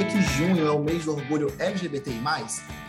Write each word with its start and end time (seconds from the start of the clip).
sabia 0.00 0.06
que 0.06 0.22
junho 0.22 0.66
é 0.66 0.70
o 0.70 0.82
mês 0.82 1.04
do 1.04 1.12
orgulho 1.12 1.52
LGBTI+, 1.58 2.16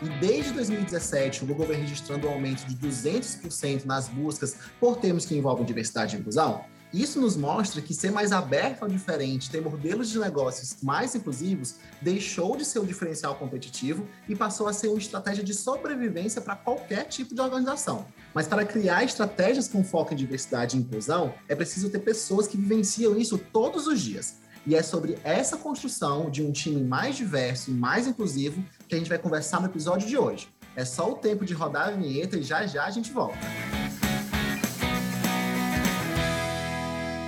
e 0.01 0.09
desde 0.19 0.53
2017 0.53 1.43
o 1.43 1.47
Google 1.47 1.67
vem 1.67 1.81
registrando 1.81 2.27
um 2.27 2.31
aumento 2.31 2.65
de 2.65 2.75
200% 2.75 3.85
nas 3.85 4.07
buscas 4.07 4.55
por 4.79 4.95
termos 4.97 5.25
que 5.25 5.35
envolvem 5.35 5.65
diversidade 5.65 6.15
e 6.15 6.19
inclusão? 6.19 6.63
Isso 6.93 7.19
nos 7.19 7.35
mostra 7.35 7.81
que 7.81 7.93
ser 7.93 8.11
mais 8.11 8.31
aberto 8.31 8.83
ao 8.83 8.89
diferente, 8.89 9.49
ter 9.49 9.61
modelos 9.61 10.09
de 10.09 10.19
negócios 10.19 10.77
mais 10.81 11.15
inclusivos, 11.15 11.75
deixou 12.01 12.55
de 12.55 12.63
ser 12.63 12.79
um 12.79 12.85
diferencial 12.85 13.35
competitivo 13.35 14.07
e 14.27 14.35
passou 14.35 14.67
a 14.67 14.73
ser 14.73 14.87
uma 14.87 14.97
estratégia 14.97 15.43
de 15.43 15.53
sobrevivência 15.53 16.41
para 16.41 16.55
qualquer 16.55 17.05
tipo 17.05 17.33
de 17.33 17.41
organização. 17.41 18.05
Mas 18.33 18.47
para 18.47 18.65
criar 18.65 19.03
estratégias 19.03 19.67
com 19.67 19.83
foco 19.83 20.13
em 20.13 20.17
diversidade 20.17 20.77
e 20.77 20.79
inclusão, 20.79 21.33
é 21.47 21.55
preciso 21.55 21.89
ter 21.89 21.99
pessoas 21.99 22.47
que 22.47 22.57
vivenciam 22.57 23.17
isso 23.17 23.37
todos 23.37 23.87
os 23.87 24.01
dias. 24.01 24.40
E 24.65 24.75
é 24.75 24.83
sobre 24.83 25.17
essa 25.23 25.57
construção 25.57 26.29
de 26.29 26.43
um 26.43 26.51
time 26.51 26.83
mais 26.83 27.15
diverso 27.15 27.71
e 27.71 27.73
mais 27.73 28.05
inclusivo 28.05 28.63
que 28.87 28.93
a 28.93 28.97
gente 28.97 29.09
vai 29.09 29.17
conversar 29.17 29.59
no 29.59 29.65
episódio 29.65 30.07
de 30.07 30.15
hoje. 30.15 30.49
É 30.75 30.85
só 30.85 31.11
o 31.11 31.15
tempo 31.15 31.43
de 31.43 31.53
rodar 31.53 31.87
a 31.87 31.91
vinheta 31.91 32.37
e 32.37 32.43
já 32.43 32.65
já 32.67 32.85
a 32.85 32.91
gente 32.91 33.11
volta. 33.11 33.39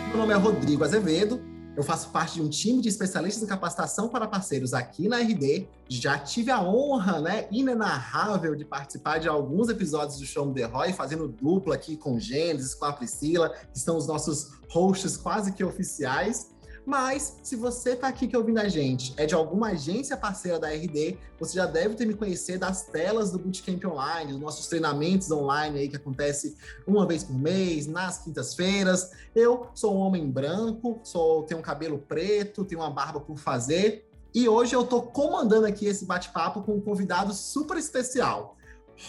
Meu 0.10 0.18
nome 0.18 0.32
é 0.32 0.38
Rodrigo 0.38 0.84
Azevedo, 0.84 1.42
eu 1.76 1.82
faço 1.82 2.10
parte 2.10 2.36
de 2.36 2.42
um 2.44 2.50
time 2.50 2.82
de 2.82 2.88
especialistas 2.88 3.42
em 3.42 3.48
capacitação 3.48 4.08
para 4.08 4.28
parceiros 4.28 4.76
aqui 4.76 5.08
na 5.08 5.18
RD. 5.18 5.68
Já 5.90 6.20
tive 6.20 6.52
a 6.52 6.62
honra, 6.62 7.20
né, 7.20 7.48
inenarrável 7.52 8.56
de 8.56 8.64
participar 8.64 9.18
de 9.18 9.28
alguns 9.28 9.70
episódios 9.70 10.20
do 10.20 10.26
Show 10.26 10.54
The 10.54 10.66
Roy, 10.66 10.94
fazendo 10.94 11.28
dupla 11.28 11.74
aqui 11.74 11.98
com 11.98 12.16
o 12.16 12.20
Gênesis, 12.20 12.76
com 12.76 12.86
a 12.86 12.94
Priscila, 12.94 13.50
que 13.74 13.80
são 13.80 13.98
os 13.98 14.06
nossos 14.06 14.52
hosts 14.70 15.18
quase 15.18 15.52
que 15.52 15.64
oficiais. 15.64 16.53
Mas, 16.86 17.38
se 17.42 17.56
você 17.56 17.92
está 17.92 18.10
aqui 18.10 18.28
que 18.28 18.36
ouvindo 18.36 18.60
a 18.60 18.68
gente, 18.68 19.14
é 19.16 19.26
de 19.26 19.34
alguma 19.34 19.70
agência 19.70 20.18
parceira 20.18 20.60
da 20.60 20.68
RD, 20.68 21.18
você 21.40 21.56
já 21.56 21.66
deve 21.66 21.96
ter 21.96 22.06
me 22.06 22.14
conhecido 22.14 22.60
das 22.60 22.84
telas 22.84 23.32
do 23.32 23.40
Bootcamp 23.40 23.84
Online, 23.86 24.34
dos 24.34 24.42
nossos 24.42 24.68
treinamentos 24.68 25.32
online 25.32 25.80
aí 25.80 25.88
que 25.88 25.96
acontece 25.96 26.58
uma 26.86 27.08
vez 27.08 27.24
por 27.24 27.38
mês, 27.38 27.88
nas 27.88 28.20
quintas-feiras. 28.20 29.12
Eu 29.34 29.68
sou 29.74 29.96
um 29.96 30.00
homem 30.00 30.30
branco, 30.30 31.00
sou, 31.04 31.44
tenho 31.44 31.62
um 31.62 31.64
cabelo 31.64 32.00
preto, 32.00 32.66
tenho 32.66 32.82
uma 32.82 32.90
barba 32.90 33.22
por 33.22 33.38
fazer. 33.38 34.10
E 34.36 34.50
hoje 34.50 34.76
eu 34.76 34.82
estou 34.82 35.04
comandando 35.04 35.66
aqui 35.66 35.86
esse 35.86 36.06
bate-papo 36.06 36.64
com 36.64 36.74
um 36.74 36.82
convidado 36.82 37.34
super 37.34 37.78
especial. 37.78 38.58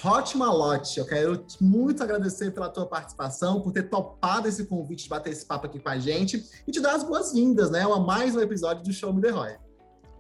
Hot 0.02 0.36
Malote, 0.36 0.98
eu 0.98 1.06
quero 1.06 1.46
muito 1.60 2.02
agradecer 2.02 2.50
pela 2.50 2.68
tua 2.68 2.86
participação, 2.86 3.60
por 3.60 3.72
ter 3.72 3.84
topado 3.84 4.48
esse 4.48 4.66
convite 4.66 5.04
de 5.04 5.08
bater 5.08 5.32
esse 5.32 5.46
papo 5.46 5.66
aqui 5.66 5.78
com 5.78 5.88
a 5.88 5.98
gente 5.98 6.44
e 6.66 6.72
te 6.72 6.80
dar 6.80 6.94
as 6.94 7.04
boas-vindas, 7.04 7.70
né? 7.70 7.82
A 7.82 7.98
mais 7.98 8.34
um 8.34 8.40
episódio 8.40 8.82
do 8.82 8.92
Show 8.92 9.12
Me 9.12 9.22
The 9.22 9.30
Roy. 9.30 9.56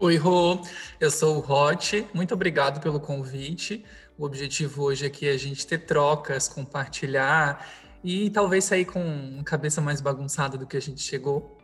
Oi, 0.00 0.16
Rô, 0.16 0.60
eu 1.00 1.10
sou 1.10 1.38
o 1.38 1.52
Hot, 1.52 2.06
muito 2.14 2.34
obrigado 2.34 2.80
pelo 2.80 3.00
convite. 3.00 3.84
O 4.16 4.24
objetivo 4.24 4.84
hoje 4.84 5.06
aqui 5.06 5.26
é 5.26 5.32
a 5.32 5.38
gente 5.38 5.66
ter 5.66 5.78
trocas, 5.78 6.48
compartilhar 6.48 7.66
e 8.02 8.30
talvez 8.30 8.64
sair 8.64 8.84
com 8.84 9.42
cabeça 9.44 9.80
mais 9.80 10.00
bagunçada 10.00 10.56
do 10.56 10.66
que 10.66 10.76
a 10.76 10.80
gente 10.80 11.00
chegou. 11.00 11.58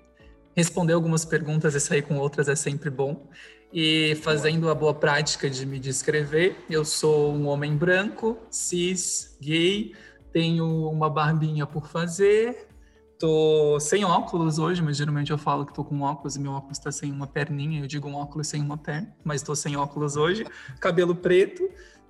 Responder 0.57 0.95
algumas 0.95 1.25
perguntas 1.25 1.75
e 1.75 1.81
sair 1.81 2.03
com 2.03 2.19
outras 2.19 2.49
é 2.49 2.57
sempre 2.57 2.91
bom. 2.91 3.29
E 3.73 4.17
fazendo 4.17 4.69
a 4.69 4.75
boa 4.75 4.93
prática 4.93 5.49
de 5.49 5.65
me 5.65 5.79
descrever, 5.79 6.57
eu 6.69 6.85
sou 6.85 7.33
um 7.33 7.47
homem 7.47 7.77
branco, 7.77 8.37
cis, 8.51 9.37
gay, 9.41 9.95
tenho 10.33 10.89
uma 10.91 11.09
barbinha 11.09 11.65
por 11.65 11.87
fazer, 11.87 12.67
tô 13.17 13.79
sem 13.79 14.05
óculos 14.05 14.59
hoje, 14.59 14.83
mas 14.83 14.97
geralmente 14.97 15.31
eu 15.31 15.39
falo 15.39 15.65
que 15.65 15.73
tô 15.73 15.85
com 15.85 16.01
óculos 16.01 16.35
e 16.35 16.41
meu 16.41 16.51
óculos 16.51 16.79
está 16.79 16.91
sem 16.91 17.13
uma 17.13 17.29
perninha, 17.29 17.81
eu 17.81 17.87
digo 17.87 18.09
um 18.09 18.17
óculos 18.17 18.49
sem 18.49 18.61
uma 18.61 18.77
perna, 18.77 19.15
mas 19.23 19.41
tô 19.41 19.55
sem 19.55 19.77
óculos 19.77 20.17
hoje, 20.17 20.45
cabelo 20.81 21.15
preto, 21.15 21.63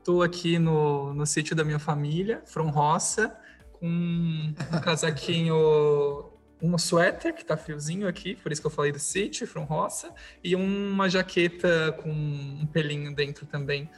tô 0.03 0.22
aqui 0.22 0.59
no, 0.59 1.12
no 1.12 1.26
sítio 1.26 1.54
da 1.54 1.62
minha 1.62 1.78
família, 1.78 2.43
From 2.47 2.70
Roça, 2.70 3.37
com 3.72 3.87
um 3.87 4.54
casaquinho 4.81 6.30
um 6.62 6.76
suéter 6.78 7.34
que 7.34 7.44
tá 7.44 7.56
friozinho 7.56 8.06
aqui, 8.06 8.34
por 8.37 8.53
isso 8.53 8.60
que 8.60 8.66
eu 8.66 8.71
falei 8.71 8.93
do 8.93 8.98
sítio, 8.98 9.47
from 9.47 9.65
roça, 9.65 10.12
e 10.43 10.54
uma 10.54 11.09
jaqueta 11.09 11.93
com 12.03 12.10
um 12.10 12.66
pelinho 12.66 13.15
dentro 13.15 13.47
também 13.47 13.88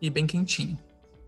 e 0.00 0.08
bem 0.10 0.26
quentinho. 0.26 0.78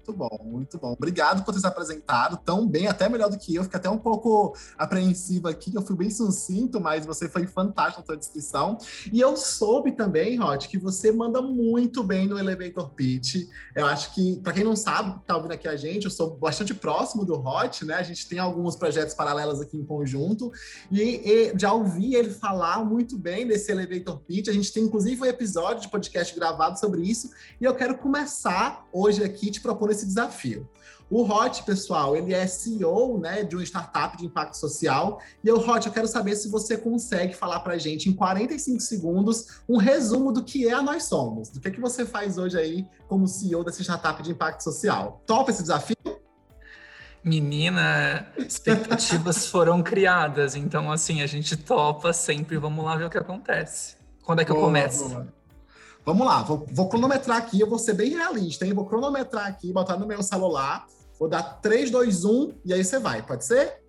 Muito 0.06 0.12
bom, 0.12 0.38
muito 0.44 0.78
bom. 0.78 0.92
Obrigado 0.92 1.44
por 1.44 1.52
ter 1.52 1.58
se 1.58 1.66
apresentado 1.66 2.36
tão 2.44 2.66
bem, 2.66 2.86
até 2.86 3.08
melhor 3.08 3.28
do 3.28 3.36
que 3.36 3.56
eu. 3.56 3.64
Fiquei 3.64 3.78
até 3.78 3.90
um 3.90 3.98
pouco 3.98 4.56
apreensiva 4.78 5.50
aqui, 5.50 5.74
eu 5.74 5.82
fui 5.82 5.96
bem 5.96 6.10
sucinto, 6.10 6.80
mas 6.80 7.04
você 7.04 7.28
foi 7.28 7.44
fantástico 7.44 8.00
na 8.00 8.06
sua 8.06 8.16
descrição. 8.16 8.78
E 9.12 9.20
eu 9.20 9.36
soube 9.36 9.92
também, 9.92 10.36
Rod, 10.36 10.66
que 10.66 10.78
você 10.78 11.10
manda 11.10 11.42
muito 11.42 12.04
bem 12.04 12.28
no 12.28 12.38
Elevator 12.38 12.90
Pitch. 12.90 13.48
Eu 13.74 13.86
acho 13.86 14.14
que, 14.14 14.36
para 14.36 14.52
quem 14.52 14.62
não 14.62 14.76
sabe, 14.76 15.18
tá 15.26 15.36
ouvindo 15.36 15.52
aqui 15.52 15.66
a 15.66 15.76
gente, 15.76 16.04
eu 16.04 16.10
sou 16.10 16.36
bastante 16.36 16.72
próximo 16.72 17.24
do 17.24 17.34
Hot, 17.34 17.84
né? 17.84 17.94
A 17.94 18.02
gente 18.04 18.28
tem 18.28 18.38
alguns 18.38 18.76
projetos 18.76 19.12
paralelos 19.12 19.60
aqui 19.60 19.76
em 19.76 19.84
conjunto. 19.84 20.52
E, 20.88 21.02
e 21.02 21.58
já 21.58 21.72
ouvi 21.72 22.14
ele 22.14 22.30
falar 22.30 22.84
muito 22.84 23.18
bem 23.18 23.44
desse 23.44 23.72
Elevator 23.72 24.20
Pitch. 24.20 24.46
A 24.46 24.52
gente 24.52 24.72
tem, 24.72 24.84
inclusive, 24.84 25.20
um 25.20 25.26
episódio 25.26 25.82
de 25.82 25.88
podcast 25.88 26.32
gravado 26.32 26.78
sobre 26.78 27.02
isso. 27.02 27.28
E 27.60 27.64
eu 27.64 27.74
quero 27.74 27.98
começar 27.98 28.86
hoje 28.92 29.24
aqui 29.24 29.50
te 29.50 29.60
propondo 29.60 29.95
esse 29.96 30.06
desafio. 30.06 30.68
O 31.08 31.22
Hot, 31.22 31.62
pessoal, 31.62 32.16
ele 32.16 32.34
é 32.34 32.46
CEO 32.48 33.18
né, 33.20 33.44
de 33.44 33.54
uma 33.54 33.62
startup 33.62 34.16
de 34.16 34.26
impacto 34.26 34.54
social. 34.54 35.20
E 35.42 35.46
eu, 35.46 35.56
Hot, 35.56 35.86
eu 35.86 35.92
quero 35.92 36.08
saber 36.08 36.34
se 36.34 36.48
você 36.48 36.76
consegue 36.76 37.32
falar 37.32 37.60
para 37.60 37.74
a 37.74 37.78
gente, 37.78 38.08
em 38.08 38.12
45 38.12 38.80
segundos, 38.80 39.60
um 39.68 39.76
resumo 39.76 40.32
do 40.32 40.42
que 40.42 40.66
é 40.66 40.72
a 40.72 40.82
Nós 40.82 41.04
Somos. 41.04 41.48
Do 41.48 41.60
que, 41.60 41.68
é 41.68 41.70
que 41.70 41.80
você 41.80 42.04
faz 42.04 42.38
hoje 42.38 42.58
aí 42.58 42.86
como 43.06 43.28
CEO 43.28 43.62
dessa 43.62 43.82
startup 43.82 44.20
de 44.20 44.32
impacto 44.32 44.62
social. 44.62 45.22
Topa 45.24 45.52
esse 45.52 45.62
desafio? 45.62 45.96
Menina, 47.22 48.26
expectativas 48.36 49.46
foram 49.50 49.82
criadas, 49.82 50.54
então 50.54 50.92
assim, 50.92 51.22
a 51.22 51.26
gente 51.26 51.56
topa 51.56 52.12
sempre, 52.12 52.56
vamos 52.56 52.84
lá 52.84 52.96
ver 52.96 53.04
o 53.04 53.10
que 53.10 53.18
acontece. 53.18 53.96
Quando 54.22 54.42
é 54.42 54.44
que 54.44 54.52
boa, 54.52 54.62
eu 54.62 54.66
começo? 54.66 55.08
Boa. 55.08 55.36
Vamos 56.06 56.24
lá, 56.24 56.40
vou, 56.44 56.64
vou, 56.70 56.88
cronometrar 56.88 57.36
aqui, 57.36 57.58
eu 57.58 57.68
vou 57.68 57.80
ser 57.80 57.94
bem 57.94 58.10
realista, 58.10 58.64
hein? 58.64 58.72
Vou 58.72 58.86
cronometrar 58.86 59.48
aqui, 59.48 59.72
botar 59.72 59.96
no 59.96 60.06
meu 60.06 60.22
celular, 60.22 60.86
vou 61.18 61.28
dar 61.28 61.42
3, 61.42 61.90
2, 61.90 62.24
1 62.24 62.52
e 62.64 62.72
aí 62.72 62.84
você 62.84 63.00
vai, 63.00 63.26
pode 63.26 63.44
ser? 63.44 63.82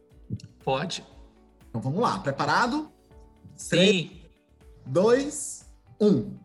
Pode. 0.63 1.05
Então 1.69 1.79
vamos 1.79 1.99
lá, 2.01 2.17
preparado? 2.17 2.91
Sim. 3.55 4.09
3, 4.09 4.11
2, 4.87 5.65
1. 6.01 6.37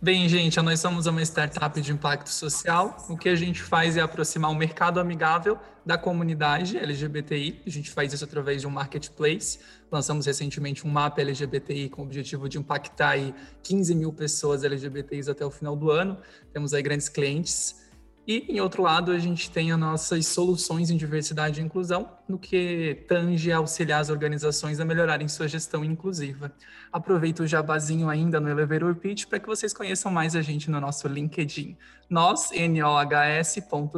Bem, 0.00 0.28
gente, 0.28 0.60
nós 0.60 0.78
somos 0.78 1.06
uma 1.06 1.20
startup 1.22 1.80
de 1.80 1.90
impacto 1.90 2.28
social. 2.28 3.04
O 3.08 3.16
que 3.16 3.28
a 3.28 3.34
gente 3.34 3.60
faz 3.60 3.96
é 3.96 4.00
aproximar 4.00 4.48
um 4.48 4.54
mercado 4.54 5.00
amigável 5.00 5.58
da 5.84 5.98
comunidade 5.98 6.78
LGBTI. 6.78 7.62
A 7.66 7.70
gente 7.70 7.90
faz 7.90 8.12
isso 8.12 8.22
através 8.22 8.60
de 8.60 8.68
um 8.68 8.70
marketplace. 8.70 9.58
Lançamos 9.90 10.26
recentemente 10.26 10.86
um 10.86 10.90
mapa 10.90 11.20
LGBTI 11.20 11.88
com 11.88 12.02
o 12.02 12.04
objetivo 12.04 12.48
de 12.48 12.58
impactar 12.58 13.08
aí 13.08 13.34
15 13.64 13.92
mil 13.96 14.12
pessoas 14.12 14.62
LGBTIs 14.62 15.28
até 15.28 15.44
o 15.44 15.50
final 15.50 15.74
do 15.74 15.90
ano. 15.90 16.16
Temos 16.52 16.72
aí 16.72 16.80
grandes 16.80 17.08
clientes 17.08 17.87
e, 18.28 18.44
em 18.46 18.60
outro 18.60 18.82
lado, 18.82 19.10
a 19.10 19.18
gente 19.18 19.50
tem 19.50 19.72
as 19.72 19.78
nossas 19.78 20.26
soluções 20.26 20.90
em 20.90 20.98
diversidade 20.98 21.62
e 21.62 21.64
inclusão, 21.64 22.10
no 22.28 22.38
que 22.38 23.06
tange 23.08 23.50
a 23.50 23.56
auxiliar 23.56 24.02
as 24.02 24.10
organizações 24.10 24.78
a 24.78 24.84
melhorarem 24.84 25.26
sua 25.26 25.48
gestão 25.48 25.82
inclusiva. 25.82 26.52
Aproveito 26.92 27.40
o 27.40 27.46
jabazinho 27.46 28.06
ainda 28.06 28.38
no 28.38 28.50
Elevator 28.50 28.94
Pitch 28.96 29.24
para 29.24 29.38
que 29.40 29.46
vocês 29.46 29.72
conheçam 29.72 30.12
mais 30.12 30.36
a 30.36 30.42
gente 30.42 30.70
no 30.70 30.78
nosso 30.78 31.08
LinkedIn. 31.08 31.74
Nós, 32.10 32.50
NOHS.somos. 32.50 33.94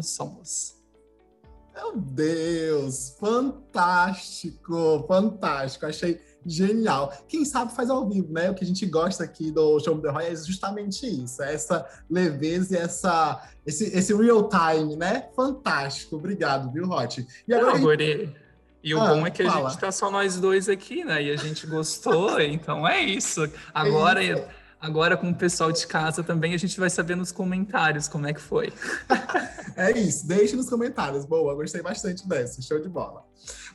Meu 1.75 1.97
Deus, 1.97 3.17
fantástico, 3.19 5.05
fantástico. 5.09 5.87
Achei 5.87 6.21
genial. 6.45 7.13
Quem 7.29 7.45
sabe 7.45 7.75
faz 7.75 7.91
ao 7.91 8.09
vivo, 8.09 8.33
né? 8.33 8.51
O 8.51 8.55
que 8.55 8.65
a 8.65 8.67
gente 8.67 8.85
gosta 8.87 9.25
aqui 9.25 9.51
do 9.51 9.79
Show 9.81 9.99
The 10.01 10.11
Roy 10.11 10.27
é 10.27 10.37
justamente 10.37 11.07
isso, 11.07 11.43
é 11.43 11.55
essa 11.55 11.87
leveza 12.09 12.75
e 12.75 12.79
essa, 12.79 13.49
esse, 13.67 13.85
esse 13.97 14.15
real 14.15 14.49
time, 14.49 14.97
né? 14.97 15.29
Fantástico. 15.35 16.17
Obrigado, 16.17 16.71
viu, 16.73 16.89
Hot? 16.91 17.27
E 17.47 17.55
agora. 17.55 17.79
Não. 17.79 18.51
E 18.83 18.95
o 18.95 19.01
ah, 19.01 19.09
bom 19.09 19.27
é 19.27 19.31
que 19.31 19.45
fala. 19.45 19.67
a 19.67 19.71
gente 19.71 19.81
tá 19.81 19.93
só 19.93 20.11
nós 20.11 20.41
dois 20.41 20.69
aqui, 20.69 21.05
né? 21.05 21.23
E 21.23 21.31
a 21.31 21.37
gente 21.37 21.67
gostou, 21.67 22.41
então 22.41 22.87
é 22.89 23.01
isso. 23.01 23.49
Agora. 23.75 24.25
É 24.25 24.33
isso. 24.33 24.60
Agora, 24.81 25.15
com 25.15 25.29
o 25.29 25.35
pessoal 25.35 25.71
de 25.71 25.87
casa 25.87 26.23
também, 26.23 26.55
a 26.55 26.57
gente 26.57 26.81
vai 26.81 26.89
saber 26.89 27.15
nos 27.15 27.31
comentários 27.31 28.09
como 28.09 28.27
é 28.27 28.33
que 28.33 28.41
foi. 28.41 28.73
é 29.77 29.91
isso, 29.99 30.27
deixe 30.27 30.57
nos 30.57 30.71
comentários. 30.71 31.27
Boa, 31.27 31.55
gostei 31.55 31.83
bastante 31.83 32.27
dessa, 32.27 32.63
show 32.63 32.81
de 32.81 32.89
bola. 32.89 33.23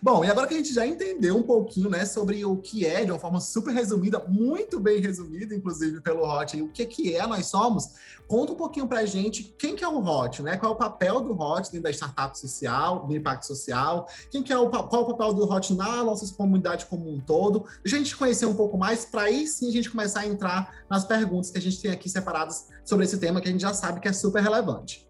Bom, 0.02 0.24
e 0.24 0.30
agora 0.30 0.48
que 0.48 0.54
a 0.54 0.58
gente 0.58 0.74
já 0.74 0.86
entendeu 0.86 1.38
um 1.38 1.44
pouquinho, 1.44 1.90
né, 1.90 2.06
sobre 2.06 2.44
o 2.46 2.58
que 2.58 2.86
é, 2.86 3.04
de 3.06 3.12
uma 3.12 3.20
forma 3.20 3.40
super 3.40 3.74
resumida, 3.74 4.24
muito 4.28 4.80
bem 4.80 5.00
resumida, 5.00 5.56
inclusive 5.56 6.02
pelo 6.02 6.24
Hot, 6.24 6.62
o 6.62 6.68
que 6.70 6.86
que 6.86 7.16
é 7.16 7.26
Nós 7.26 7.48
Somos, 7.48 7.90
conta 8.28 8.52
um 8.52 8.56
pouquinho 8.56 8.88
pra 8.88 9.06
gente 9.06 9.56
quem 9.58 9.76
que 9.76 9.84
é 9.84 9.88
o 9.88 10.04
Hot, 10.04 10.42
né? 10.42 10.58
Qual 10.58 10.72
é 10.72 10.76
o 10.76 10.78
papel 10.78 11.22
do 11.22 11.34
Hot 11.40 11.72
dentro 11.72 11.84
da 11.84 11.92
startup 11.92 12.38
social, 12.38 13.06
do 13.06 13.16
impacto 13.16 13.46
social, 13.46 14.08
quem 14.30 14.44
que 14.44 14.52
é 14.52 14.58
o, 14.58 14.70
qual 14.70 15.02
é 15.02 15.06
o 15.06 15.08
papel 15.08 15.34
do 15.34 15.50
Hot 15.50 15.74
na 15.74 16.04
nossa 16.04 16.32
comunidade 16.36 16.86
como 16.86 17.10
um 17.10 17.20
todo. 17.20 17.66
Deixa 17.84 17.96
a 17.96 18.00
gente 18.00 18.16
conhecer 18.16 18.46
um 18.46 18.56
pouco 18.56 18.78
mais, 18.78 19.06
para 19.06 19.24
aí 19.24 19.48
sim 19.48 19.70
a 19.70 19.72
gente 19.72 19.90
começar 19.90 20.22
a 20.22 20.28
entrar 20.28 20.86
nas 20.96 21.06
perguntas 21.06 21.52
que 21.52 21.58
a 21.58 21.62
gente 21.62 21.82
tem 21.82 21.92
aqui 21.92 22.10
separadas 22.10 22.70
sobre 22.86 23.06
esse 23.06 23.20
tema 23.20 23.42
que 23.42 23.50
a 23.50 23.52
gente 23.52 23.62
já 23.62 23.74
sabe 23.74 24.00
que 24.00 24.08
é 24.08 24.14
super 24.14 24.42
relevante. 24.42 25.06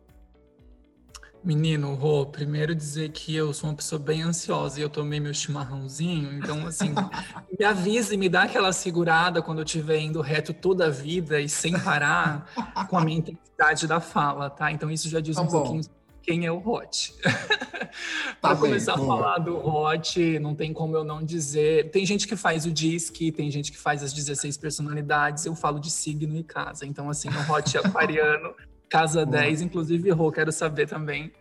Menino, 1.43 1.93
Rô, 1.93 2.25
primeiro 2.25 2.73
dizer 2.73 3.11
que 3.11 3.35
eu 3.35 3.53
sou 3.53 3.69
uma 3.69 3.75
pessoa 3.75 3.99
bem 3.99 4.23
ansiosa 4.23 4.79
e 4.79 4.81
eu 4.81 4.89
tomei 4.89 5.19
meu 5.19 5.31
chimarrãozinho, 5.31 6.33
então, 6.33 6.65
assim, 6.65 6.91
me 7.59 7.63
avise, 7.63 8.17
me 8.17 8.27
dá 8.27 8.43
aquela 8.43 8.73
segurada 8.73 9.43
quando 9.43 9.59
eu 9.59 9.63
estiver 9.63 9.99
indo 9.99 10.21
reto 10.21 10.55
toda 10.55 10.87
a 10.87 10.89
vida 10.89 11.39
e 11.39 11.47
sem 11.47 11.79
parar 11.79 12.49
com 12.89 12.97
a 12.97 13.05
minha 13.05 13.19
intensidade 13.19 13.85
da 13.85 13.99
fala, 13.99 14.49
tá? 14.49 14.71
Então, 14.71 14.89
isso 14.89 15.07
já 15.07 15.19
diz 15.19 15.35
tá 15.35 15.43
um 15.43 15.45
bom. 15.45 15.51
pouquinho 15.51 15.83
quem 16.25 16.45
é 16.45 16.51
o 16.51 16.57
Hot. 16.57 17.13
Para 18.41 18.55
tá 18.55 18.55
começar 18.55 18.95
a 18.95 18.97
falar 18.97 19.37
do 19.37 19.55
Hot, 19.57 20.39
não 20.39 20.55
tem 20.55 20.73
como 20.73 20.95
eu 20.95 21.03
não 21.03 21.23
dizer. 21.23 21.91
Tem 21.91 22.05
gente 22.05 22.27
que 22.27 22.35
faz 22.35 22.65
o 22.65 22.71
DISC, 22.71 23.31
tem 23.31 23.49
gente 23.51 23.71
que 23.71 23.77
faz 23.77 24.01
as 24.01 24.11
16 24.11 24.57
personalidades, 24.57 25.45
eu 25.45 25.55
falo 25.55 25.79
de 25.79 25.91
signo 25.91 26.35
e 26.35 26.43
casa. 26.43 26.85
Então, 26.85 27.09
assim, 27.09 27.29
o 27.29 27.51
Hot 27.51 27.77
é 27.77 27.79
aquariano. 27.79 28.53
Casa 28.87 29.25
10, 29.25 29.63
inclusive, 29.63 30.11
Rô, 30.11 30.31
quero 30.31 30.51
saber 30.51 30.87
também 30.87 31.31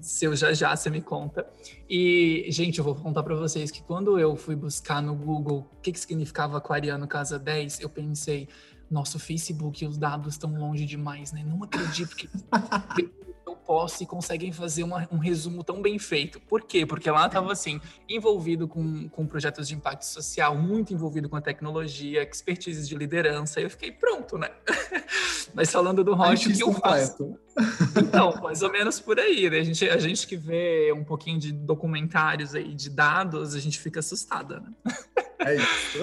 se 0.00 0.24
eu 0.24 0.36
já 0.36 0.52
já 0.52 0.74
você 0.74 0.90
me 0.90 1.00
conta. 1.00 1.46
E, 1.88 2.44
gente, 2.48 2.78
eu 2.78 2.84
vou 2.84 2.94
contar 2.94 3.22
para 3.22 3.34
vocês 3.34 3.70
que 3.70 3.82
quando 3.82 4.18
eu 4.18 4.36
fui 4.36 4.56
buscar 4.56 5.00
no 5.00 5.14
Google 5.14 5.70
o 5.72 5.80
que, 5.80 5.92
que 5.92 6.00
significava 6.00 6.58
aquariano 6.58 7.06
casa 7.06 7.38
10, 7.38 7.80
eu 7.80 7.88
pensei, 7.88 8.48
nosso 8.90 9.18
Facebook 9.18 9.84
e 9.84 9.86
os 9.86 9.98
dados 9.98 10.34
estão 10.34 10.54
longe 10.54 10.84
demais, 10.84 11.32
né? 11.32 11.44
Não 11.44 11.62
acredito 11.62 12.16
que 12.16 12.28
posse 13.68 14.04
e 14.04 14.06
conseguem 14.06 14.50
fazer 14.50 14.82
uma, 14.82 15.06
um 15.12 15.18
resumo 15.18 15.62
tão 15.62 15.82
bem 15.82 15.98
feito. 15.98 16.40
Por 16.40 16.62
quê? 16.62 16.86
Porque 16.86 17.10
lá 17.10 17.26
estava 17.26 17.52
assim, 17.52 17.78
envolvido 18.08 18.66
com, 18.66 19.10
com 19.10 19.26
projetos 19.26 19.68
de 19.68 19.74
impacto 19.74 20.04
social, 20.04 20.56
muito 20.56 20.94
envolvido 20.94 21.28
com 21.28 21.36
a 21.36 21.40
tecnologia, 21.42 22.22
expertise 22.22 22.88
de 22.88 22.96
liderança. 22.96 23.60
E 23.60 23.64
eu 23.64 23.70
fiquei 23.70 23.92
pronto, 23.92 24.38
né? 24.38 24.48
Mas 25.52 25.70
falando 25.70 26.02
do 26.02 26.14
Rocha, 26.14 26.48
o 26.48 26.52
que 26.52 26.62
eu 26.62 26.72
faço? 26.72 27.38
Então, 28.00 28.40
mais 28.40 28.62
ou 28.62 28.70
menos 28.70 29.00
por 29.00 29.18
aí, 29.18 29.50
né? 29.50 29.58
A 29.58 29.64
gente, 29.64 29.90
a 29.90 29.98
gente 29.98 30.28
que 30.28 30.36
vê 30.36 30.92
um 30.92 31.02
pouquinho 31.02 31.40
de 31.40 31.50
documentários 31.50 32.54
aí, 32.54 32.72
de 32.72 32.88
dados, 32.88 33.52
a 33.52 33.58
gente 33.58 33.80
fica 33.80 33.98
assustada, 33.98 34.60
né? 34.60 34.94
É 35.40 35.54
isso. 35.54 35.98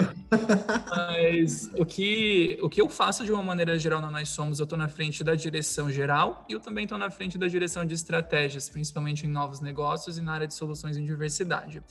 Mas 0.90 1.70
o 1.76 1.84
que, 1.84 2.58
o 2.62 2.68
que 2.68 2.80
eu 2.80 2.88
faço 2.88 3.24
de 3.24 3.32
uma 3.32 3.42
maneira 3.42 3.78
geral 3.78 4.00
na 4.00 4.10
Nós 4.10 4.30
Somos, 4.30 4.58
eu 4.58 4.64
estou 4.64 4.78
na 4.78 4.88
frente 4.88 5.22
da 5.22 5.34
direção 5.34 5.90
geral 5.90 6.44
e 6.48 6.52
eu 6.52 6.60
também 6.60 6.84
estou 6.84 6.98
na 6.98 7.10
frente 7.10 7.36
da 7.36 7.46
direção 7.46 7.84
de 7.84 7.94
estratégias, 7.94 8.68
principalmente 8.68 9.26
em 9.26 9.28
novos 9.28 9.60
negócios 9.60 10.16
e 10.18 10.22
na 10.22 10.32
área 10.32 10.46
de 10.46 10.54
soluções 10.54 10.96
em 10.96 11.04
diversidade. 11.04 11.82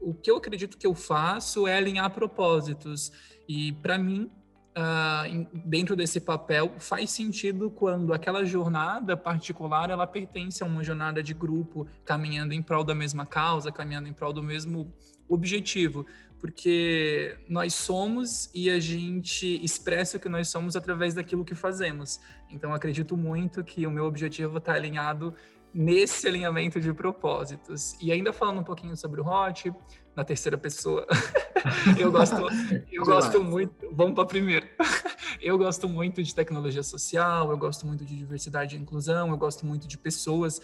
O 0.00 0.14
que 0.14 0.30
eu 0.30 0.36
acredito 0.36 0.78
que 0.78 0.86
eu 0.86 0.94
faço 0.94 1.66
é 1.66 1.76
alinhar 1.76 2.10
propósitos. 2.10 3.12
E, 3.48 3.72
para 3.72 3.98
mim, 3.98 4.30
Uh, 4.74 5.46
dentro 5.66 5.94
desse 5.94 6.18
papel 6.18 6.72
faz 6.78 7.10
sentido 7.10 7.70
quando 7.70 8.14
aquela 8.14 8.42
jornada 8.42 9.14
particular 9.14 9.90
ela 9.90 10.06
pertence 10.06 10.62
a 10.62 10.66
uma 10.66 10.82
jornada 10.82 11.22
de 11.22 11.34
grupo 11.34 11.86
caminhando 12.06 12.54
em 12.54 12.62
prol 12.62 12.82
da 12.82 12.94
mesma 12.94 13.26
causa 13.26 13.70
caminhando 13.70 14.08
em 14.08 14.14
prol 14.14 14.32
do 14.32 14.42
mesmo 14.42 14.90
objetivo 15.28 16.06
porque 16.42 17.38
nós 17.48 17.72
somos 17.72 18.50
e 18.52 18.68
a 18.68 18.80
gente 18.80 19.64
expressa 19.64 20.16
o 20.16 20.20
que 20.20 20.28
nós 20.28 20.48
somos 20.48 20.74
através 20.74 21.14
daquilo 21.14 21.44
que 21.44 21.54
fazemos. 21.54 22.18
Então, 22.50 22.74
acredito 22.74 23.16
muito 23.16 23.62
que 23.62 23.86
o 23.86 23.90
meu 23.92 24.06
objetivo 24.06 24.58
está 24.58 24.74
alinhado 24.74 25.32
nesse 25.72 26.26
alinhamento 26.26 26.80
de 26.80 26.92
propósitos. 26.92 27.96
E 28.02 28.10
ainda 28.10 28.32
falando 28.32 28.58
um 28.58 28.64
pouquinho 28.64 28.96
sobre 28.96 29.20
o 29.20 29.24
Hot, 29.24 29.72
na 30.16 30.24
terceira 30.24 30.58
pessoa, 30.58 31.06
eu 31.96 32.10
gosto, 32.10 32.42
eu 32.90 33.04
gosto 33.04 33.44
muito. 33.44 33.88
Vamos 33.92 34.14
para 34.16 34.26
primeiro. 34.26 34.66
Eu 35.40 35.58
gosto 35.58 35.88
muito 35.88 36.22
de 36.22 36.32
tecnologia 36.32 36.84
social, 36.84 37.50
eu 37.50 37.58
gosto 37.58 37.84
muito 37.84 38.04
de 38.04 38.16
diversidade 38.16 38.76
e 38.76 38.78
inclusão, 38.78 39.30
eu 39.30 39.36
gosto 39.36 39.66
muito 39.66 39.88
de 39.88 39.98
pessoas. 39.98 40.60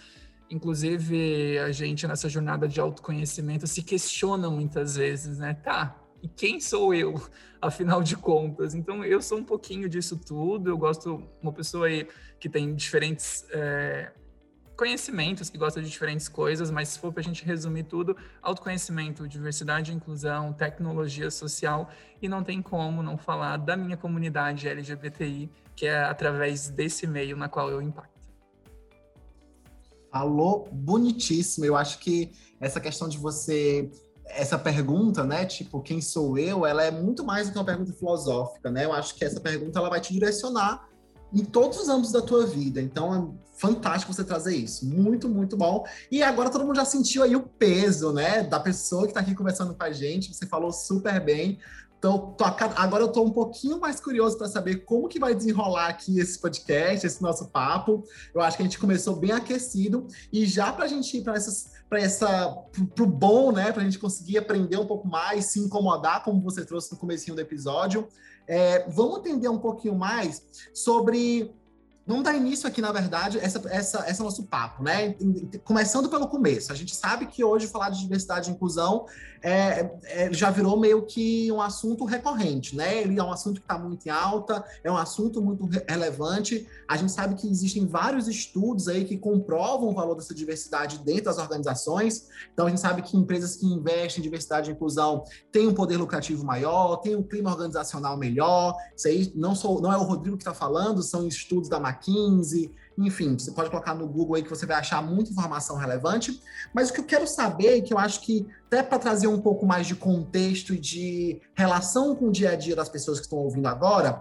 Inclusive, 0.51 1.59
a 1.59 1.71
gente 1.71 2.07
nessa 2.07 2.29
jornada 2.29 2.67
de 2.67 2.81
autoconhecimento 2.81 3.67
se 3.67 3.83
questiona 3.83 4.49
muitas 4.49 4.97
vezes, 4.97 5.39
né? 5.39 5.55
Tá, 5.55 5.97
e 6.23 6.29
quem 6.29 6.61
sou 6.61 6.95
eu, 6.95 7.15
afinal 7.61 8.03
de 8.03 8.17
contas? 8.17 8.75
Então, 8.75 9.05
eu 9.05 9.21
sou 9.21 9.39
um 9.39 9.45
pouquinho 9.45 9.89
disso 9.89 10.17
tudo. 10.17 10.71
Eu 10.71 10.79
gosto, 10.79 11.23
uma 11.43 11.53
pessoa 11.53 11.87
aí 11.87 12.09
que 12.41 12.49
tem 12.49 12.75
diferentes 12.75 13.47
é, 13.51 14.11
conhecimentos, 14.77 15.51
que 15.51 15.59
gosta 15.59 15.83
de 15.83 15.91
diferentes 15.91 16.29
coisas, 16.29 16.71
mas 16.71 16.91
se 16.91 16.99
for 17.01 17.13
para 17.13 17.21
a 17.21 17.25
gente 17.25 17.45
resumir 17.45 17.83
tudo, 17.83 18.17
autoconhecimento, 18.41 19.27
diversidade 19.27 19.91
e 19.91 19.95
inclusão, 19.95 20.53
tecnologia 20.53 21.31
social, 21.31 21.91
e 22.23 22.29
não 22.29 22.45
tem 22.45 22.63
como 22.63 23.03
não 23.03 23.19
falar 23.19 23.57
da 23.57 23.77
minha 23.77 23.97
comunidade 23.97 24.69
LGBTI, 24.69 25.51
que 25.75 25.87
é 25.87 26.05
através 26.05 26.71
desse 26.71 27.07
meio 27.07 27.37
na 27.37 27.49
qual 27.49 27.71
eu 27.71 27.83
impacto. 27.83 28.18
Falou 30.19 30.69
bonitíssimo. 30.73 31.65
Eu 31.65 31.77
acho 31.77 32.01
que 32.01 32.33
essa 32.61 32.81
questão 32.81 33.09
de 33.09 33.17
você 33.17 33.89
essa 34.27 34.59
pergunta, 34.59 35.25
né, 35.25 35.47
tipo, 35.47 35.81
quem 35.81 36.03
sou 36.03 36.37
eu, 36.37 36.67
ela 36.67 36.83
é 36.83 36.91
muito 36.91 37.25
mais 37.25 37.47
do 37.47 37.53
que 37.53 37.59
uma 37.59 37.65
pergunta 37.65 37.95
filosófica, 37.95 38.71
né? 38.71 38.85
Eu 38.85 38.93
acho 38.93 39.15
que 39.15 39.25
essa 39.25 39.41
pergunta 39.41 39.79
ela 39.79 39.89
vai 39.89 40.03
te 40.03 40.13
direcionar 40.13 40.87
em 41.33 41.43
todos 41.43 41.79
os 41.79 41.89
âmbitos 41.89 42.13
da 42.13 42.21
tua 42.21 42.45
vida. 42.45 42.79
Então 42.81 43.15
é 43.15 43.59
fantástico 43.59 44.13
você 44.13 44.25
trazer 44.25 44.55
isso. 44.55 44.85
Muito, 44.87 45.29
muito 45.29 45.57
bom. 45.57 45.83
E 46.11 46.23
agora 46.23 46.51
todo 46.51 46.67
mundo 46.67 46.77
já 46.77 46.85
sentiu 46.85 47.23
aí 47.23 47.35
o 47.37 47.43
peso, 47.43 48.13
né, 48.13 48.43
da 48.43 48.61
pessoa 48.61 49.05
que 49.05 49.13
está 49.13 49.21
aqui 49.21 49.35
conversando 49.35 49.75
com 49.75 49.83
a 49.83 49.93
gente. 49.93 50.35
Você 50.35 50.47
falou 50.47 50.73
super 50.73 51.25
bem. 51.25 51.59
Então, 51.99 52.33
tô, 52.39 52.45
agora 52.45 53.03
eu 53.03 53.09
estou 53.09 53.27
um 53.27 53.31
pouquinho 53.31 53.81
mais 53.81 54.01
curioso 54.01 54.39
para 54.39 54.47
saber 54.47 54.85
como 54.85 55.09
que 55.09 55.19
vai 55.19 55.35
desenrolar 55.35 55.89
aqui 55.89 56.21
esse 56.21 56.39
podcast, 56.39 57.05
esse 57.05 57.21
nosso 57.21 57.49
papo. 57.49 58.05
Eu 58.33 58.41
acho 58.41 58.57
que 58.57 58.63
a 58.63 58.67
gente 58.67 58.79
começou 58.79 59.17
bem 59.17 59.33
aquecido 59.33 60.07
e 60.33 60.47
já 60.47 60.73
para 60.73 60.85
a 60.85 60.89
gente 60.89 61.19
ir 61.19 61.25
para 61.25 61.35
essas, 61.35 61.73
para 61.89 62.01
essa, 62.01 62.57
pro 62.95 63.05
bom, 63.05 63.51
né, 63.51 63.73
para 63.73 63.83
a 63.83 63.85
gente 63.85 63.99
conseguir 63.99 64.39
aprender 64.39 64.77
um 64.77 64.87
pouco 64.87 65.09
mais, 65.09 65.47
se 65.47 65.59
incomodar, 65.59 66.23
como 66.23 66.41
você 66.41 66.65
trouxe 66.65 66.93
no 66.93 66.99
comecinho 66.99 67.35
do 67.35 67.41
episódio. 67.41 68.07
É, 68.47 68.89
vamos 68.89 69.19
entender 69.19 69.49
um 69.49 69.59
pouquinho 69.59 69.97
mais 69.97 70.43
sobre 70.73 71.53
Vamos 72.09 72.25
dar 72.25 72.35
início 72.35 72.67
aqui, 72.67 72.81
na 72.81 72.91
verdade, 72.91 73.39
essa, 73.39 73.61
essa, 73.69 74.09
esse 74.09 74.23
nosso 74.23 74.45
papo, 74.45 74.83
né? 74.83 75.15
Começando 75.63 76.09
pelo 76.09 76.27
começo. 76.27 76.73
A 76.73 76.75
gente 76.75 76.97
sabe 76.97 77.27
que 77.27 77.45
hoje 77.45 77.67
falar 77.67 77.91
de 77.91 78.01
diversidade 78.01 78.49
e 78.49 78.55
inclusão 78.55 79.05
é, 79.43 79.91
é, 80.05 80.33
já 80.33 80.51
virou 80.51 80.79
meio 80.81 81.05
que 81.05 81.53
um 81.53 81.61
assunto 81.61 82.07
recorrente, 82.07 82.75
né? 82.75 83.03
Ele 83.03 83.19
é 83.19 83.23
um 83.23 83.31
assunto 83.31 83.61
que 83.61 83.65
está 83.67 83.79
muito 83.79 84.07
em 84.07 84.11
alta, 84.11 84.65
é 84.83 84.91
um 84.91 84.97
assunto 84.97 85.43
muito 85.43 85.69
relevante. 85.87 86.67
A 86.89 86.97
gente 86.97 87.13
sabe 87.13 87.35
que 87.35 87.47
existem 87.47 87.87
vários 87.87 88.27
estudos 88.27 88.89
aí 88.89 89.05
que 89.05 89.19
comprovam 89.19 89.91
o 89.91 89.95
valor 89.95 90.15
dessa 90.15 90.35
diversidade 90.35 91.01
dentro 91.01 91.25
das 91.25 91.37
organizações. 91.37 92.29
Então, 92.55 92.67
a 92.67 92.71
gente 92.71 92.81
sabe 92.81 93.03
que 93.03 93.19
empresas 93.19 93.57
que 93.57 93.67
investem 93.67 94.21
em 94.21 94.23
diversidade 94.23 94.71
e 94.71 94.73
inclusão 94.73 95.25
têm 95.53 95.69
um 95.69 95.75
poder 95.75 95.99
lucrativo 95.99 96.43
maior, 96.43 96.97
têm 96.97 97.15
um 97.15 97.23
clima 97.23 97.51
organizacional 97.51 98.17
melhor. 98.17 98.75
Isso 98.97 99.09
aí 99.09 99.31
não, 99.37 99.55
sou, 99.55 99.81
não 99.83 99.93
é 99.93 99.97
o 99.99 100.05
Rodrigo 100.05 100.39
que 100.39 100.43
está 100.43 100.55
falando, 100.55 101.03
são 101.03 101.29
estudos 101.29 101.69
da 101.69 101.79
15, 102.01 102.73
enfim, 102.99 103.39
você 103.39 103.53
pode 103.53 103.71
colocar 103.71 103.95
no 103.95 104.09
Google 104.09 104.37
aí 104.37 104.43
que 104.43 104.51
você 104.51 104.67
vai 104.67 104.77
achar 104.77 105.01
muita 105.03 105.31
informação 105.31 105.77
relevante. 105.77 106.43
Mas 106.75 106.91
o 106.91 106.93
que 106.93 107.01
eu 107.01 107.05
quero 107.05 107.27
saber, 107.27 107.83
que 107.83 107.93
eu 107.93 107.99
acho 107.99 108.21
que 108.21 108.47
até 108.67 108.83
para 108.83 108.99
trazer 108.99 109.29
um 109.29 109.41
pouco 109.41 109.65
mais 109.65 109.87
de 109.87 109.95
contexto 109.95 110.75
e 110.75 110.79
de 110.79 111.41
relação 111.55 112.17
com 112.17 112.27
o 112.27 112.33
dia 112.33 112.51
a 112.51 112.57
dia 112.57 112.75
das 112.75 112.89
pessoas 112.89 113.19
que 113.19 113.27
estão 113.27 113.39
ouvindo 113.39 113.67
agora, 113.67 114.21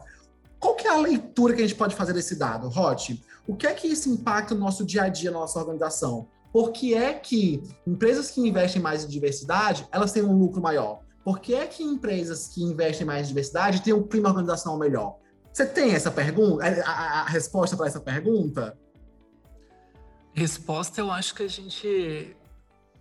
qual 0.60 0.76
que 0.76 0.88
é 0.88 0.92
a 0.92 0.98
leitura 0.98 1.54
que 1.54 1.62
a 1.62 1.68
gente 1.68 1.78
pode 1.78 1.96
fazer 1.96 2.14
desse 2.14 2.36
dado, 2.36 2.68
Rod? 2.68 3.16
O 3.48 3.56
que 3.56 3.66
é 3.66 3.74
que 3.74 3.88
isso 3.88 4.10
impacta 4.10 4.54
no 4.54 4.62
nosso 4.62 4.86
dia 4.86 5.04
a 5.04 5.10
dia, 5.10 5.32
na 5.32 5.40
nossa 5.40 5.60
organização? 5.60 6.28
Por 6.52 6.72
que 6.72 6.94
é 6.94 7.14
que 7.14 7.64
empresas 7.86 8.32
que 8.32 8.42
investem 8.42 8.82
mais 8.82 9.04
em 9.04 9.08
diversidade, 9.08 9.88
elas 9.92 10.12
têm 10.12 10.24
um 10.24 10.38
lucro 10.38 10.62
maior? 10.62 11.02
Por 11.24 11.40
que 11.40 11.54
é 11.54 11.68
que 11.68 11.84
empresas 11.84 12.48
que 12.48 12.64
investem 12.64 13.06
mais 13.06 13.26
em 13.26 13.28
diversidade 13.30 13.82
têm 13.82 13.94
um 13.94 14.04
clima 14.04 14.30
organizacional 14.30 14.80
melhor? 14.80 15.18
Você 15.58 15.66
tem 15.66 15.96
essa 15.96 16.12
pergunta, 16.12 16.64
a, 16.64 16.92
a, 16.92 17.22
a 17.22 17.26
resposta 17.30 17.76
para 17.76 17.88
essa 17.88 18.00
pergunta? 18.00 18.78
Resposta, 20.32 21.02
eu 21.02 21.10
acho 21.10 21.34
que 21.34 21.42
a 21.42 21.48
gente. 21.48 22.38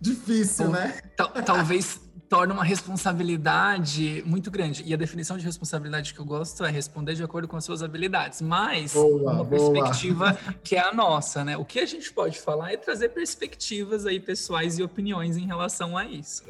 Difícil, 0.01 0.69
né? 0.69 0.99
talvez 1.45 2.01
torna 2.27 2.55
uma 2.55 2.63
responsabilidade 2.63 4.23
muito 4.25 4.49
grande. 4.49 4.81
E 4.87 4.91
a 4.91 4.97
definição 4.97 5.37
de 5.37 5.45
responsabilidade 5.45 6.15
que 6.15 6.19
eu 6.19 6.25
gosto 6.25 6.65
é 6.65 6.71
responder 6.71 7.13
de 7.13 7.23
acordo 7.23 7.47
com 7.47 7.57
as 7.57 7.63
suas 7.63 7.83
habilidades, 7.83 8.41
mas 8.41 8.93
boa, 8.93 9.33
uma 9.33 9.43
boa. 9.43 9.71
perspectiva 9.71 10.35
que 10.63 10.75
é 10.75 10.79
a 10.79 10.91
nossa, 10.91 11.45
né? 11.45 11.55
O 11.57 11.63
que 11.63 11.79
a 11.79 11.85
gente 11.85 12.11
pode 12.11 12.39
falar 12.39 12.73
é 12.73 12.77
trazer 12.77 13.09
perspectivas 13.09 14.07
aí 14.07 14.19
pessoais 14.19 14.79
e 14.79 14.83
opiniões 14.83 15.37
em 15.37 15.45
relação 15.45 15.95
a 15.95 16.05
isso. 16.05 16.43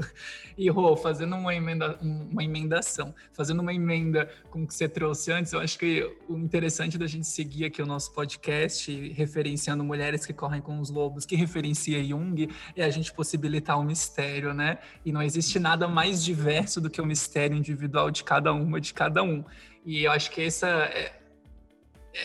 E, 0.57 0.69
Rô, 0.69 0.97
fazendo 0.97 1.35
uma, 1.35 1.53
emenda, 1.53 1.99
uma 2.01 2.43
emendação, 2.43 3.13
fazendo 3.31 3.59
uma 3.59 3.71
emenda 3.71 4.27
com 4.49 4.63
o 4.63 4.67
que 4.67 4.73
você 4.73 4.89
trouxe 4.89 5.31
antes, 5.31 5.53
eu 5.53 5.59
acho 5.59 5.77
que 5.77 6.03
o 6.27 6.35
interessante 6.35 6.97
da 6.97 7.05
gente 7.05 7.27
seguir 7.27 7.65
aqui 7.65 7.79
o 7.79 7.85
nosso 7.85 8.11
podcast, 8.11 8.91
referenciando 9.11 9.83
mulheres 9.83 10.25
que 10.25 10.33
correm 10.33 10.59
com 10.59 10.79
os 10.79 10.89
lobos, 10.89 11.27
que 11.27 11.35
referencia 11.35 12.03
Jung, 12.03 12.49
é 12.75 12.83
a 12.83 12.89
gente 12.89 13.13
possibilitar 13.13 13.79
o 13.79 13.83
mistério, 13.83 14.51
né? 14.51 14.79
E 15.05 15.11
não 15.11 15.21
existe 15.21 15.59
nada 15.59 15.87
mais 15.87 16.23
diverso 16.23 16.81
do 16.81 16.89
que 16.89 16.99
o 16.99 17.05
mistério 17.05 17.55
individual 17.55 18.09
de 18.09 18.23
cada 18.23 18.51
uma, 18.51 18.81
de 18.81 18.95
cada 18.95 19.21
um. 19.21 19.45
E 19.85 20.05
eu 20.05 20.11
acho 20.11 20.31
que 20.31 20.41
essa, 20.41 20.67
é, 20.67 21.13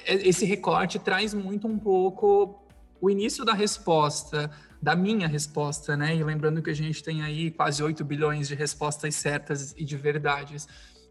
é, 0.06 0.14
esse 0.26 0.46
recorte 0.46 0.98
traz 0.98 1.34
muito 1.34 1.68
um 1.68 1.78
pouco 1.78 2.58
o 2.98 3.10
início 3.10 3.44
da 3.44 3.52
resposta, 3.52 4.50
da 4.82 4.96
minha 4.96 5.28
resposta, 5.28 5.96
né? 5.96 6.16
E 6.16 6.24
lembrando 6.24 6.60
que 6.60 6.70
a 6.70 6.74
gente 6.74 7.04
tem 7.04 7.22
aí 7.22 7.52
quase 7.52 7.80
8 7.80 8.04
bilhões 8.04 8.48
de 8.48 8.56
respostas 8.56 9.14
certas 9.14 9.72
e 9.78 9.84
de 9.84 9.96
verdades. 9.96 10.66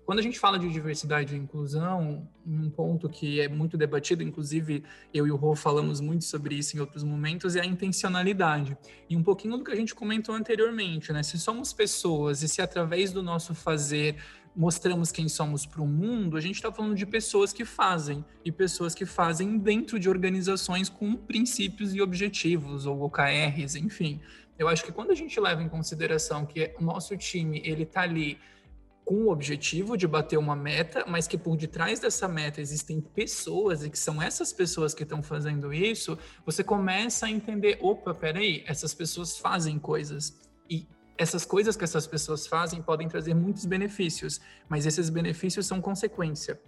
Quando 0.05 0.19
a 0.19 0.21
gente 0.21 0.37
fala 0.37 0.59
de 0.59 0.67
diversidade 0.67 1.33
e 1.33 1.37
inclusão, 1.37 2.27
um 2.45 2.69
ponto 2.69 3.07
que 3.07 3.39
é 3.39 3.47
muito 3.47 3.77
debatido, 3.77 4.21
inclusive 4.21 4.83
eu 5.13 5.25
e 5.25 5.31
o 5.31 5.37
Rô 5.37 5.55
falamos 5.55 6.01
muito 6.01 6.25
sobre 6.25 6.55
isso 6.55 6.75
em 6.75 6.81
outros 6.81 7.01
momentos, 7.03 7.55
é 7.55 7.61
a 7.61 7.65
intencionalidade. 7.65 8.77
E 9.09 9.15
um 9.15 9.23
pouquinho 9.23 9.57
do 9.57 9.63
que 9.63 9.71
a 9.71 9.75
gente 9.75 9.95
comentou 9.95 10.35
anteriormente, 10.35 11.13
né? 11.13 11.23
Se 11.23 11.39
somos 11.39 11.71
pessoas 11.71 12.43
e 12.43 12.49
se 12.49 12.61
através 12.61 13.13
do 13.13 13.23
nosso 13.23 13.55
fazer 13.55 14.17
mostramos 14.55 15.11
quem 15.11 15.29
somos 15.29 15.65
para 15.65 15.81
o 15.81 15.87
mundo, 15.87 16.37
a 16.37 16.41
gente 16.41 16.55
está 16.55 16.71
falando 16.71 16.95
de 16.95 17.05
pessoas 17.05 17.53
que 17.53 17.63
fazem, 17.63 18.23
e 18.43 18.51
pessoas 18.51 18.93
que 18.93 19.05
fazem 19.05 19.57
dentro 19.57 19.99
de 19.99 20.09
organizações 20.09 20.89
com 20.89 21.15
princípios 21.15 21.93
e 21.93 22.01
objetivos, 22.01 22.85
ou 22.85 23.01
OKRs, 23.03 23.75
enfim. 23.75 24.19
Eu 24.57 24.67
acho 24.67 24.83
que 24.83 24.91
quando 24.91 25.11
a 25.11 25.15
gente 25.15 25.39
leva 25.39 25.63
em 25.63 25.69
consideração 25.69 26.45
que 26.45 26.73
o 26.79 26.83
nosso 26.83 27.17
time 27.17 27.61
ele 27.65 27.83
está 27.83 28.01
ali 28.01 28.37
com 29.03 29.15
o 29.23 29.31
objetivo 29.31 29.97
de 29.97 30.07
bater 30.07 30.37
uma 30.37 30.55
meta, 30.55 31.03
mas 31.07 31.27
que 31.27 31.37
por 31.37 31.57
detrás 31.57 31.99
dessa 31.99 32.27
meta 32.27 32.61
existem 32.61 33.01
pessoas 33.01 33.83
e 33.83 33.89
que 33.89 33.97
são 33.97 34.21
essas 34.21 34.53
pessoas 34.53 34.93
que 34.93 35.03
estão 35.03 35.23
fazendo 35.23 35.73
isso, 35.73 36.17
você 36.45 36.63
começa 36.63 37.25
a 37.25 37.29
entender, 37.29 37.77
opa, 37.81 38.13
peraí, 38.13 38.63
essas 38.67 38.93
pessoas 38.93 39.37
fazem 39.37 39.79
coisas 39.79 40.39
e 40.69 40.87
essas 41.21 41.45
coisas 41.45 41.77
que 41.77 41.83
essas 41.83 42.07
pessoas 42.07 42.47
fazem 42.47 42.81
podem 42.81 43.07
trazer 43.07 43.35
muitos 43.35 43.65
benefícios, 43.65 44.41
mas 44.67 44.87
esses 44.87 45.07
benefícios 45.07 45.67
são 45.67 45.79
consequência. 45.79 46.59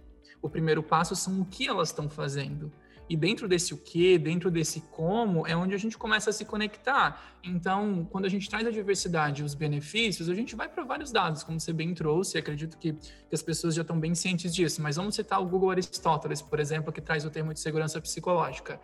O 0.43 0.47
primeiro 0.47 0.83
passo 0.83 1.15
são 1.15 1.41
o 1.41 1.45
que 1.45 1.67
elas 1.67 1.89
estão 1.89 2.07
fazendo. 2.07 2.71
E 3.09 3.17
dentro 3.17 3.47
desse 3.47 3.73
o 3.73 3.77
que, 3.77 4.17
dentro 4.17 4.51
desse 4.51 4.79
como, 4.91 5.45
é 5.47 5.55
onde 5.55 5.73
a 5.73 5.77
gente 5.77 5.97
começa 5.97 6.29
a 6.29 6.33
se 6.33 6.45
conectar. 6.45 7.35
Então, 7.43 8.07
quando 8.11 8.25
a 8.25 8.29
gente 8.29 8.47
traz 8.47 8.65
a 8.67 8.71
diversidade 8.71 9.41
e 9.41 9.45
os 9.45 9.55
benefícios, 9.55 10.29
a 10.29 10.35
gente 10.35 10.55
vai 10.55 10.69
para 10.69 10.83
vários 10.83 11.11
dados, 11.11 11.43
como 11.43 11.59
você 11.59 11.73
bem 11.73 11.93
trouxe, 11.93 12.37
acredito 12.37 12.77
que, 12.77 12.93
que, 12.93 13.33
as 13.33 13.41
pessoas 13.41 13.73
já 13.73 13.81
estão 13.81 13.99
bem 13.99 14.13
cientes 14.13 14.53
disso. 14.53 14.81
Mas 14.83 14.97
vamos 14.97 15.15
citar 15.15 15.41
o 15.41 15.45
Google 15.45 15.71
Aristóteles, 15.71 16.43
por 16.43 16.59
exemplo, 16.59 16.93
que 16.93 17.01
traz 17.01 17.25
o 17.25 17.29
termo 17.31 17.53
de 17.53 17.59
segurança 17.59 17.99
psicológica. 17.99 18.79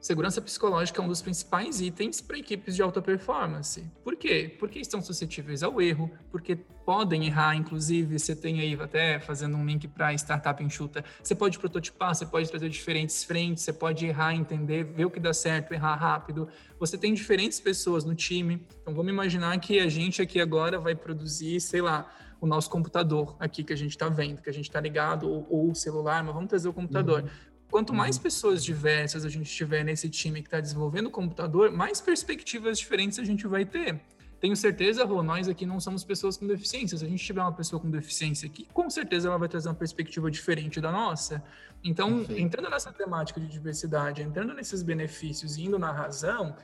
Segurança 0.00 0.40
psicológica 0.40 1.00
é 1.00 1.04
um 1.04 1.08
dos 1.08 1.20
principais 1.20 1.80
itens 1.80 2.20
para 2.20 2.38
equipes 2.38 2.76
de 2.76 2.82
alta 2.82 3.02
performance. 3.02 3.90
Por 4.04 4.14
quê? 4.16 4.54
Porque 4.58 4.78
estão 4.78 5.02
suscetíveis 5.02 5.62
ao 5.62 5.80
erro, 5.80 6.10
porque 6.30 6.54
podem 6.84 7.26
errar, 7.26 7.56
inclusive, 7.56 8.18
você 8.18 8.36
tem 8.36 8.60
aí, 8.60 8.74
até 8.74 9.18
fazendo 9.18 9.56
um 9.56 9.66
link 9.66 9.88
para 9.88 10.14
startup 10.14 10.62
enxuta, 10.62 11.04
você 11.20 11.34
pode 11.34 11.58
prototipar, 11.58 12.14
você 12.14 12.24
pode 12.24 12.48
trazer 12.48 12.68
diferentes 12.68 13.24
frentes, 13.24 13.64
você 13.64 13.72
pode 13.72 14.06
errar, 14.06 14.34
entender, 14.34 14.84
ver 14.84 15.06
o 15.06 15.10
que 15.10 15.18
dá 15.18 15.34
certo, 15.34 15.72
errar 15.72 15.96
rápido. 15.96 16.48
Você 16.78 16.96
tem 16.96 17.12
diferentes 17.12 17.58
pessoas 17.58 18.04
no 18.04 18.14
time, 18.14 18.64
então 18.80 18.94
vamos 18.94 19.10
imaginar 19.10 19.58
que 19.58 19.80
a 19.80 19.88
gente 19.88 20.22
aqui 20.22 20.40
agora 20.40 20.78
vai 20.78 20.94
produzir, 20.94 21.60
sei 21.60 21.82
lá, 21.82 22.08
o 22.40 22.46
nosso 22.46 22.70
computador 22.70 23.36
aqui 23.40 23.64
que 23.64 23.72
a 23.72 23.76
gente 23.76 23.90
está 23.90 24.08
vendo, 24.08 24.40
que 24.42 24.50
a 24.50 24.52
gente 24.52 24.66
está 24.66 24.80
ligado, 24.80 25.28
ou, 25.28 25.70
o 25.70 25.74
celular, 25.74 26.22
mas 26.22 26.34
vamos 26.34 26.48
trazer 26.48 26.68
o 26.68 26.72
computador. 26.72 27.22
Uhum. 27.22 27.55
Quanto 27.76 27.92
mais 27.92 28.16
uhum. 28.16 28.22
pessoas 28.22 28.64
diversas 28.64 29.22
a 29.22 29.28
gente 29.28 29.54
tiver 29.54 29.84
nesse 29.84 30.08
time 30.08 30.40
que 30.40 30.46
está 30.46 30.60
desenvolvendo 30.60 31.08
o 31.08 31.10
computador, 31.10 31.70
mais 31.70 32.00
perspectivas 32.00 32.78
diferentes 32.78 33.18
a 33.18 33.22
gente 33.22 33.46
vai 33.46 33.66
ter. 33.66 34.00
Tenho 34.40 34.56
certeza, 34.56 35.04
Rô, 35.04 35.22
nós 35.22 35.46
aqui 35.46 35.66
não 35.66 35.78
somos 35.78 36.02
pessoas 36.02 36.38
com 36.38 36.46
deficiência. 36.46 36.96
Se 36.96 37.04
a 37.04 37.06
gente 37.06 37.22
tiver 37.22 37.42
uma 37.42 37.52
pessoa 37.52 37.78
com 37.78 37.90
deficiência 37.90 38.46
aqui, 38.46 38.66
com 38.72 38.88
certeza 38.88 39.28
ela 39.28 39.36
vai 39.36 39.46
trazer 39.46 39.68
uma 39.68 39.74
perspectiva 39.74 40.30
diferente 40.30 40.80
da 40.80 40.90
nossa. 40.90 41.44
Então, 41.84 42.20
Perfeito. 42.20 42.40
entrando 42.40 42.70
nessa 42.70 42.90
temática 42.90 43.38
de 43.38 43.46
diversidade, 43.46 44.22
entrando 44.22 44.54
nesses 44.54 44.82
benefícios 44.82 45.58
e 45.58 45.64
indo 45.64 45.78
na 45.78 45.92
razão, 45.92 46.56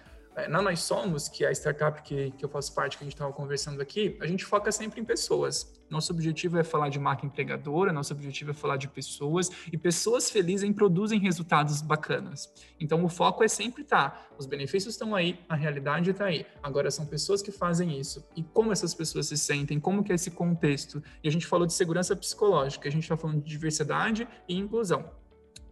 na 0.49 0.63
Nós 0.63 0.81
Somos, 0.81 1.29
que 1.29 1.45
é 1.45 1.49
a 1.49 1.53
startup 1.53 2.03
que, 2.03 2.31
que 2.33 2.45
eu 2.45 2.49
faço 2.49 2.75
parte, 2.75 2.97
que 2.97 3.05
a 3.05 3.07
gente 3.07 3.15
estava 3.15 3.33
conversando 3.33 3.81
aqui, 3.81 4.17
a 4.21 4.27
gente 4.27 4.45
foca 4.45 4.73
sempre 4.73 5.01
em 5.01 5.05
pessoas. 5.05 5.81
Nosso 5.91 6.11
objetivo 6.11 6.59
é 6.59 6.65
falar 6.65 6.89
de 6.89 6.99
marca 6.99 7.27
empregadora, 7.27 7.93
nosso 7.93 8.15
objetivo 8.15 8.53
é 8.53 8.55
falar 8.55 8.79
de 8.79 8.89
pessoas, 8.89 9.51
e 9.71 9.77
pessoas 9.77 10.31
felizes 10.31 10.71
produzem 10.73 11.21
resultados 11.21 11.83
bacanas. 11.83 12.51
Então, 12.81 13.05
o 13.05 13.09
foco 13.09 13.45
é 13.45 13.49
sempre 13.49 13.83
estar, 13.83 14.11
tá, 14.11 14.27
os 14.39 14.47
benefícios 14.47 14.95
estão 14.95 15.15
aí, 15.15 15.39
a 15.49 15.55
realidade 15.55 16.11
está 16.11 16.25
aí. 16.25 16.47
Agora, 16.63 16.91
são 16.91 17.05
pessoas 17.05 17.43
que 17.43 17.53
fazem 17.53 18.01
isso. 18.01 18.25
E 18.35 18.43
como 18.43 18.73
essas 18.73 18.95
pessoas 18.95 19.27
se 19.27 19.37
sentem, 19.37 19.79
como 19.79 20.03
que 20.03 20.13
é 20.13 20.15
esse 20.15 20.31
contexto. 20.31 21.03
E 21.23 21.29
a 21.29 21.33
gente 21.33 21.47
falou 21.47 21.67
de 21.67 21.75
segurança 21.75 22.17
psicológica, 22.17 22.89
a 22.89 22.93
gente 22.93 23.03
está 23.03 23.17
falando 23.17 23.43
de 23.43 23.51
diversidade 23.51 24.27
e 24.49 24.57
inclusão 24.57 25.22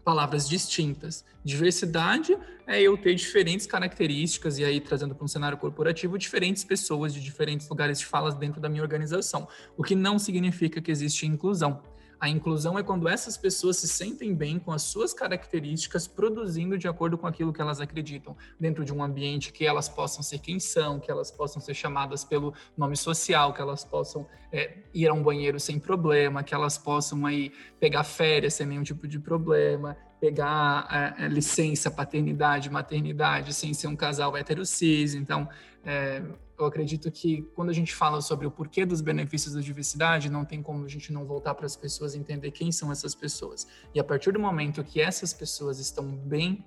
palavras 0.05 0.49
distintas. 0.49 1.25
Diversidade 1.45 2.37
é 2.67 2.81
eu 2.81 2.97
ter 2.97 3.15
diferentes 3.15 3.67
características 3.67 4.59
e 4.59 4.65
aí 4.65 4.81
trazendo 4.81 5.15
para 5.15 5.25
um 5.25 5.29
cenário 5.29 5.59
corporativo 5.59 6.17
diferentes 6.19 6.63
pessoas 6.65 7.13
de 7.13 7.21
diferentes 7.21 7.69
lugares 7.69 7.99
de 7.99 8.07
falas 8.07 8.35
dentro 8.35 8.61
da 8.61 8.69
minha 8.69 8.83
organização, 8.83 9.49
o 9.77 9.83
que 9.83 9.95
não 9.95 10.19
significa 10.19 10.81
que 10.81 10.91
existe 10.91 11.27
inclusão. 11.27 11.83
A 12.21 12.29
inclusão 12.29 12.79
é 12.79 12.83
quando 12.83 13.09
essas 13.09 13.39
pessoas 13.39 13.79
se 13.79 13.89
sentem 13.89 14.35
bem 14.35 14.59
com 14.59 14.71
as 14.73 14.83
suas 14.83 15.15
características, 15.15 16.07
produzindo 16.07 16.77
de 16.77 16.87
acordo 16.87 17.17
com 17.17 17.27
aquilo 17.27 17.51
que 17.51 17.63
elas 17.63 17.81
acreditam, 17.81 18.37
dentro 18.59 18.85
de 18.85 18.93
um 18.93 19.03
ambiente 19.03 19.51
que 19.51 19.65
elas 19.65 19.89
possam 19.89 20.23
ser 20.23 20.39
quem 20.39 20.61
são, 20.61 21.01
que 21.01 21.11
elas 21.11 21.31
possam 21.31 21.63
ser 21.63 21.73
chamadas 21.73 22.23
pelo 22.23 22.53
nome 22.77 22.95
social, 22.95 23.55
que 23.55 23.63
elas 23.63 23.85
possam 23.85 24.27
é, 24.53 24.81
ir 24.93 25.09
a 25.09 25.15
um 25.15 25.23
banheiro 25.23 25.59
sem 25.59 25.79
problema, 25.79 26.43
que 26.43 26.55
elas 26.55 26.77
possam 26.77 27.25
aí 27.25 27.53
pegar 27.79 28.05
férias 28.05 28.53
sem 28.53 28.67
nenhum 28.67 28.83
tipo 28.83 29.09
de 29.09 29.19
problema, 29.19 29.97
pegar 30.21 30.87
a, 30.91 31.25
a 31.25 31.29
licença 31.29 31.91
paternidade, 31.91 32.69
maternidade, 32.69 33.55
sem 33.55 33.73
ser 33.73 33.87
um 33.87 33.97
casal 33.97 34.37
hétero 34.37 34.67
cis. 34.67 35.15
Então, 35.15 35.49
é, 35.83 36.23
eu 36.63 36.67
acredito 36.67 37.11
que 37.11 37.43
quando 37.55 37.71
a 37.71 37.73
gente 37.73 37.95
fala 37.95 38.21
sobre 38.21 38.47
o 38.47 38.51
porquê 38.51 38.85
dos 38.85 39.01
benefícios 39.01 39.55
da 39.55 39.61
diversidade, 39.61 40.31
não 40.31 40.45
tem 40.45 40.63
como 40.63 40.85
a 40.85 40.89
gente 40.89 41.13
não 41.13 41.25
voltar 41.25 41.55
para 41.55 41.67
as 41.67 41.77
pessoas 41.77 42.15
entender 42.15 42.51
quem 42.51 42.71
são 42.71 42.91
essas 42.91 43.15
pessoas. 43.15 43.67
E 43.95 44.01
a 44.01 44.05
partir 44.05 44.33
do 44.33 44.41
momento 44.41 44.85
que 44.85 45.01
essas 45.01 45.33
pessoas 45.33 45.79
estão 45.79 46.07
bem, 46.17 46.65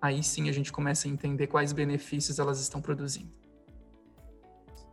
aí 0.00 0.22
sim 0.22 0.48
a 0.48 0.52
gente 0.52 0.72
começa 0.72 1.08
a 1.08 1.10
entender 1.10 1.46
quais 1.46 1.72
benefícios 1.72 2.38
elas 2.38 2.60
estão 2.60 2.80
produzindo. 2.80 3.32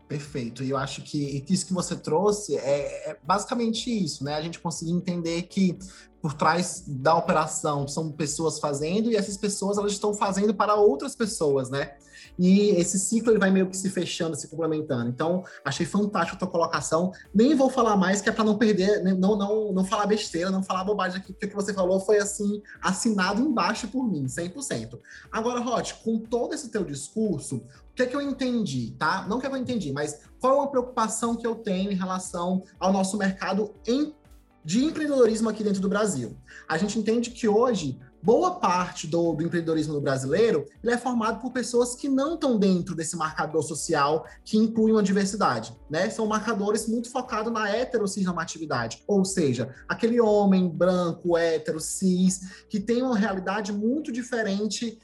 Perfeito. 0.08 0.62
E 0.62 0.70
eu 0.70 0.78
acho 0.78 1.04
que 1.04 1.46
isso 1.50 1.66
que 1.66 1.74
você 1.74 1.96
trouxe 1.96 2.58
é, 2.58 3.12
é 3.12 3.20
basicamente 3.24 3.90
isso, 3.90 4.26
né? 4.26 4.36
A 4.36 4.42
gente 4.42 4.60
conseguir 4.60 4.92
entender 4.92 5.44
que 5.44 5.78
por 6.22 6.34
trás 6.34 6.84
da 6.86 7.16
operação 7.16 7.88
são 7.88 8.12
pessoas 8.12 8.60
fazendo 8.60 9.10
e 9.10 9.16
essas 9.16 9.38
pessoas 9.38 9.78
elas 9.78 9.94
estão 9.94 10.14
fazendo 10.14 10.54
para 10.54 10.76
outras 10.76 11.16
pessoas, 11.16 11.70
né? 11.70 11.94
E 12.38 12.70
esse 12.72 12.98
ciclo 13.00 13.32
ele 13.32 13.40
vai 13.40 13.52
meio 13.52 13.70
que 13.70 13.76
se 13.76 13.90
fechando, 13.90 14.36
se 14.36 14.48
complementando. 14.48 15.10
Então, 15.10 15.44
achei 15.66 15.86
fantástico 15.86 16.36
a 16.36 16.40
tua 16.40 16.48
colocação. 16.48 17.12
Nem 17.34 17.56
vou 17.56 17.70
falar 17.70 17.96
mais, 17.98 18.22
que 18.22 18.30
é 18.30 18.32
para 18.32 18.44
não 18.44 18.58
perder, 18.58 19.04
né? 19.04 19.14
não, 19.14 19.36
não, 19.36 19.74
não 19.74 19.86
falar 19.86 20.06
besteira, 20.06 20.50
não 20.50 20.64
falar 20.64 20.84
bobagem 20.84 21.20
aqui, 21.20 21.34
porque 21.34 21.48
o 21.48 21.50
que 21.50 21.56
você 21.56 21.74
falou 21.74 22.00
foi 22.00 22.18
assim, 22.20 22.62
assinado 22.82 23.42
embaixo 23.42 23.88
por 23.88 24.04
mim, 24.04 24.26
100%. 24.26 25.00
Agora, 25.32 25.60
Rod, 25.60 25.92
com 26.04 26.20
todo 26.20 26.54
esse 26.54 26.70
teu 26.70 26.84
discurso, 26.84 27.58
o 27.58 27.94
que 27.96 28.04
é 28.04 28.06
que 28.06 28.16
eu 28.16 28.22
entendi, 28.22 28.96
tá? 28.98 29.26
Não 29.28 29.40
que 29.40 29.46
eu 29.46 29.58
entendi, 29.58 29.92
mas 29.92 30.20
qual 30.40 30.54
é 30.54 30.56
uma 30.58 30.72
preocupação 30.72 31.36
que 31.36 31.46
eu 31.46 31.56
tenho 31.56 31.92
em 31.92 31.96
relação 31.96 32.64
ao 32.80 32.94
nosso 32.94 33.18
mercado 33.18 33.74
em 33.86 34.16
de 34.64 34.84
empreendedorismo 34.84 35.50
aqui 35.50 35.64
dentro 35.64 35.82
do 35.82 35.90
Brasil. 35.90 36.38
A 36.68 36.78
gente 36.78 36.98
entende 36.98 37.32
que 37.32 37.48
hoje 37.48 38.00
boa 38.24 38.56
parte 38.56 39.08
do, 39.08 39.34
do 39.34 39.44
empreendedorismo 39.44 40.00
brasileiro 40.00 40.66
é 40.84 40.98
formado 40.98 41.42
por 41.42 41.52
pessoas 41.52 41.96
que 41.96 42.08
não 42.08 42.36
estão 42.36 42.60
dentro 42.60 42.96
desse 42.96 43.16
marcador 43.16 43.64
social 43.64 44.26
que 44.46 44.58
inclui 44.58 44.92
uma 44.92 45.02
diversidade, 45.02 45.76
né? 45.90 46.10
São 46.10 46.28
marcadores 46.28 46.88
muito 46.88 47.10
focados 47.10 47.52
na 47.52 47.70
heterocisnormatividade, 47.70 49.04
ou 49.08 49.26
seja, 49.26 49.74
aquele 49.88 50.22
homem 50.22 50.70
branco, 50.70 51.38
hétero, 51.38 51.80
cis, 51.80 52.66
que 52.70 52.80
tem 52.80 53.02
uma 53.02 53.18
realidade 53.18 53.74
muito 53.74 54.12
diferente 54.12 55.00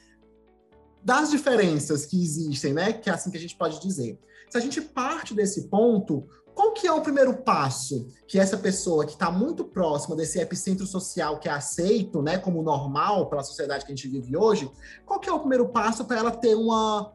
das 1.02 1.30
diferenças 1.30 2.06
que 2.06 2.22
existem, 2.22 2.72
né? 2.72 2.92
Que 2.92 3.10
é 3.10 3.12
assim 3.12 3.30
que 3.30 3.36
a 3.36 3.40
gente 3.40 3.56
pode 3.56 3.80
dizer. 3.80 4.18
Se 4.50 4.56
a 4.56 4.60
gente 4.60 4.80
parte 4.80 5.34
desse 5.34 5.68
ponto, 5.68 6.26
qual 6.58 6.72
que 6.72 6.88
é 6.88 6.92
o 6.92 7.00
primeiro 7.00 7.36
passo 7.36 8.08
que 8.26 8.36
essa 8.36 8.56
pessoa 8.56 9.06
que 9.06 9.12
está 9.12 9.30
muito 9.30 9.64
próxima 9.64 10.16
desse 10.16 10.40
epicentro 10.40 10.84
social 10.88 11.38
que 11.38 11.48
é 11.48 11.52
aceito, 11.52 12.20
né, 12.20 12.36
como 12.36 12.64
normal 12.64 13.30
pela 13.30 13.44
sociedade 13.44 13.86
que 13.86 13.92
a 13.92 13.94
gente 13.94 14.08
vive 14.08 14.36
hoje, 14.36 14.68
qual 15.06 15.20
que 15.20 15.28
é 15.28 15.32
o 15.32 15.38
primeiro 15.38 15.68
passo 15.68 16.04
para 16.04 16.18
ela 16.18 16.32
ter 16.32 16.56
uma 16.56 17.12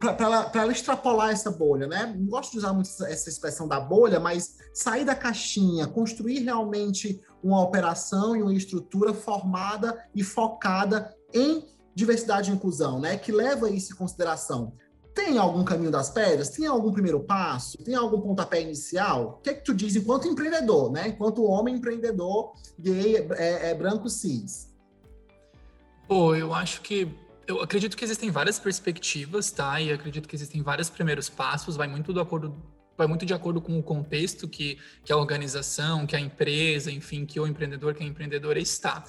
para 0.00 0.16
ela, 0.18 0.50
ela, 0.54 0.72
extrapolar 0.72 1.28
essa 1.28 1.50
bolha, 1.50 1.86
né? 1.86 2.14
Não 2.16 2.28
gosto 2.28 2.52
de 2.52 2.56
usar 2.56 2.72
muito 2.72 2.88
essa 3.04 3.28
expressão 3.28 3.68
da 3.68 3.78
bolha, 3.78 4.18
mas 4.18 4.56
sair 4.72 5.04
da 5.04 5.14
caixinha, 5.14 5.86
construir 5.86 6.38
realmente 6.38 7.20
uma 7.42 7.62
operação 7.62 8.34
e 8.34 8.40
uma 8.40 8.54
estrutura 8.54 9.12
formada 9.12 10.02
e 10.14 10.24
focada 10.24 11.14
em 11.34 11.66
diversidade 11.94 12.50
e 12.50 12.54
inclusão, 12.54 12.98
né? 12.98 13.18
Que 13.18 13.30
leva 13.30 13.68
isso 13.68 13.92
em 13.92 13.96
consideração. 13.96 14.72
Tem 15.16 15.38
algum 15.38 15.64
caminho 15.64 15.90
das 15.90 16.10
pedras? 16.10 16.50
Tem 16.50 16.66
algum 16.66 16.92
primeiro 16.92 17.18
passo? 17.20 17.78
Tem 17.78 17.94
algum 17.94 18.20
pontapé 18.20 18.60
inicial? 18.60 19.38
O 19.38 19.42
que 19.42 19.48
é 19.48 19.54
que 19.54 19.64
tu 19.64 19.72
diz 19.72 19.96
enquanto 19.96 20.28
empreendedor, 20.28 20.92
né? 20.92 21.08
Enquanto 21.08 21.42
homem 21.42 21.76
empreendedor 21.76 22.52
gay, 22.78 23.26
é, 23.30 23.70
é 23.70 23.74
branco 23.74 24.10
cis? 24.10 24.76
Pô, 26.06 26.34
eu 26.34 26.52
acho 26.52 26.82
que 26.82 27.08
eu 27.46 27.62
acredito 27.62 27.96
que 27.96 28.04
existem 28.04 28.30
várias 28.30 28.58
perspectivas, 28.58 29.50
tá? 29.50 29.80
E 29.80 29.90
acredito 29.90 30.28
que 30.28 30.36
existem 30.36 30.62
vários 30.62 30.90
primeiros 30.90 31.30
passos, 31.30 31.76
vai 31.76 31.88
muito 31.88 32.12
do 32.12 32.20
acordo 32.20 32.54
vai 32.96 33.06
muito 33.06 33.26
de 33.26 33.34
acordo 33.34 33.60
com 33.60 33.78
o 33.78 33.82
contexto 33.82 34.48
que, 34.48 34.78
que 35.04 35.12
a 35.12 35.16
organização, 35.16 36.06
que 36.06 36.16
a 36.16 36.20
empresa, 36.20 36.90
enfim, 36.90 37.26
que 37.26 37.38
o 37.38 37.46
empreendedor, 37.46 37.94
que 37.94 38.02
a 38.02 38.06
empreendedora 38.06 38.58
está. 38.58 39.04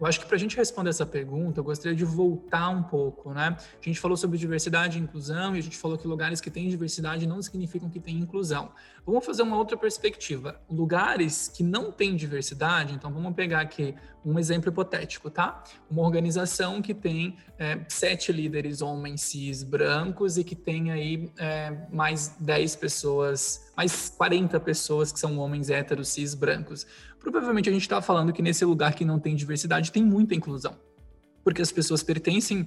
Eu 0.00 0.06
acho 0.06 0.18
que 0.18 0.26
para 0.26 0.36
a 0.36 0.38
gente 0.38 0.56
responder 0.56 0.88
essa 0.88 1.04
pergunta, 1.04 1.60
eu 1.60 1.64
gostaria 1.64 1.94
de 1.94 2.04
voltar 2.06 2.70
um 2.70 2.82
pouco, 2.82 3.34
né? 3.34 3.54
A 3.58 3.84
gente 3.84 4.00
falou 4.00 4.16
sobre 4.16 4.38
diversidade 4.38 4.98
e 4.98 5.00
inclusão 5.02 5.54
e 5.54 5.58
a 5.58 5.62
gente 5.62 5.76
falou 5.76 5.98
que 5.98 6.08
lugares 6.08 6.40
que 6.40 6.50
têm 6.50 6.68
diversidade 6.68 7.26
não 7.26 7.42
significam 7.42 7.90
que 7.90 8.00
tem 8.00 8.16
inclusão. 8.16 8.72
Vamos 9.04 9.26
fazer 9.26 9.42
uma 9.42 9.58
outra 9.58 9.76
perspectiva. 9.76 10.58
Lugares 10.70 11.48
que 11.48 11.62
não 11.62 11.92
têm 11.92 12.16
diversidade, 12.16 12.94
então 12.94 13.12
vamos 13.12 13.34
pegar 13.34 13.60
aqui 13.60 13.94
um 14.24 14.38
exemplo 14.38 14.70
hipotético, 14.70 15.30
tá? 15.30 15.62
Uma 15.90 16.02
organização 16.02 16.80
que 16.80 16.94
tem 16.94 17.36
é, 17.58 17.80
sete 17.88 18.32
líderes 18.32 18.82
homens 18.82 19.22
cis 19.22 19.62
brancos 19.62 20.38
e 20.38 20.44
que 20.44 20.54
tem 20.54 20.90
aí 20.90 21.30
é, 21.38 21.76
mais 21.90 22.36
10 22.38 22.76
pessoas, 22.76 23.70
mais 23.76 24.10
40 24.10 24.60
pessoas 24.60 25.12
que 25.12 25.18
são 25.18 25.38
homens 25.38 25.70
héteros 25.70 26.08
cis 26.08 26.34
brancos 26.34 26.86
provavelmente 27.20 27.68
a 27.68 27.72
gente 27.72 27.82
está 27.82 28.00
falando 28.00 28.32
que 28.32 28.42
nesse 28.42 28.64
lugar 28.64 28.94
que 28.94 29.04
não 29.04 29.18
tem 29.18 29.36
diversidade 29.36 29.92
tem 29.92 30.02
muita 30.02 30.34
inclusão. 30.34 30.76
Porque 31.44 31.62
as 31.62 31.70
pessoas 31.70 32.02
pertencem 32.02 32.66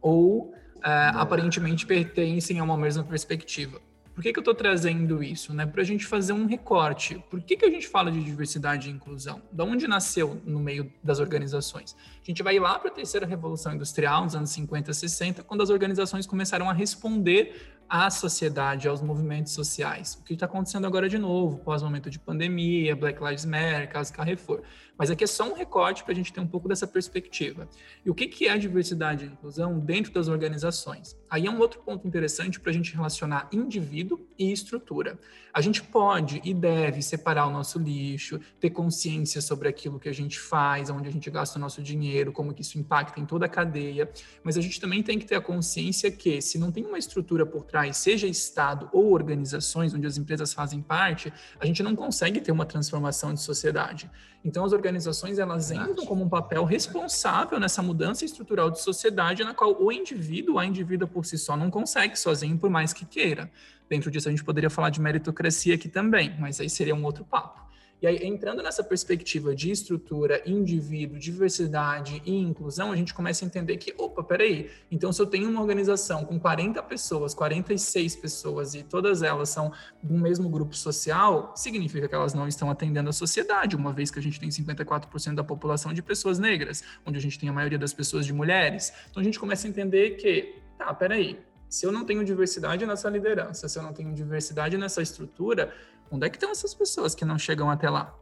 ou 0.00 0.54
é, 0.84 1.10
aparentemente 1.14 1.84
pertencem 1.84 2.60
a 2.60 2.64
uma 2.64 2.76
mesma 2.76 3.02
perspectiva. 3.02 3.80
Por 4.14 4.22
que, 4.22 4.32
que 4.32 4.38
eu 4.38 4.40
estou 4.40 4.54
trazendo 4.54 5.22
isso? 5.22 5.54
Né? 5.54 5.64
Para 5.64 5.80
a 5.80 5.84
gente 5.84 6.04
fazer 6.04 6.32
um 6.32 6.44
recorte. 6.44 7.22
Por 7.30 7.40
que, 7.40 7.56
que 7.56 7.64
a 7.64 7.70
gente 7.70 7.86
fala 7.86 8.10
de 8.10 8.20
diversidade 8.20 8.88
e 8.88 8.92
inclusão? 8.92 9.40
Da 9.52 9.62
onde 9.62 9.86
nasceu 9.86 10.42
no 10.44 10.58
meio 10.58 10.92
das 11.04 11.20
organizações? 11.20 11.94
A 12.20 12.24
gente 12.24 12.42
vai 12.42 12.58
lá 12.58 12.76
para 12.80 12.90
a 12.90 12.92
terceira 12.92 13.24
revolução 13.24 13.72
industrial, 13.72 14.24
nos 14.24 14.34
anos 14.34 14.50
50, 14.50 14.92
60, 14.92 15.44
quando 15.44 15.62
as 15.62 15.70
organizações 15.70 16.26
começaram 16.26 16.68
a 16.68 16.72
responder 16.72 17.77
à 17.88 18.10
sociedade, 18.10 18.86
aos 18.88 19.00
movimentos 19.00 19.52
sociais. 19.52 20.18
O 20.20 20.24
que 20.24 20.34
está 20.34 20.46
acontecendo 20.46 20.86
agora 20.86 21.08
de 21.08 21.18
novo, 21.18 21.58
pós-momento 21.58 22.10
de 22.10 22.18
pandemia, 22.18 22.94
Black 22.94 23.22
Lives 23.22 23.44
Matter, 23.44 23.90
caso 23.90 24.12
Carrefour. 24.12 24.62
Mas 24.98 25.10
aqui 25.10 25.22
é 25.22 25.28
só 25.28 25.48
um 25.48 25.54
recorte 25.54 26.02
para 26.02 26.12
a 26.12 26.16
gente 26.16 26.32
ter 26.32 26.40
um 26.40 26.46
pouco 26.46 26.68
dessa 26.68 26.86
perspectiva. 26.86 27.68
E 28.04 28.10
o 28.10 28.14
que, 28.14 28.26
que 28.26 28.48
é 28.48 28.58
diversidade 28.58 29.24
e 29.24 29.28
inclusão 29.28 29.78
dentro 29.78 30.12
das 30.12 30.26
organizações? 30.26 31.16
Aí 31.30 31.46
é 31.46 31.50
um 31.50 31.60
outro 31.60 31.80
ponto 31.80 32.06
interessante 32.06 32.58
para 32.58 32.70
a 32.70 32.74
gente 32.74 32.94
relacionar 32.94 33.48
indivíduo 33.52 34.18
e 34.36 34.50
estrutura. 34.50 35.16
A 35.54 35.60
gente 35.60 35.82
pode 35.82 36.40
e 36.44 36.52
deve 36.52 37.00
separar 37.00 37.46
o 37.46 37.50
nosso 37.50 37.78
lixo, 37.78 38.40
ter 38.58 38.70
consciência 38.70 39.40
sobre 39.40 39.68
aquilo 39.68 40.00
que 40.00 40.08
a 40.08 40.12
gente 40.12 40.38
faz, 40.38 40.90
onde 40.90 41.08
a 41.08 41.12
gente 41.12 41.30
gasta 41.30 41.58
o 41.58 41.60
nosso 41.60 41.80
dinheiro, 41.80 42.32
como 42.32 42.52
que 42.52 42.62
isso 42.62 42.76
impacta 42.76 43.20
em 43.20 43.26
toda 43.26 43.46
a 43.46 43.48
cadeia, 43.48 44.10
mas 44.42 44.56
a 44.56 44.60
gente 44.60 44.80
também 44.80 45.02
tem 45.02 45.18
que 45.18 45.26
ter 45.26 45.36
a 45.36 45.40
consciência 45.40 46.10
que 46.10 46.40
se 46.42 46.58
não 46.58 46.72
tem 46.72 46.84
uma 46.84 46.98
estrutura 46.98 47.46
por 47.46 47.64
trás, 47.64 47.77
seja 47.92 48.26
Estado 48.26 48.88
ou 48.92 49.12
organizações 49.12 49.94
onde 49.94 50.06
as 50.06 50.16
empresas 50.16 50.52
fazem 50.52 50.80
parte, 50.80 51.32
a 51.60 51.66
gente 51.66 51.82
não 51.82 51.94
consegue 51.94 52.40
ter 52.40 52.52
uma 52.52 52.66
transformação 52.66 53.32
de 53.34 53.40
sociedade. 53.40 54.10
Então, 54.44 54.64
as 54.64 54.72
organizações 54.72 55.38
elas 55.38 55.70
entram 55.70 56.06
como 56.06 56.24
um 56.24 56.28
papel 56.28 56.64
responsável 56.64 57.58
nessa 57.58 57.82
mudança 57.82 58.24
estrutural 58.24 58.70
de 58.70 58.80
sociedade, 58.80 59.44
na 59.44 59.52
qual 59.52 59.76
o 59.82 59.90
indivíduo, 59.90 60.58
a 60.58 60.64
indivídua 60.64 61.08
por 61.08 61.26
si 61.26 61.36
só, 61.36 61.56
não 61.56 61.70
consegue 61.70 62.16
sozinho, 62.16 62.56
por 62.56 62.70
mais 62.70 62.92
que 62.92 63.04
queira. 63.04 63.50
Dentro 63.88 64.10
disso, 64.10 64.28
a 64.28 64.30
gente 64.30 64.44
poderia 64.44 64.70
falar 64.70 64.90
de 64.90 65.00
meritocracia 65.00 65.74
aqui 65.74 65.88
também, 65.88 66.36
mas 66.38 66.60
aí 66.60 66.70
seria 66.70 66.94
um 66.94 67.04
outro 67.04 67.24
papo. 67.24 67.67
E 68.00 68.06
aí, 68.06 68.18
entrando 68.22 68.62
nessa 68.62 68.84
perspectiva 68.84 69.54
de 69.54 69.72
estrutura, 69.72 70.40
indivíduo, 70.46 71.18
diversidade 71.18 72.22
e 72.24 72.32
inclusão, 72.32 72.92
a 72.92 72.96
gente 72.96 73.12
começa 73.12 73.44
a 73.44 73.46
entender 73.46 73.76
que, 73.76 73.92
opa, 73.98 74.22
peraí, 74.22 74.70
então 74.88 75.12
se 75.12 75.20
eu 75.20 75.26
tenho 75.26 75.50
uma 75.50 75.60
organização 75.60 76.24
com 76.24 76.38
40 76.38 76.80
pessoas, 76.84 77.34
46 77.34 78.14
pessoas 78.16 78.74
e 78.74 78.84
todas 78.84 79.22
elas 79.22 79.48
são 79.48 79.72
do 80.00 80.14
mesmo 80.14 80.48
grupo 80.48 80.76
social, 80.76 81.52
significa 81.56 82.06
que 82.08 82.14
elas 82.14 82.34
não 82.34 82.46
estão 82.46 82.70
atendendo 82.70 83.10
a 83.10 83.12
sociedade, 83.12 83.74
uma 83.74 83.92
vez 83.92 84.12
que 84.12 84.18
a 84.20 84.22
gente 84.22 84.38
tem 84.38 84.48
54% 84.48 85.34
da 85.34 85.42
população 85.42 85.92
de 85.92 86.00
pessoas 86.00 86.38
negras, 86.38 86.84
onde 87.04 87.18
a 87.18 87.20
gente 87.20 87.36
tem 87.36 87.48
a 87.48 87.52
maioria 87.52 87.78
das 87.78 87.92
pessoas 87.92 88.24
de 88.24 88.32
mulheres. 88.32 88.92
Então 89.10 89.20
a 89.20 89.24
gente 89.24 89.40
começa 89.40 89.66
a 89.66 89.70
entender 89.70 90.10
que, 90.10 90.54
tá, 90.78 90.94
peraí, 90.94 91.38
se 91.68 91.84
eu 91.84 91.92
não 91.92 92.04
tenho 92.04 92.24
diversidade 92.24 92.86
nessa 92.86 93.10
liderança, 93.10 93.68
se 93.68 93.78
eu 93.78 93.82
não 93.82 93.92
tenho 93.92 94.12
diversidade 94.14 94.78
nessa 94.78 95.02
estrutura, 95.02 95.74
Onde 96.10 96.26
é 96.26 96.30
que 96.30 96.36
estão 96.36 96.50
essas 96.50 96.74
pessoas 96.74 97.14
que 97.14 97.24
não 97.24 97.38
chegam 97.38 97.70
até 97.70 97.88
lá? 97.90 98.14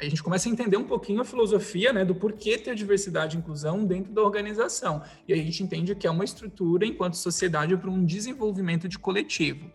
Aí 0.00 0.06
a 0.06 0.10
gente 0.10 0.22
começa 0.22 0.48
a 0.48 0.52
entender 0.52 0.76
um 0.76 0.84
pouquinho 0.84 1.20
a 1.20 1.24
filosofia 1.24 1.92
né, 1.92 2.04
do 2.04 2.14
porquê 2.14 2.56
ter 2.56 2.74
diversidade 2.74 3.36
e 3.36 3.40
inclusão 3.40 3.84
dentro 3.84 4.12
da 4.12 4.22
organização. 4.22 5.02
E 5.26 5.32
aí 5.32 5.40
a 5.40 5.42
gente 5.42 5.62
entende 5.62 5.94
que 5.94 6.06
é 6.06 6.10
uma 6.10 6.24
estrutura, 6.24 6.86
enquanto 6.86 7.14
sociedade, 7.14 7.76
para 7.76 7.90
um 7.90 8.04
desenvolvimento 8.04 8.88
de 8.88 8.98
coletivo. 8.98 9.70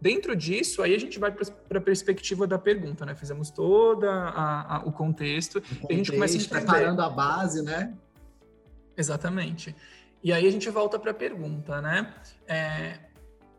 Dentro 0.00 0.34
disso, 0.34 0.82
aí 0.82 0.94
a 0.94 0.98
gente 0.98 1.18
vai 1.18 1.30
para 1.32 1.78
a 1.78 1.80
perspectiva 1.80 2.46
da 2.46 2.58
pergunta, 2.58 3.04
né? 3.04 3.14
Fizemos 3.14 3.50
todo 3.50 4.04
o 4.84 4.92
contexto, 4.92 5.58
o 5.58 5.62
contexto, 5.62 5.62
e 5.90 5.92
a 5.92 5.96
gente 5.96 6.12
começa 6.12 6.34
a 6.34 6.40
entender. 6.40 6.60
Preparando 6.60 7.02
a 7.02 7.10
base, 7.10 7.62
né? 7.62 7.94
Exatamente. 8.96 9.74
E 10.22 10.32
aí 10.32 10.46
a 10.46 10.50
gente 10.50 10.68
volta 10.70 10.98
para 10.98 11.12
a 11.12 11.14
pergunta, 11.14 11.80
né? 11.80 12.14
É, 12.46 12.98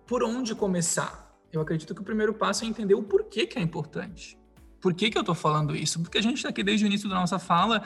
por 0.06 0.24
onde 0.24 0.56
começar? 0.56 1.29
Eu 1.52 1.62
acredito 1.62 1.94
que 1.96 2.02
o 2.02 2.04
primeiro 2.04 2.34
passo 2.34 2.64
é 2.64 2.68
entender 2.68 2.96
o 2.96 3.04
porquê 3.04 3.46
que 3.46 3.58
é 3.58 3.62
importante. 3.62 4.38
Por 4.80 4.94
que, 4.94 5.10
que 5.10 5.18
eu 5.18 5.22
estou 5.22 5.36
falando 5.36 5.76
isso? 5.76 6.00
Porque 6.02 6.18
a 6.18 6.22
gente 6.22 6.38
está 6.38 6.50
aqui 6.50 6.64
desde 6.64 6.86
o 6.86 6.88
início 6.88 7.10
da 7.10 7.16
nossa 7.16 7.38
fala 7.38 7.84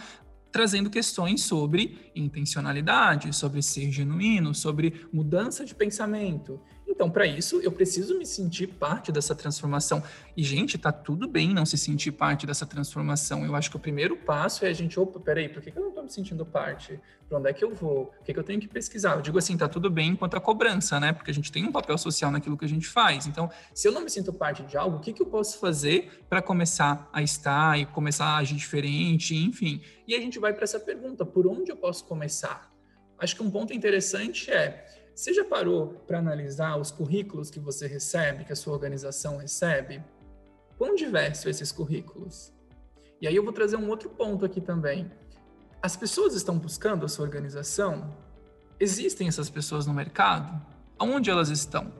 trazendo 0.52 0.88
questões 0.88 1.42
sobre 1.42 2.12
intencionalidade, 2.16 3.34
sobre 3.36 3.64
ser 3.64 3.92
genuíno, 3.92 4.54
sobre 4.54 5.08
mudança 5.12 5.66
de 5.66 5.74
pensamento. 5.74 6.62
Então, 6.88 7.10
para 7.10 7.26
isso, 7.26 7.60
eu 7.62 7.72
preciso 7.72 8.18
me 8.18 8.26
sentir 8.26 8.68
parte 8.68 9.12
dessa 9.12 9.34
transformação. 9.34 10.04
E, 10.38 10.44
gente, 10.44 10.78
tá 10.78 10.92
tudo 10.92 11.28
bem 11.28 11.54
não 11.54 11.66
se 11.66 11.78
sentir 11.78 12.12
parte 12.12 12.46
dessa 12.46 12.66
transformação. 12.66 13.46
Eu 13.46 13.56
acho 13.56 13.70
que 13.70 13.76
o 13.76 13.80
primeiro 13.80 14.16
passo 14.16 14.66
é 14.66 14.70
a 14.70 14.74
gente, 14.74 15.00
opa, 15.00 15.20
peraí, 15.20 15.50
por 15.50 15.62
que, 15.62 15.72
eu 15.76 15.82
não 15.82 15.90
estou 15.90 16.04
me 16.04 16.12
sentindo 16.12 16.46
parte? 16.46 17.00
Para 17.28 17.40
onde 17.40 17.50
é 17.50 17.54
que 17.54 17.64
eu 17.64 17.74
vou? 17.74 18.14
O 18.20 18.24
que, 18.24 18.34
que 18.34 18.40
eu 18.40 18.44
tenho 18.44 18.60
que 18.60 18.68
pesquisar? 18.68 19.16
Eu 19.16 19.22
digo 19.22 19.38
assim, 19.38 19.58
tá 19.58 19.68
tudo 19.68 19.90
bem 19.90 20.16
quanto 20.16 20.38
à 20.38 20.42
cobrança, 20.42 21.00
né? 21.00 21.14
Porque 21.14 21.32
a 21.32 21.34
gente 21.34 21.52
tem 21.52 21.66
um 21.66 21.72
papel 21.72 21.98
social 21.98 22.30
naquilo 22.30 22.58
que 22.58 22.66
a 22.66 22.70
gente 22.70 22.88
faz. 22.88 23.26
Então, 23.26 23.50
se 23.74 23.88
eu 23.88 23.92
não 23.92 24.02
me 24.02 24.10
sinto 24.10 24.32
parte 24.32 24.64
de 24.64 24.78
algo, 24.78 24.98
o 24.98 25.00
que, 25.00 25.14
que 25.14 25.22
eu 25.22 25.28
posso 25.28 25.60
fazer 25.60 26.24
para 26.30 26.42
começar 26.42 27.10
a 27.12 27.24
estar 27.24 27.80
e 27.80 27.86
começar 27.86 28.26
a 28.26 28.38
agir 28.38 28.56
diferente, 28.56 29.36
enfim? 29.36 29.82
E 30.08 30.14
a 30.14 30.20
gente 30.20 30.38
vai 30.38 30.54
para 30.54 30.64
essa 30.64 30.80
pergunta, 30.80 31.26
por 31.26 31.48
onde 31.48 31.72
eu 31.72 31.78
posso 31.78 32.06
começar? 32.06 32.72
Acho 33.18 33.36
que 33.36 33.44
um 33.44 33.50
ponto 33.50 33.74
interessante 33.74 34.52
é 34.52 35.03
você 35.16 35.34
já 35.34 35.46
parou 35.46 35.90
para 36.08 36.18
analisar 36.18 36.76
os 36.78 36.90
currículos 36.90 37.52
que 37.52 37.60
você 37.60 37.88
recebe, 37.88 38.46
que 38.46 38.54
a 38.54 38.56
sua 38.56 38.74
organização 38.74 39.38
recebe? 39.38 40.04
Quão 40.78 40.96
diversos 40.96 41.46
esses 41.46 41.72
currículos? 41.72 42.52
E 43.22 43.28
aí 43.28 43.36
eu 43.36 43.44
vou 43.44 43.54
trazer 43.54 43.78
um 43.78 43.88
outro 43.90 44.10
ponto 44.10 44.44
aqui 44.44 44.60
também. 44.60 45.12
As 45.82 45.96
pessoas 45.96 46.34
estão 46.34 46.58
buscando 46.58 47.06
a 47.06 47.08
sua 47.08 47.26
organização? 47.26 48.18
Existem 48.80 49.28
essas 49.28 49.50
pessoas 49.50 49.86
no 49.86 49.94
mercado? 49.94 50.60
Aonde 50.98 51.30
elas 51.30 51.50
estão? 51.50 51.94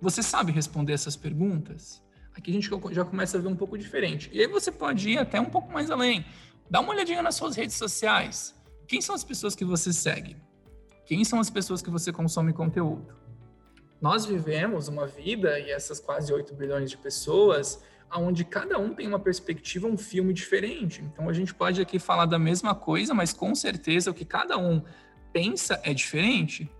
Você 0.00 0.22
sabe 0.22 0.52
responder 0.52 0.92
essas 0.92 1.16
perguntas? 1.16 2.02
Aqui 2.36 2.50
a 2.50 2.54
gente 2.54 2.70
já 2.92 3.04
começa 3.04 3.38
a 3.38 3.40
ver 3.40 3.48
um 3.48 3.56
pouco 3.56 3.78
diferente. 3.78 4.30
E 4.32 4.40
aí 4.40 4.46
você 4.46 4.70
pode 4.70 5.10
ir 5.10 5.18
até 5.18 5.40
um 5.40 5.46
pouco 5.46 5.72
mais 5.72 5.90
além. 5.90 6.24
Dá 6.70 6.80
uma 6.80 6.90
olhadinha 6.90 7.22
nas 7.22 7.34
suas 7.34 7.56
redes 7.56 7.76
sociais. 7.76 8.54
Quem 8.86 9.00
são 9.00 9.14
as 9.14 9.24
pessoas 9.24 9.56
que 9.56 9.64
você 9.64 9.92
segue? 9.92 10.36
Quem 11.08 11.24
são 11.24 11.40
as 11.40 11.48
pessoas 11.48 11.80
que 11.80 11.88
você 11.88 12.12
consome 12.12 12.52
conteúdo? 12.52 13.16
Nós 13.98 14.26
vivemos 14.26 14.88
uma 14.88 15.06
vida, 15.06 15.58
e 15.58 15.70
essas 15.70 15.98
quase 15.98 16.30
8 16.30 16.54
bilhões 16.54 16.90
de 16.90 16.98
pessoas, 16.98 17.82
onde 18.14 18.44
cada 18.44 18.78
um 18.78 18.94
tem 18.94 19.08
uma 19.08 19.18
perspectiva, 19.18 19.88
um 19.88 19.96
filme 19.96 20.34
diferente. 20.34 21.02
Então 21.02 21.26
a 21.26 21.32
gente 21.32 21.54
pode 21.54 21.80
aqui 21.80 21.98
falar 21.98 22.26
da 22.26 22.38
mesma 22.38 22.74
coisa, 22.74 23.14
mas 23.14 23.32
com 23.32 23.54
certeza 23.54 24.10
o 24.10 24.14
que 24.14 24.26
cada 24.26 24.58
um 24.58 24.82
pensa 25.32 25.80
é 25.82 25.94
diferente. 25.94 26.70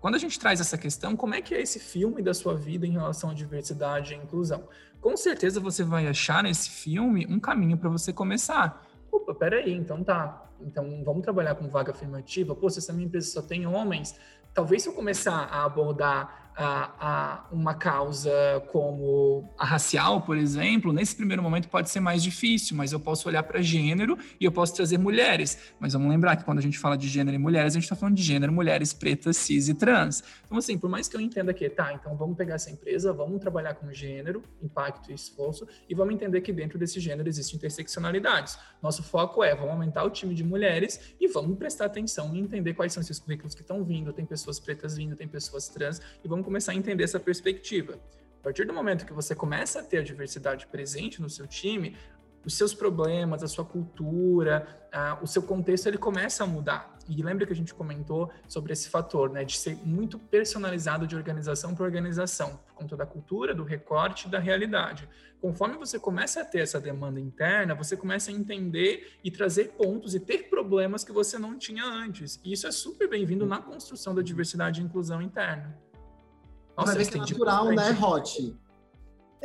Quando 0.00 0.16
a 0.16 0.18
gente 0.18 0.36
traz 0.36 0.60
essa 0.60 0.76
questão, 0.76 1.14
como 1.14 1.36
é 1.36 1.40
que 1.40 1.54
é 1.54 1.62
esse 1.62 1.78
filme 1.78 2.20
da 2.20 2.34
sua 2.34 2.56
vida 2.56 2.88
em 2.88 2.90
relação 2.90 3.30
à 3.30 3.34
diversidade 3.34 4.14
e 4.14 4.16
inclusão? 4.16 4.68
Com 5.00 5.16
certeza 5.16 5.60
você 5.60 5.84
vai 5.84 6.08
achar 6.08 6.42
nesse 6.42 6.70
filme 6.70 7.24
um 7.30 7.38
caminho 7.38 7.78
para 7.78 7.88
você 7.88 8.12
começar. 8.12 8.84
Opa, 9.12 9.32
peraí, 9.32 9.72
então 9.72 10.02
tá. 10.02 10.42
Então 10.60 11.02
vamos 11.04 11.22
trabalhar 11.22 11.54
com 11.54 11.68
vaga 11.68 11.92
afirmativa. 11.92 12.54
Pô, 12.54 12.68
se 12.70 12.78
essa 12.78 12.92
minha 12.92 13.06
empresa 13.06 13.30
só 13.30 13.42
tem 13.42 13.66
homens, 13.66 14.18
talvez 14.54 14.82
se 14.82 14.88
eu 14.88 14.92
começar 14.92 15.34
a 15.34 15.64
abordar 15.64 16.46
a, 16.56 16.92
a, 16.98 17.46
uma 17.52 17.74
causa 17.74 18.32
como 18.72 19.46
a 19.58 19.64
racial, 19.66 20.22
por 20.22 20.38
exemplo, 20.38 20.90
nesse 20.90 21.14
primeiro 21.14 21.42
momento 21.42 21.68
pode 21.68 21.90
ser 21.90 22.00
mais 22.00 22.22
difícil, 22.22 22.74
mas 22.74 22.92
eu 22.92 22.98
posso 22.98 23.28
olhar 23.28 23.42
para 23.42 23.60
gênero 23.60 24.16
e 24.40 24.44
eu 24.46 24.50
posso 24.50 24.74
trazer 24.74 24.96
mulheres. 24.96 25.74
Mas 25.78 25.92
vamos 25.92 26.08
lembrar 26.08 26.34
que 26.36 26.44
quando 26.44 26.58
a 26.58 26.62
gente 26.62 26.78
fala 26.78 26.96
de 26.96 27.08
gênero 27.08 27.34
e 27.34 27.38
mulheres, 27.38 27.74
a 27.74 27.76
gente 27.76 27.82
está 27.82 27.94
falando 27.94 28.16
de 28.16 28.22
gênero, 28.22 28.50
mulheres 28.50 28.94
pretas, 28.94 29.36
cis 29.36 29.68
e 29.68 29.74
trans. 29.74 30.24
Então, 30.46 30.56
assim, 30.56 30.78
por 30.78 30.88
mais 30.88 31.08
que 31.08 31.16
eu 31.16 31.20
entenda 31.20 31.52
que, 31.52 31.68
tá, 31.68 31.92
então 31.92 32.16
vamos 32.16 32.36
pegar 32.38 32.54
essa 32.54 32.70
empresa, 32.70 33.12
vamos 33.12 33.38
trabalhar 33.38 33.74
com 33.74 33.92
gênero, 33.92 34.42
impacto 34.62 35.10
e 35.10 35.14
esforço, 35.14 35.68
e 35.86 35.94
vamos 35.94 36.14
entender 36.14 36.40
que 36.40 36.52
dentro 36.52 36.78
desse 36.78 36.98
gênero 37.00 37.28
existem 37.28 37.56
interseccionalidades. 37.56 38.58
Nosso 38.82 39.02
foco 39.02 39.44
é, 39.44 39.54
vamos 39.54 39.72
aumentar 39.72 40.04
o 40.04 40.10
time 40.10 40.34
de 40.34 40.42
mulheres 40.46 41.14
e 41.20 41.28
vamos 41.28 41.58
prestar 41.58 41.86
atenção 41.86 42.34
e 42.34 42.38
entender 42.38 42.74
quais 42.74 42.92
são 42.92 43.02
esses 43.02 43.18
currículos 43.18 43.54
que 43.54 43.62
estão 43.62 43.84
vindo, 43.84 44.12
tem 44.12 44.24
pessoas 44.24 44.58
pretas 44.58 44.96
vindo, 44.96 45.16
tem 45.16 45.28
pessoas 45.28 45.68
trans, 45.68 46.00
e 46.24 46.28
vamos 46.28 46.44
começar 46.44 46.72
a 46.72 46.74
entender 46.74 47.04
essa 47.04 47.20
perspectiva. 47.20 47.98
A 48.40 48.44
partir 48.46 48.64
do 48.64 48.72
momento 48.72 49.04
que 49.04 49.12
você 49.12 49.34
começa 49.34 49.80
a 49.80 49.82
ter 49.82 49.98
a 49.98 50.02
diversidade 50.02 50.68
presente 50.68 51.20
no 51.20 51.28
seu 51.28 51.46
time, 51.46 51.96
os 52.46 52.54
seus 52.54 52.72
problemas, 52.72 53.42
a 53.42 53.48
sua 53.48 53.64
cultura, 53.64 54.66
uh, 54.94 55.22
o 55.22 55.26
seu 55.26 55.42
contexto, 55.42 55.88
ele 55.88 55.98
começa 55.98 56.44
a 56.44 56.46
mudar. 56.46 56.96
E 57.08 57.20
lembra 57.20 57.44
que 57.44 57.52
a 57.52 57.56
gente 57.56 57.74
comentou 57.74 58.30
sobre 58.48 58.72
esse 58.72 58.88
fator, 58.88 59.30
né, 59.30 59.44
de 59.44 59.56
ser 59.58 59.76
muito 59.84 60.16
personalizado 60.18 61.06
de 61.06 61.16
organização 61.16 61.74
para 61.74 61.84
organização, 61.84 62.60
por 62.66 62.74
conta 62.74 62.96
da 62.96 63.04
cultura, 63.04 63.52
do 63.52 63.64
recorte, 63.64 64.28
da 64.28 64.38
realidade. 64.38 65.08
Conforme 65.40 65.76
você 65.76 65.98
começa 65.98 66.40
a 66.40 66.44
ter 66.44 66.60
essa 66.60 66.80
demanda 66.80 67.20
interna, 67.20 67.74
você 67.74 67.96
começa 67.96 68.30
a 68.30 68.34
entender 68.34 69.18
e 69.22 69.30
trazer 69.30 69.72
pontos 69.72 70.14
e 70.14 70.20
ter 70.20 70.48
problemas 70.48 71.04
que 71.04 71.12
você 71.12 71.38
não 71.38 71.58
tinha 71.58 71.84
antes. 71.84 72.40
E 72.44 72.52
isso 72.52 72.66
é 72.66 72.72
super 72.72 73.08
bem-vindo 73.08 73.44
na 73.44 73.58
construção 73.58 74.14
da 74.14 74.22
diversidade 74.22 74.80
e 74.80 74.84
inclusão 74.84 75.20
interna. 75.20 75.76
Nossa, 76.76 76.94
Vai 76.94 77.04
ver 77.04 77.10
que 77.10 77.16
é 77.16 77.20
natural, 77.20 77.72
né, 77.72 77.96
Hot? 78.00 78.56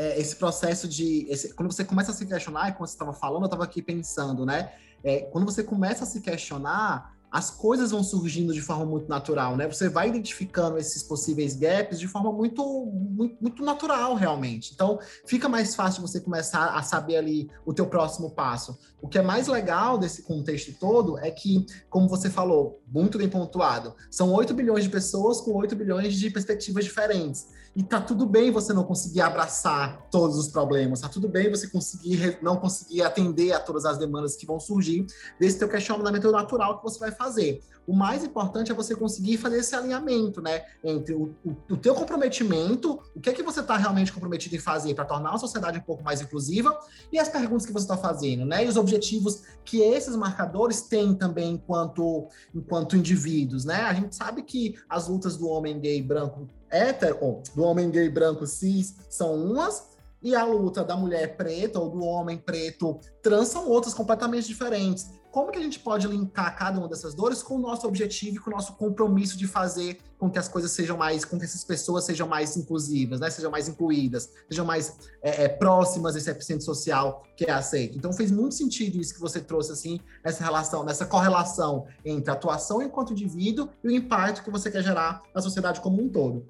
É, 0.02 0.20
esse 0.20 0.36
processo 0.36 0.88
de. 0.88 1.28
Esse, 1.30 1.54
quando 1.54 1.72
você 1.72 1.86
começa 1.86 2.12
a 2.12 2.16
se 2.16 2.26
questionar, 2.26 2.70
e 2.70 2.72
quando 2.72 2.88
você 2.88 2.96
estava 2.96 3.14
falando, 3.14 3.44
eu 3.44 3.46
estava 3.46 3.64
aqui 3.64 3.84
pensando, 3.84 4.48
né? 4.48 4.74
É, 5.04 5.20
quando 5.32 5.46
você 5.46 5.64
começa 5.64 6.06
a 6.06 6.08
se 6.08 6.22
questionar, 6.22 7.16
as 7.32 7.50
coisas 7.50 7.92
vão 7.92 8.04
surgindo 8.04 8.54
de 8.54 8.62
forma 8.62 8.86
muito 8.86 9.08
natural, 9.08 9.56
né? 9.56 9.66
Você 9.66 9.88
vai 9.88 10.10
identificando 10.10 10.78
esses 10.78 11.02
possíveis 11.02 11.56
gaps 11.56 11.98
de 11.98 12.08
forma 12.08 12.32
muito, 12.32 12.64
muito, 12.86 13.38
muito, 13.40 13.64
natural, 13.64 14.16
realmente. 14.16 14.72
Então, 14.74 15.00
fica 15.26 15.48
mais 15.48 15.74
fácil 15.74 16.02
você 16.02 16.20
começar 16.20 16.76
a 16.76 16.84
saber 16.84 17.16
ali 17.16 17.50
o 17.66 17.74
teu 17.74 17.86
próximo 17.86 18.32
passo. 18.32 18.78
O 19.02 19.08
que 19.08 19.18
é 19.18 19.22
mais 19.22 19.48
legal 19.48 19.98
desse 19.98 20.24
contexto 20.24 20.74
todo 20.78 21.18
é 21.20 21.32
que, 21.32 21.66
como 21.90 22.10
você 22.10 22.30
falou, 22.30 22.82
muito 22.86 23.18
bem 23.18 23.30
pontuado, 23.30 23.96
são 24.10 24.34
8 24.34 24.54
bilhões 24.54 24.84
de 24.84 24.90
pessoas 24.90 25.40
com 25.40 25.54
8 25.54 25.74
bilhões 25.76 26.16
de 26.16 26.30
perspectivas 26.30 26.84
diferentes. 26.84 27.48
E 27.74 27.82
tá 27.82 28.02
tudo 28.02 28.26
bem 28.26 28.52
você 28.52 28.74
não 28.74 28.84
conseguir 28.84 29.22
abraçar 29.22 30.08
todos 30.12 30.38
os 30.38 30.50
problemas, 30.50 31.00
tá 31.00 31.08
tudo 31.08 31.30
bem 31.30 31.50
você 31.50 31.70
conseguir 31.70 32.38
não 32.42 32.58
conseguir 32.58 33.02
atender 33.02 33.54
a 33.54 33.62
todas 33.62 33.86
as 33.86 33.98
demandas 33.98 34.36
que 34.36 34.46
vão 34.46 34.60
surgir 34.60 35.06
desse 35.40 35.58
teu 35.58 35.70
questionamento 35.70 36.30
natural 36.30 36.78
que 36.78 36.84
você 36.84 37.00
vai 37.00 37.12
fazer. 37.22 37.62
O 37.88 37.94
mais 37.94 38.24
importante 38.24 38.72
é 38.72 38.76
você 38.76 38.96
conseguir 38.96 39.38
fazer 39.38 39.58
esse 39.58 39.76
alinhamento, 39.76 40.42
né, 40.42 40.64
entre 40.84 41.14
o, 41.14 41.36
o, 41.44 41.56
o 41.72 41.78
teu 41.78 41.96
comprometimento, 41.96 43.00
o 43.16 43.20
que 43.20 43.30
é 43.30 43.34
que 43.34 43.42
você 43.42 43.60
está 43.60 43.76
realmente 43.76 44.14
comprometido 44.14 44.56
em 44.56 44.60
fazer 44.60 44.94
para 44.94 45.04
tornar 45.04 45.34
a 45.34 45.38
sociedade 45.38 45.80
um 45.80 45.82
pouco 45.82 46.04
mais 46.04 46.22
inclusiva 46.22 46.78
e 47.12 47.20
as 47.20 47.28
perguntas 47.28 47.66
que 47.66 47.74
você 47.74 47.86
está 47.86 47.98
fazendo, 47.98 48.46
né, 48.46 48.64
e 48.66 48.68
os 48.68 48.78
objetivos 48.78 49.42
que 49.66 49.82
esses 49.82 50.16
marcadores 50.16 50.82
têm 50.82 51.14
também 51.16 51.54
enquanto 51.54 52.28
enquanto 52.54 52.96
indivíduos, 52.96 53.66
né? 53.66 53.82
A 53.82 53.94
gente 53.94 54.16
sabe 54.16 54.44
que 54.44 54.76
as 54.90 55.08
lutas 55.08 55.36
do 55.38 55.48
homem 55.48 55.80
gay 55.80 56.02
branco 56.02 56.48
hétero, 56.70 57.42
do 57.54 57.64
homem 57.64 57.90
gay 57.90 58.10
branco 58.10 58.46
cis, 58.48 58.96
são 59.10 59.36
umas, 59.36 59.91
e 60.22 60.36
a 60.36 60.44
luta 60.44 60.84
da 60.84 60.96
mulher 60.96 61.36
preta 61.36 61.80
ou 61.80 61.90
do 61.90 62.04
homem 62.04 62.38
preto 62.38 63.00
trans 63.22 63.48
são 63.48 63.68
outras 63.68 63.94
completamente 63.94 64.48
diferentes. 64.48 65.10
Como 65.32 65.50
que 65.50 65.58
a 65.58 65.62
gente 65.62 65.80
pode 65.80 66.06
linkar 66.08 66.58
cada 66.58 66.78
uma 66.78 66.90
dessas 66.90 67.14
dores 67.14 67.42
com 67.42 67.56
o 67.56 67.60
nosso 67.60 67.88
objetivo 67.88 68.36
e 68.36 68.40
com 68.40 68.50
o 68.50 68.54
nosso 68.54 68.74
compromisso 68.74 69.38
de 69.38 69.48
fazer 69.48 69.98
com 70.20 70.30
que 70.30 70.38
as 70.38 70.50
coisas 70.50 70.72
sejam 70.72 70.98
mais, 70.98 71.24
com 71.24 71.40
que 71.40 71.46
essas 71.46 71.64
pessoas 71.64 72.04
sejam 72.04 72.28
mais 72.28 72.58
inclusivas, 72.58 73.22
né? 73.22 73.30
Sejam 73.30 73.50
mais 73.50 73.70
incluídas, 73.70 74.30
sejam 74.50 74.66
mais 74.66 74.94
é, 75.22 75.46
é, 75.46 75.48
próximas 75.48 76.16
desse 76.16 76.30
epicentro 76.30 76.66
social 76.66 77.24
que 77.38 77.46
é 77.46 77.52
aceito. 77.52 77.98
Então 77.98 78.12
fez 78.12 78.30
muito 78.30 78.56
sentido 78.56 79.00
isso 79.00 79.14
que 79.14 79.22
você 79.22 79.40
trouxe, 79.40 79.72
assim, 79.72 80.02
essa 80.22 80.44
relação, 80.44 80.84
nessa 80.84 81.06
correlação 81.06 81.88
entre 82.04 82.30
a 82.30 82.34
atuação 82.34 82.82
enquanto 82.82 83.14
indivíduo 83.14 83.70
e 83.82 83.88
o 83.88 83.92
impacto 83.92 84.44
que 84.44 84.52
você 84.52 84.70
quer 84.70 84.84
gerar 84.84 85.24
na 85.34 85.42
sociedade 85.42 85.80
como 85.80 86.04
um 86.04 86.10
todo. 86.10 86.46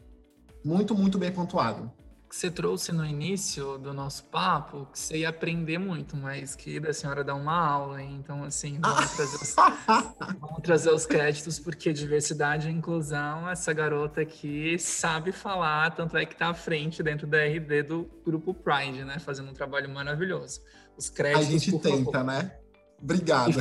Muito, 0.66 0.96
muito 0.96 1.20
bem 1.20 1.32
pontuado. 1.32 2.01
Você 2.32 2.50
trouxe 2.50 2.94
no 2.94 3.06
início 3.06 3.78
do 3.78 3.94
nosso 3.94 4.24
papo 4.24 4.88
que 4.90 4.98
você 4.98 5.18
ia 5.18 5.30
aprender 5.30 5.78
muito, 5.78 6.16
mas 6.16 6.56
que 6.56 6.80
da 6.80 6.94
senhora 6.94 7.26
dá 7.26 7.36
uma 7.36 7.54
aula, 7.54 8.02
então 8.02 8.46
assim, 8.46 8.80
vamos, 8.80 9.12
trazer 9.12 9.36
os, 9.36 9.56
vamos 10.40 10.62
trazer 10.64 10.92
os 10.92 11.06
créditos, 11.06 11.60
porque 11.60 11.92
diversidade 11.92 12.70
e 12.70 12.72
inclusão, 12.72 13.50
essa 13.50 13.74
garota 13.74 14.22
aqui 14.22 14.80
sabe 14.80 15.34
falar, 15.34 15.94
tanto 15.94 16.16
é 16.16 16.26
que 16.26 16.32
está 16.32 16.48
à 16.48 16.54
frente 16.54 17.04
dentro 17.04 17.28
da 17.28 17.38
RD 17.46 17.84
do 17.84 18.10
grupo 18.26 18.54
Pride, 18.54 19.04
né? 19.04 19.20
Fazendo 19.20 19.52
um 19.52 19.54
trabalho 19.54 19.90
maravilhoso. 19.90 20.62
Os 20.96 21.10
créditos. 21.10 21.48
A 21.48 21.52
gente 21.52 21.80
tenta, 21.80 22.12
favor. 22.12 22.24
né? 22.24 22.56
Obrigado. 23.02 23.52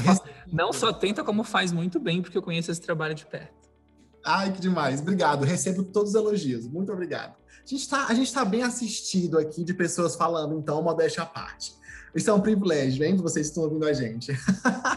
Não 0.46 0.72
só 0.72 0.92
tenta, 0.92 1.24
como 1.24 1.42
faz 1.42 1.72
muito 1.72 1.98
bem, 1.98 2.22
porque 2.22 2.38
eu 2.38 2.42
conheço 2.42 2.70
esse 2.70 2.80
trabalho 2.80 3.16
de 3.16 3.26
perto. 3.26 3.59
Ai, 4.24 4.52
que 4.52 4.60
demais. 4.60 5.00
Obrigado. 5.00 5.44
Recebo 5.44 5.82
todos 5.82 6.10
os 6.10 6.14
elogios. 6.14 6.66
Muito 6.66 6.92
obrigado. 6.92 7.34
A 7.62 8.14
gente 8.14 8.26
está 8.26 8.44
tá 8.44 8.44
bem 8.44 8.62
assistido 8.62 9.38
aqui 9.38 9.62
de 9.62 9.74
pessoas 9.74 10.16
falando, 10.16 10.58
então, 10.58 10.82
modéstia 10.82 11.22
à 11.22 11.26
parte. 11.26 11.78
Isso 12.14 12.28
é 12.28 12.32
um 12.32 12.40
privilégio, 12.40 13.04
hein? 13.04 13.16
Vocês 13.16 13.46
estão 13.46 13.62
ouvindo 13.62 13.86
a 13.86 13.92
gente. 13.92 14.32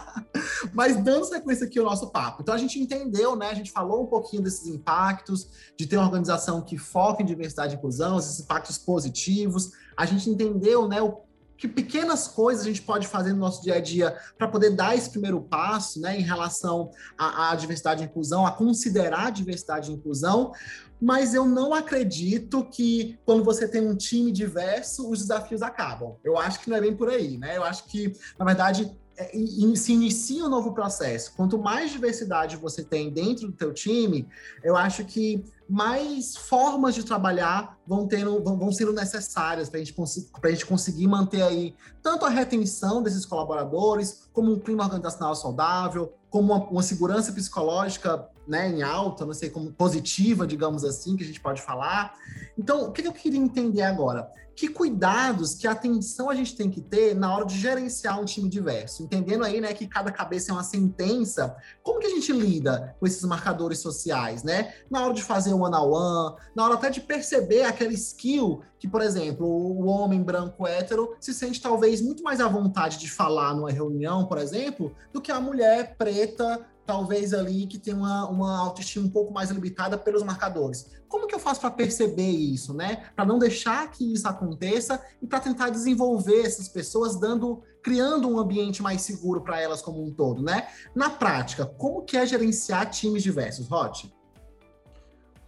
Mas 0.74 0.96
dando 0.96 1.24
sequência 1.24 1.66
aqui 1.66 1.78
ao 1.78 1.84
nosso 1.84 2.10
papo. 2.10 2.42
Então, 2.42 2.54
a 2.54 2.58
gente 2.58 2.80
entendeu, 2.80 3.36
né? 3.36 3.50
A 3.50 3.54
gente 3.54 3.70
falou 3.70 4.02
um 4.02 4.06
pouquinho 4.06 4.42
desses 4.42 4.66
impactos, 4.66 5.48
de 5.78 5.86
ter 5.86 5.96
uma 5.96 6.06
organização 6.06 6.60
que 6.60 6.76
foca 6.76 7.22
em 7.22 7.26
diversidade 7.26 7.74
e 7.74 7.76
inclusão, 7.76 8.18
esses 8.18 8.40
impactos 8.40 8.78
positivos. 8.78 9.70
A 9.96 10.04
gente 10.04 10.28
entendeu, 10.28 10.88
né, 10.88 11.00
o 11.00 11.20
que 11.56 11.68
pequenas 11.68 12.26
coisas 12.26 12.64
a 12.64 12.68
gente 12.68 12.82
pode 12.82 13.06
fazer 13.06 13.32
no 13.32 13.38
nosso 13.38 13.62
dia 13.62 13.76
a 13.76 13.80
dia 13.80 14.16
para 14.36 14.48
poder 14.48 14.70
dar 14.70 14.96
esse 14.96 15.10
primeiro 15.10 15.40
passo 15.40 16.00
né, 16.00 16.18
em 16.18 16.22
relação 16.22 16.90
à, 17.16 17.50
à, 17.50 17.54
diversidade 17.54 18.02
e 18.02 18.06
inclusão, 18.06 18.46
a 18.46 18.52
considerar 18.52 19.28
a 19.28 19.30
diversidade 19.30 19.90
e 19.90 19.94
inclusão, 19.94 20.52
mas 21.00 21.34
eu 21.34 21.44
não 21.44 21.74
acredito 21.74 22.64
que 22.64 23.18
quando 23.24 23.44
você 23.44 23.68
tem 23.68 23.86
um 23.86 23.96
time 23.96 24.32
diverso, 24.32 25.10
os 25.10 25.18
desafios 25.18 25.62
acabam. 25.62 26.16
Eu 26.24 26.38
acho 26.38 26.60
que 26.60 26.70
não 26.70 26.76
é 26.76 26.80
bem 26.80 26.96
por 26.96 27.10
aí, 27.10 27.36
né? 27.36 27.56
Eu 27.56 27.64
acho 27.64 27.84
que, 27.84 28.12
na 28.38 28.44
verdade, 28.44 28.90
é, 29.16 29.30
se 29.76 29.92
inicia 29.92 30.44
um 30.44 30.48
novo 30.48 30.72
processo. 30.72 31.32
Quanto 31.36 31.58
mais 31.58 31.90
diversidade 31.90 32.56
você 32.56 32.82
tem 32.82 33.10
dentro 33.10 33.46
do 33.48 33.52
teu 33.52 33.72
time, 33.72 34.26
eu 34.62 34.76
acho 34.76 35.04
que 35.04 35.44
mais 35.68 36.36
formas 36.36 36.94
de 36.94 37.04
trabalhar 37.04 37.78
vão, 37.86 38.06
tendo, 38.06 38.42
vão, 38.42 38.58
vão 38.58 38.72
sendo 38.72 38.92
necessárias 38.92 39.68
para 39.70 39.78
gente, 39.78 39.94
a 40.42 40.48
gente 40.48 40.66
conseguir 40.66 41.06
manter 41.06 41.42
aí 41.42 41.74
tanto 42.02 42.24
a 42.24 42.28
retenção 42.28 43.02
desses 43.02 43.24
colaboradores, 43.24 44.28
como 44.32 44.52
um 44.52 44.58
clima 44.58 44.84
organizacional 44.84 45.34
saudável, 45.34 46.12
como 46.28 46.52
uma, 46.52 46.64
uma 46.68 46.82
segurança 46.82 47.32
psicológica 47.32 48.28
né, 48.46 48.68
em 48.68 48.82
alta, 48.82 49.24
não 49.24 49.34
sei 49.34 49.50
como 49.50 49.72
positiva, 49.72 50.46
digamos 50.46 50.84
assim, 50.84 51.16
que 51.16 51.24
a 51.24 51.26
gente 51.26 51.40
pode 51.40 51.62
falar. 51.62 52.14
Então, 52.58 52.84
o 52.84 52.92
que 52.92 53.06
eu 53.06 53.12
queria 53.12 53.38
entender 53.38 53.82
agora? 53.82 54.30
Que 54.56 54.68
cuidados, 54.68 55.54
que 55.54 55.66
atenção 55.66 56.30
a 56.30 56.34
gente 56.34 56.54
tem 56.54 56.70
que 56.70 56.80
ter 56.80 57.14
na 57.14 57.34
hora 57.34 57.44
de 57.44 57.58
gerenciar 57.58 58.20
um 58.20 58.24
time 58.24 58.48
diverso? 58.48 59.02
Entendendo 59.02 59.44
aí, 59.44 59.60
né, 59.60 59.74
que 59.74 59.86
cada 59.86 60.12
cabeça 60.12 60.52
é 60.52 60.54
uma 60.54 60.62
sentença, 60.62 61.56
como 61.82 61.98
que 61.98 62.06
a 62.06 62.10
gente 62.10 62.32
lida 62.32 62.94
com 63.00 63.06
esses 63.06 63.24
marcadores 63.24 63.80
sociais, 63.80 64.44
né? 64.44 64.72
Na 64.88 65.04
hora 65.04 65.12
de 65.12 65.22
fazer 65.22 65.52
o 65.52 65.60
one-on-one, 65.62 65.92
-on 65.92 66.30
-one, 66.30 66.36
na 66.54 66.64
hora 66.64 66.74
até 66.74 66.88
de 66.88 67.00
perceber 67.00 67.64
aquela 67.64 67.92
skill 67.92 68.62
que, 68.78 68.86
por 68.86 69.00
exemplo, 69.00 69.46
o 69.46 69.86
homem 69.86 70.22
branco 70.22 70.66
hétero 70.66 71.16
se 71.18 71.34
sente 71.34 71.60
talvez 71.60 72.00
muito 72.00 72.22
mais 72.22 72.40
à 72.40 72.46
vontade 72.46 72.98
de 72.98 73.10
falar 73.10 73.54
numa 73.54 73.70
reunião, 73.70 74.26
por 74.26 74.38
exemplo, 74.38 74.94
do 75.12 75.20
que 75.20 75.32
a 75.32 75.40
mulher 75.40 75.96
preta 75.96 76.64
talvez 76.86 77.32
ali 77.32 77.66
que 77.66 77.78
tem 77.78 77.94
uma, 77.94 78.28
uma 78.28 78.58
autoestima 78.58 79.06
um 79.06 79.10
pouco 79.10 79.32
mais 79.32 79.50
limitada 79.50 79.96
pelos 79.96 80.22
marcadores. 80.22 80.90
Como 81.08 81.26
que 81.26 81.34
eu 81.34 81.38
faço 81.38 81.60
para 81.60 81.70
perceber 81.70 82.30
isso, 82.30 82.74
né? 82.74 83.08
Para 83.14 83.24
não 83.24 83.38
deixar 83.38 83.90
que 83.90 84.12
isso 84.12 84.26
aconteça 84.26 85.00
e 85.22 85.26
para 85.26 85.40
tentar 85.40 85.70
desenvolver 85.70 86.40
essas 86.44 86.68
pessoas, 86.68 87.18
dando, 87.18 87.62
criando 87.82 88.28
um 88.28 88.38
ambiente 88.38 88.82
mais 88.82 89.02
seguro 89.02 89.40
para 89.40 89.60
elas 89.60 89.80
como 89.80 90.04
um 90.04 90.12
todo, 90.12 90.42
né? 90.42 90.68
Na 90.94 91.10
prática, 91.10 91.66
como 91.66 92.02
que 92.02 92.16
é 92.16 92.26
gerenciar 92.26 92.90
times 92.90 93.22
diversos, 93.22 93.68
Rod? 93.68 94.06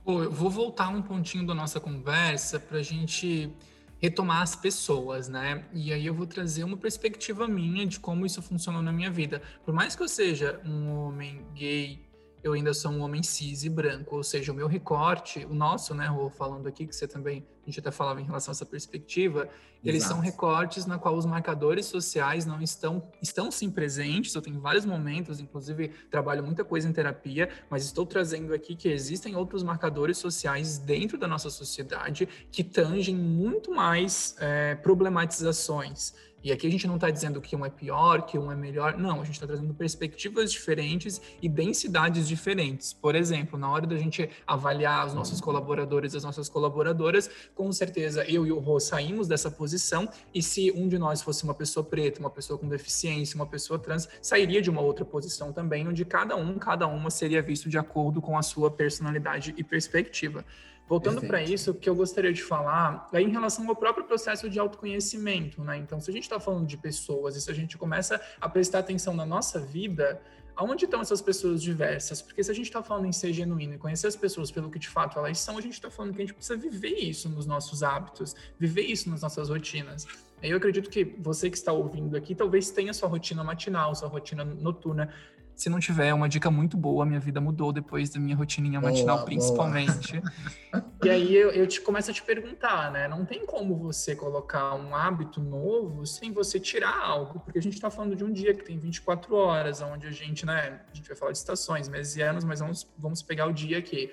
eu 0.06 0.30
vou 0.30 0.48
voltar 0.48 0.88
um 0.88 1.02
pontinho 1.02 1.44
da 1.44 1.52
nossa 1.52 1.80
conversa 1.80 2.60
para 2.60 2.78
a 2.78 2.82
gente 2.82 3.52
retomar 4.00 4.42
as 4.42 4.54
pessoas, 4.54 5.28
né? 5.28 5.64
E 5.72 5.92
aí 5.92 6.06
eu 6.06 6.14
vou 6.14 6.26
trazer 6.26 6.64
uma 6.64 6.76
perspectiva 6.76 7.48
minha 7.48 7.86
de 7.86 7.98
como 7.98 8.26
isso 8.26 8.42
funcionou 8.42 8.82
na 8.82 8.92
minha 8.92 9.10
vida. 9.10 9.40
Por 9.64 9.72
mais 9.72 9.96
que 9.96 10.02
eu 10.02 10.08
seja 10.08 10.60
um 10.64 10.88
homem 10.88 11.46
gay, 11.54 12.06
eu 12.42 12.52
ainda 12.52 12.72
sou 12.74 12.92
um 12.92 13.00
homem 13.00 13.22
cis 13.22 13.64
e 13.64 13.68
branco, 13.68 14.16
ou 14.16 14.22
seja, 14.22 14.52
o 14.52 14.54
meu 14.54 14.68
recorte, 14.68 15.44
o 15.46 15.54
nosso, 15.54 15.94
né, 15.94 16.06
Rô, 16.06 16.30
falando 16.30 16.66
aqui, 16.68 16.86
que 16.86 16.94
você 16.94 17.08
também, 17.08 17.44
a 17.66 17.70
gente 17.70 17.80
até 17.80 17.90
falava 17.90 18.20
em 18.20 18.24
relação 18.24 18.52
a 18.52 18.54
essa 18.54 18.64
perspectiva, 18.64 19.40
Exato. 19.40 19.52
eles 19.82 20.04
são 20.04 20.20
recortes 20.20 20.86
na 20.86 20.98
qual 20.98 21.16
os 21.16 21.26
marcadores 21.26 21.86
sociais 21.86 22.46
não 22.46 22.62
estão, 22.62 23.02
estão 23.20 23.50
sim 23.50 23.68
presentes, 23.68 24.32
eu 24.34 24.40
tenho 24.40 24.60
vários 24.60 24.86
momentos, 24.86 25.40
inclusive 25.40 25.88
trabalho 26.08 26.44
muita 26.44 26.64
coisa 26.64 26.88
em 26.88 26.92
terapia, 26.92 27.48
mas 27.68 27.84
estou 27.84 28.06
trazendo 28.06 28.54
aqui 28.54 28.76
que 28.76 28.88
existem 28.88 29.34
outros 29.34 29.64
marcadores 29.64 30.16
sociais 30.16 30.78
dentro 30.78 31.18
da 31.18 31.26
nossa 31.26 31.50
sociedade 31.50 32.28
que 32.52 32.62
tangem 32.62 33.16
muito 33.16 33.74
mais 33.74 34.36
é, 34.38 34.76
problematizações, 34.76 36.14
e 36.42 36.52
aqui 36.52 36.66
a 36.66 36.70
gente 36.70 36.86
não 36.86 36.94
está 36.94 37.10
dizendo 37.10 37.40
que 37.40 37.56
um 37.56 37.64
é 37.64 37.70
pior, 37.70 38.22
que 38.22 38.38
um 38.38 38.52
é 38.52 38.54
melhor, 38.54 38.96
não, 38.96 39.20
a 39.20 39.24
gente 39.24 39.34
está 39.34 39.46
trazendo 39.46 39.74
perspectivas 39.74 40.52
diferentes 40.52 41.20
e 41.42 41.48
densidades 41.48 42.28
diferentes. 42.28 42.92
Por 42.92 43.14
exemplo, 43.14 43.58
na 43.58 43.68
hora 43.68 43.86
da 43.86 43.96
gente 43.96 44.30
avaliar 44.46 45.06
os 45.06 45.14
nossos 45.14 45.40
colaboradores, 45.40 46.14
as 46.14 46.22
nossas 46.22 46.48
colaboradoras, 46.48 47.28
com 47.54 47.72
certeza 47.72 48.24
eu 48.24 48.46
e 48.46 48.52
o 48.52 48.58
Rô 48.58 48.78
saímos 48.78 49.26
dessa 49.26 49.50
posição, 49.50 50.08
e 50.32 50.42
se 50.42 50.70
um 50.70 50.88
de 50.88 50.98
nós 50.98 51.20
fosse 51.22 51.42
uma 51.42 51.54
pessoa 51.54 51.82
preta, 51.84 52.20
uma 52.20 52.30
pessoa 52.30 52.58
com 52.58 52.68
deficiência, 52.68 53.34
uma 53.34 53.46
pessoa 53.46 53.78
trans, 53.78 54.08
sairia 54.22 54.62
de 54.62 54.70
uma 54.70 54.80
outra 54.80 55.04
posição 55.04 55.52
também, 55.52 55.88
onde 55.88 56.04
cada 56.04 56.36
um, 56.36 56.58
cada 56.58 56.86
uma 56.86 57.10
seria 57.10 57.42
visto 57.42 57.68
de 57.68 57.78
acordo 57.78 58.20
com 58.20 58.38
a 58.38 58.42
sua 58.42 58.70
personalidade 58.70 59.54
e 59.56 59.64
perspectiva. 59.64 60.44
Voltando 60.88 61.20
para 61.20 61.42
isso, 61.42 61.72
o 61.72 61.74
que 61.74 61.88
eu 61.88 61.96
gostaria 61.96 62.32
de 62.32 62.42
falar 62.42 63.08
é 63.12 63.20
em 63.20 63.28
relação 63.28 63.68
ao 63.68 63.74
próprio 63.74 64.04
processo 64.04 64.48
de 64.48 64.58
autoconhecimento, 64.58 65.62
né? 65.62 65.76
Então, 65.78 66.00
se 66.00 66.10
a 66.10 66.12
gente 66.12 66.22
está 66.22 66.38
falando 66.38 66.66
de 66.66 66.76
pessoas 66.76 67.34
e 67.34 67.40
se 67.40 67.50
a 67.50 67.54
gente 67.54 67.76
começa 67.76 68.20
a 68.40 68.48
prestar 68.48 68.78
atenção 68.78 69.12
na 69.12 69.26
nossa 69.26 69.58
vida, 69.58 70.20
aonde 70.54 70.84
estão 70.84 71.00
essas 71.00 71.20
pessoas 71.20 71.60
diversas? 71.60 72.22
Porque 72.22 72.42
se 72.42 72.50
a 72.50 72.54
gente 72.54 72.66
está 72.66 72.82
falando 72.82 73.06
em 73.06 73.12
ser 73.12 73.32
genuíno 73.32 73.74
e 73.74 73.78
conhecer 73.78 74.06
as 74.06 74.16
pessoas 74.16 74.50
pelo 74.50 74.70
que 74.70 74.78
de 74.78 74.88
fato 74.88 75.18
elas 75.18 75.38
são, 75.38 75.58
a 75.58 75.60
gente 75.60 75.74
está 75.74 75.90
falando 75.90 76.14
que 76.14 76.22
a 76.22 76.24
gente 76.24 76.34
precisa 76.34 76.56
viver 76.56 76.94
isso 76.94 77.28
nos 77.28 77.46
nossos 77.46 77.82
hábitos, 77.82 78.34
viver 78.58 78.82
isso 78.82 79.10
nas 79.10 79.22
nossas 79.22 79.48
rotinas. 79.48 80.06
Eu 80.42 80.56
acredito 80.56 80.88
que 80.88 81.04
você 81.18 81.50
que 81.50 81.56
está 81.56 81.72
ouvindo 81.72 82.16
aqui 82.16 82.34
talvez 82.34 82.70
tenha 82.70 82.94
sua 82.94 83.08
rotina 83.08 83.42
matinal, 83.42 83.94
sua 83.94 84.08
rotina 84.08 84.44
noturna. 84.44 85.12
Se 85.56 85.70
não 85.70 85.80
tiver, 85.80 86.08
é 86.08 86.14
uma 86.14 86.28
dica 86.28 86.50
muito 86.50 86.76
boa. 86.76 87.06
Minha 87.06 87.18
vida 87.18 87.40
mudou 87.40 87.72
depois 87.72 88.10
da 88.10 88.20
minha 88.20 88.36
rotininha 88.36 88.78
matinal, 88.78 89.16
boa, 89.16 89.24
principalmente. 89.24 90.20
Boa. 90.20 90.84
e 91.02 91.08
aí 91.08 91.34
eu, 91.34 91.50
eu 91.50 91.66
te 91.66 91.80
começo 91.80 92.10
a 92.10 92.14
te 92.14 92.22
perguntar, 92.22 92.92
né? 92.92 93.08
Não 93.08 93.24
tem 93.24 93.46
como 93.46 93.74
você 93.74 94.14
colocar 94.14 94.74
um 94.74 94.94
hábito 94.94 95.40
novo 95.40 96.04
sem 96.04 96.30
você 96.30 96.60
tirar 96.60 96.94
algo, 96.94 97.40
porque 97.40 97.58
a 97.58 97.62
gente 97.62 97.72
está 97.72 97.88
falando 97.88 98.14
de 98.14 98.22
um 98.22 98.30
dia 98.30 98.52
que 98.52 98.62
tem 98.62 98.78
24 98.78 99.34
horas, 99.34 99.80
onde 99.80 100.06
a 100.06 100.10
gente, 100.10 100.44
né? 100.44 100.82
A 100.92 100.94
gente 100.94 101.08
vai 101.08 101.16
falar 101.16 101.32
de 101.32 101.38
estações, 101.38 101.88
meses 101.88 102.14
e 102.16 102.20
anos, 102.20 102.44
mas 102.44 102.60
vamos, 102.60 102.86
vamos 102.98 103.22
pegar 103.22 103.46
o 103.46 103.52
dia 103.52 103.78
aqui. 103.78 104.12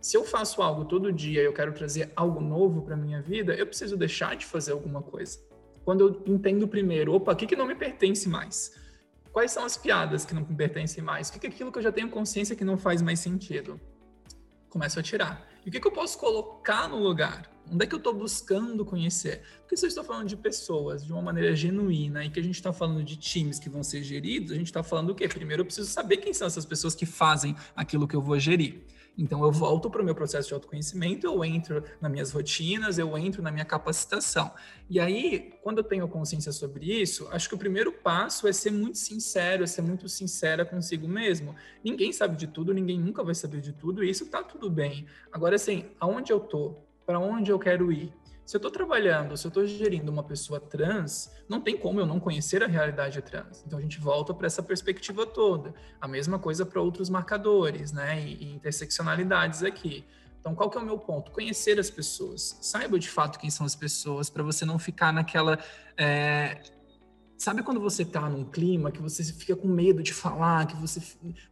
Se 0.00 0.16
eu 0.16 0.22
faço 0.22 0.62
algo 0.62 0.84
todo 0.84 1.12
dia 1.12 1.42
e 1.42 1.44
eu 1.44 1.52
quero 1.52 1.72
trazer 1.72 2.12
algo 2.14 2.40
novo 2.40 2.82
para 2.82 2.96
minha 2.96 3.20
vida, 3.20 3.52
eu 3.54 3.66
preciso 3.66 3.96
deixar 3.96 4.36
de 4.36 4.46
fazer 4.46 4.70
alguma 4.70 5.02
coisa. 5.02 5.40
Quando 5.84 6.06
eu 6.06 6.22
entendo 6.32 6.68
primeiro, 6.68 7.12
opa, 7.14 7.32
o 7.32 7.36
que, 7.36 7.48
que 7.48 7.56
não 7.56 7.66
me 7.66 7.74
pertence 7.74 8.28
mais? 8.28 8.83
Quais 9.34 9.50
são 9.50 9.64
as 9.64 9.76
piadas 9.76 10.24
que 10.24 10.32
não 10.32 10.42
me 10.42 10.54
pertencem 10.54 11.02
mais? 11.02 11.28
O 11.28 11.32
que 11.32 11.44
é 11.44 11.50
aquilo 11.50 11.72
que 11.72 11.78
eu 11.80 11.82
já 11.82 11.90
tenho 11.90 12.08
consciência 12.08 12.54
que 12.54 12.64
não 12.64 12.78
faz 12.78 13.02
mais 13.02 13.18
sentido? 13.18 13.80
Começo 14.70 15.00
a 15.00 15.02
tirar. 15.02 15.44
E 15.66 15.68
o 15.68 15.72
que, 15.72 15.80
que 15.80 15.86
eu 15.88 15.90
posso 15.90 16.16
colocar 16.16 16.88
no 16.88 16.98
lugar? 16.98 17.50
Onde 17.68 17.84
é 17.84 17.88
que 17.88 17.96
eu 17.96 17.98
estou 17.98 18.14
buscando 18.14 18.84
conhecer? 18.84 19.42
Porque 19.62 19.76
se 19.76 19.86
eu 19.86 19.88
estou 19.88 20.04
falando 20.04 20.28
de 20.28 20.36
pessoas 20.36 21.04
de 21.04 21.12
uma 21.12 21.20
maneira 21.20 21.52
genuína 21.52 22.24
e 22.24 22.30
que 22.30 22.38
a 22.38 22.42
gente 22.44 22.54
está 22.54 22.72
falando 22.72 23.02
de 23.02 23.16
times 23.16 23.58
que 23.58 23.68
vão 23.68 23.82
ser 23.82 24.04
geridos, 24.04 24.52
a 24.52 24.54
gente 24.54 24.66
está 24.66 24.84
falando 24.84 25.10
o 25.10 25.14
quê? 25.16 25.26
Primeiro 25.26 25.62
eu 25.62 25.66
preciso 25.66 25.90
saber 25.90 26.18
quem 26.18 26.32
são 26.32 26.46
essas 26.46 26.64
pessoas 26.64 26.94
que 26.94 27.04
fazem 27.04 27.56
aquilo 27.74 28.06
que 28.06 28.14
eu 28.14 28.22
vou 28.22 28.38
gerir. 28.38 28.84
Então 29.16 29.44
eu 29.44 29.52
volto 29.52 29.88
para 29.88 30.02
o 30.02 30.04
meu 30.04 30.14
processo 30.14 30.48
de 30.48 30.54
autoconhecimento, 30.54 31.26
eu 31.26 31.44
entro 31.44 31.84
nas 32.00 32.10
minhas 32.10 32.32
rotinas, 32.32 32.98
eu 32.98 33.16
entro 33.16 33.42
na 33.42 33.50
minha 33.50 33.64
capacitação. 33.64 34.52
E 34.90 34.98
aí, 34.98 35.52
quando 35.62 35.78
eu 35.78 35.84
tenho 35.84 36.06
consciência 36.08 36.50
sobre 36.50 37.00
isso, 37.00 37.28
acho 37.30 37.48
que 37.48 37.54
o 37.54 37.58
primeiro 37.58 37.92
passo 37.92 38.48
é 38.48 38.52
ser 38.52 38.72
muito 38.72 38.98
sincero, 38.98 39.62
é 39.62 39.66
ser 39.66 39.82
muito 39.82 40.08
sincera 40.08 40.64
consigo 40.64 41.06
mesmo. 41.06 41.54
Ninguém 41.82 42.12
sabe 42.12 42.36
de 42.36 42.48
tudo, 42.48 42.74
ninguém 42.74 42.98
nunca 42.98 43.22
vai 43.22 43.34
saber 43.34 43.60
de 43.60 43.72
tudo, 43.72 44.02
e 44.02 44.10
isso 44.10 44.26
tá 44.26 44.42
tudo 44.42 44.68
bem. 44.68 45.06
Agora, 45.32 45.54
assim, 45.54 45.86
aonde 46.00 46.32
eu 46.32 46.40
tô? 46.40 46.74
Para 47.06 47.20
onde 47.20 47.52
eu 47.52 47.58
quero 47.58 47.92
ir? 47.92 48.12
Se 48.44 48.56
eu 48.56 48.58
estou 48.58 48.70
trabalhando, 48.70 49.36
se 49.36 49.46
eu 49.46 49.48
estou 49.48 49.66
gerindo 49.66 50.12
uma 50.12 50.22
pessoa 50.22 50.60
trans, 50.60 51.32
não 51.48 51.60
tem 51.60 51.76
como 51.78 51.98
eu 51.98 52.06
não 52.06 52.20
conhecer 52.20 52.62
a 52.62 52.66
realidade 52.66 53.22
trans. 53.22 53.64
Então 53.66 53.78
a 53.78 53.82
gente 53.82 53.98
volta 53.98 54.34
para 54.34 54.46
essa 54.46 54.62
perspectiva 54.62 55.24
toda. 55.24 55.74
A 55.98 56.06
mesma 56.06 56.38
coisa 56.38 56.66
para 56.66 56.80
outros 56.80 57.08
marcadores, 57.08 57.90
né? 57.90 58.20
E, 58.20 58.44
e, 58.44 58.52
interseccionalidades 58.52 59.62
aqui. 59.62 60.04
Então 60.40 60.54
qual 60.54 60.68
que 60.68 60.76
é 60.76 60.80
o 60.80 60.84
meu 60.84 60.98
ponto? 60.98 61.30
Conhecer 61.30 61.80
as 61.80 61.88
pessoas. 61.88 62.58
Saiba 62.60 62.98
de 62.98 63.08
fato 63.08 63.38
quem 63.38 63.48
são 63.48 63.64
as 63.64 63.74
pessoas 63.74 64.28
para 64.28 64.42
você 64.42 64.66
não 64.66 64.78
ficar 64.78 65.10
naquela 65.10 65.58
é, 65.96 66.60
Sabe 67.36 67.62
quando 67.62 67.80
você 67.80 68.04
tá 68.04 68.28
num 68.28 68.44
clima 68.44 68.92
que 68.92 69.02
você 69.02 69.24
fica 69.24 69.56
com 69.56 69.68
medo 69.68 70.02
de 70.02 70.14
falar, 70.14 70.66
que 70.66 70.76
você 70.76 71.00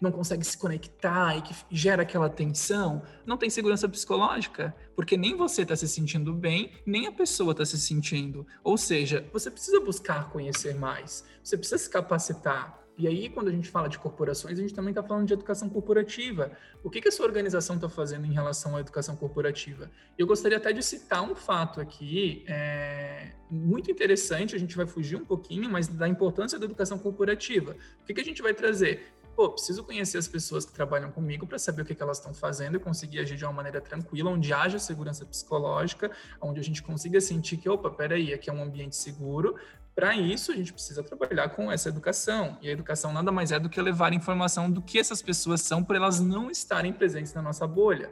não 0.00 0.12
consegue 0.12 0.44
se 0.44 0.56
conectar 0.56 1.36
e 1.36 1.42
que 1.42 1.54
gera 1.70 2.02
aquela 2.02 2.30
tensão? 2.30 3.02
Não 3.26 3.36
tem 3.36 3.50
segurança 3.50 3.88
psicológica, 3.88 4.74
porque 4.94 5.16
nem 5.16 5.36
você 5.36 5.66
tá 5.66 5.74
se 5.74 5.88
sentindo 5.88 6.32
bem, 6.32 6.70
nem 6.86 7.06
a 7.06 7.12
pessoa 7.12 7.54
tá 7.54 7.64
se 7.64 7.78
sentindo. 7.78 8.46
Ou 8.62 8.78
seja, 8.78 9.26
você 9.32 9.50
precisa 9.50 9.80
buscar 9.80 10.30
conhecer 10.30 10.74
mais, 10.74 11.24
você 11.42 11.56
precisa 11.58 11.78
se 11.78 11.90
capacitar. 11.90 12.81
E 13.02 13.08
aí, 13.08 13.28
quando 13.28 13.48
a 13.48 13.50
gente 13.50 13.68
fala 13.68 13.88
de 13.88 13.98
corporações, 13.98 14.56
a 14.56 14.62
gente 14.62 14.72
também 14.72 14.92
está 14.92 15.02
falando 15.02 15.26
de 15.26 15.32
educação 15.32 15.68
corporativa. 15.68 16.52
O 16.84 16.88
que, 16.88 17.00
que 17.00 17.08
a 17.08 17.10
sua 17.10 17.26
organização 17.26 17.74
está 17.74 17.88
fazendo 17.88 18.24
em 18.26 18.32
relação 18.32 18.76
à 18.76 18.80
educação 18.80 19.16
corporativa? 19.16 19.90
Eu 20.16 20.24
gostaria 20.24 20.56
até 20.56 20.72
de 20.72 20.84
citar 20.84 21.20
um 21.20 21.34
fato 21.34 21.80
aqui, 21.80 22.44
é, 22.46 23.32
muito 23.50 23.90
interessante, 23.90 24.54
a 24.54 24.58
gente 24.58 24.76
vai 24.76 24.86
fugir 24.86 25.16
um 25.16 25.24
pouquinho, 25.24 25.68
mas 25.68 25.88
da 25.88 26.06
importância 26.06 26.60
da 26.60 26.64
educação 26.64 26.96
corporativa. 26.96 27.76
O 28.02 28.04
que, 28.06 28.14
que 28.14 28.20
a 28.20 28.24
gente 28.24 28.40
vai 28.40 28.54
trazer? 28.54 29.12
Pô, 29.34 29.50
preciso 29.50 29.82
conhecer 29.82 30.18
as 30.18 30.28
pessoas 30.28 30.64
que 30.64 30.72
trabalham 30.72 31.10
comigo 31.10 31.44
para 31.44 31.58
saber 31.58 31.82
o 31.82 31.84
que, 31.84 31.96
que 31.96 32.02
elas 32.02 32.18
estão 32.18 32.32
fazendo 32.32 32.76
e 32.76 32.78
conseguir 32.78 33.18
agir 33.18 33.34
de 33.34 33.44
uma 33.44 33.52
maneira 33.52 33.80
tranquila, 33.80 34.30
onde 34.30 34.52
haja 34.52 34.78
segurança 34.78 35.24
psicológica, 35.24 36.10
onde 36.40 36.60
a 36.60 36.62
gente 36.62 36.82
consiga 36.82 37.20
sentir 37.20 37.56
que, 37.56 37.68
opa, 37.68 37.90
peraí, 37.90 38.32
aqui 38.32 38.48
é 38.48 38.52
um 38.52 38.62
ambiente 38.62 38.94
seguro, 38.94 39.56
para 39.94 40.16
isso, 40.16 40.52
a 40.52 40.56
gente 40.56 40.72
precisa 40.72 41.02
trabalhar 41.02 41.50
com 41.50 41.70
essa 41.70 41.88
educação. 41.88 42.56
E 42.62 42.68
a 42.68 42.72
educação 42.72 43.12
nada 43.12 43.30
mais 43.30 43.52
é 43.52 43.60
do 43.60 43.68
que 43.68 43.80
levar 43.80 44.14
informação 44.14 44.70
do 44.70 44.80
que 44.80 44.98
essas 44.98 45.20
pessoas 45.20 45.60
são 45.60 45.84
por 45.84 45.94
elas 45.94 46.18
não 46.18 46.50
estarem 46.50 46.92
presentes 46.92 47.34
na 47.34 47.42
nossa 47.42 47.66
bolha. 47.66 48.10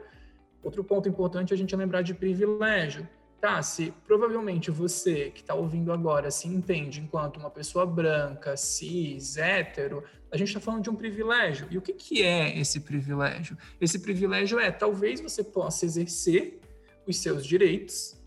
Outro 0.63 0.83
ponto 0.83 1.09
importante 1.09 1.51
é 1.51 1.55
a 1.55 1.57
gente 1.57 1.75
lembrar 1.75 2.03
de 2.03 2.13
privilégio. 2.13 3.07
Tá, 3.39 3.59
se 3.63 3.91
provavelmente 4.05 4.69
você 4.69 5.31
que 5.31 5.41
está 5.41 5.55
ouvindo 5.55 5.91
agora 5.91 6.29
se 6.29 6.47
entende 6.47 6.99
enquanto 6.99 7.37
uma 7.37 7.49
pessoa 7.49 7.87
branca, 7.87 8.55
cis, 8.55 9.35
hétero, 9.35 10.03
a 10.31 10.37
gente 10.37 10.49
está 10.49 10.59
falando 10.59 10.83
de 10.83 10.91
um 10.91 10.95
privilégio. 10.95 11.67
E 11.71 11.77
o 11.79 11.81
que, 11.81 11.93
que 11.93 12.21
é 12.21 12.55
esse 12.59 12.81
privilégio? 12.81 13.57
Esse 13.81 13.97
privilégio 13.97 14.59
é 14.59 14.69
talvez 14.69 15.19
você 15.19 15.43
possa 15.43 15.87
exercer 15.87 16.59
os 17.07 17.17
seus 17.17 17.43
direitos 17.43 18.20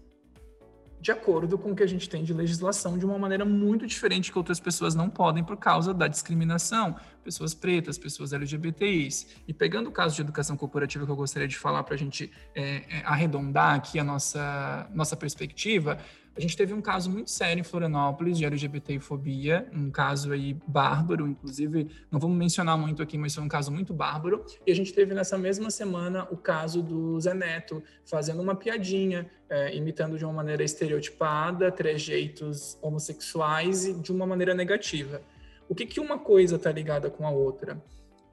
de 1.05 1.13
acordo 1.13 1.59
com 1.59 1.73
o 1.73 1.77
que 1.77 1.83
a 1.83 1.87
gente 1.87 2.09
tem 2.09 2.25
de 2.25 2.33
legislação 2.33 2.97
de 2.97 3.05
uma 3.05 3.19
maneira 3.19 3.45
muito 3.45 3.87
diferente 3.87 4.33
que 4.33 4.39
outras 4.39 4.59
pessoas 4.59 4.95
não 4.95 5.11
podem 5.11 5.45
por 5.45 5.59
causa 5.59 5.93
da 5.93 6.09
discriminação, 6.09 6.97
pessoas 7.23 7.53
pretas, 7.53 7.99
pessoas 7.99 8.33
LGBTIs. 8.33 9.27
E 9.47 9.53
pegando 9.53 9.91
o 9.91 9.93
caso 9.93 10.17
de 10.17 10.23
educação 10.23 10.57
corporativa 10.57 11.05
que 11.05 11.13
eu 11.13 11.17
gostaria 11.17 11.47
de 11.47 11.59
falar 11.59 11.83
para 11.83 11.95
a 11.95 11.99
gente 11.99 12.33
é, 12.55 12.85
é, 12.89 13.03
arredondar 13.05 13.75
aqui 13.75 13.99
a 13.99 14.05
nossa, 14.05 14.89
nossa 14.95 15.15
perspectiva, 15.15 15.99
a 16.37 16.41
gente 16.41 16.57
teve 16.57 16.75
um 16.75 16.81
caso 16.81 17.11
muito 17.11 17.31
sério 17.31 17.61
em 17.61 17.65
Florianópolis 17.65 18.37
de 18.37 18.45
LGBTfobia, 18.45 19.69
um 19.73 19.91
caso 19.91 20.33
aí 20.33 20.57
bárbaro, 20.67 21.29
inclusive, 21.29 21.89
não 22.11 22.19
vamos 22.19 22.37
mencionar 22.37 22.77
muito 22.77 23.03
aqui, 23.03 23.17
mas 23.17 23.35
foi 23.35 23.45
um 23.45 23.49
caso 23.49 23.71
muito 23.71 23.95
bárbaro. 23.95 24.45
E 24.67 24.73
a 24.73 24.75
gente 24.75 24.93
teve 24.93 25.15
nessa 25.15 25.39
mesma 25.39 25.71
semana 25.71 26.27
o 26.31 26.37
caso 26.37 26.83
do 26.83 27.21
Zé 27.21 27.35
Neto 27.35 27.83
fazendo 28.05 28.43
uma 28.43 28.55
piadinha, 28.55 29.31
é, 29.49 29.77
imitando 29.77 30.19
de 30.19 30.25
uma 30.25 30.33
maneira 30.33 30.65
estereotipada 30.65 31.71
trejeitos 31.71 32.79
homossexuais 32.83 33.87
e 33.87 33.95
de 33.95 34.11
uma 34.11 34.27
maneira 34.27 34.55
negativa. 34.55 35.23
O 35.69 35.75
que, 35.75 35.87
que 35.87 36.01
uma 36.01 36.19
coisa 36.19 36.57
está 36.57 36.71
ligada 36.71 37.09
com 37.09 37.27
a 37.27 37.31
outra? 37.31 37.83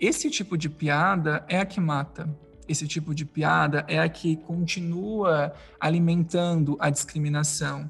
esse 0.02 0.32
tipo 0.32 0.58
de 0.58 0.68
piada 0.68 1.46
é 1.48 1.60
a 1.60 1.66
que 1.66 1.80
mata. 1.80 2.28
Esse 2.72 2.88
tipo 2.88 3.14
de 3.14 3.26
piada 3.26 3.84
é 3.86 4.00
a 4.00 4.08
que 4.08 4.38
continua 4.38 5.54
alimentando 5.78 6.78
a 6.80 6.90
discriminação. 6.90 7.90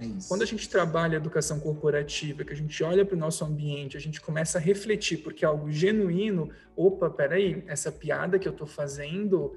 É 0.00 0.06
Quando 0.26 0.42
a 0.42 0.46
gente 0.46 0.68
trabalha 0.68 1.16
educação 1.16 1.60
corporativa, 1.60 2.42
que 2.42 2.52
a 2.52 2.56
gente 2.56 2.82
olha 2.82 3.04
para 3.04 3.14
o 3.14 3.18
nosso 3.18 3.44
ambiente, 3.44 3.96
a 3.96 4.00
gente 4.00 4.20
começa 4.20 4.58
a 4.58 4.60
refletir, 4.60 5.18
porque 5.18 5.44
é 5.44 5.48
algo 5.48 5.70
genuíno, 5.70 6.50
opa, 6.76 7.08
peraí, 7.08 7.62
essa 7.68 7.92
piada 7.92 8.40
que 8.40 8.48
eu 8.48 8.52
estou 8.52 8.66
fazendo 8.66 9.56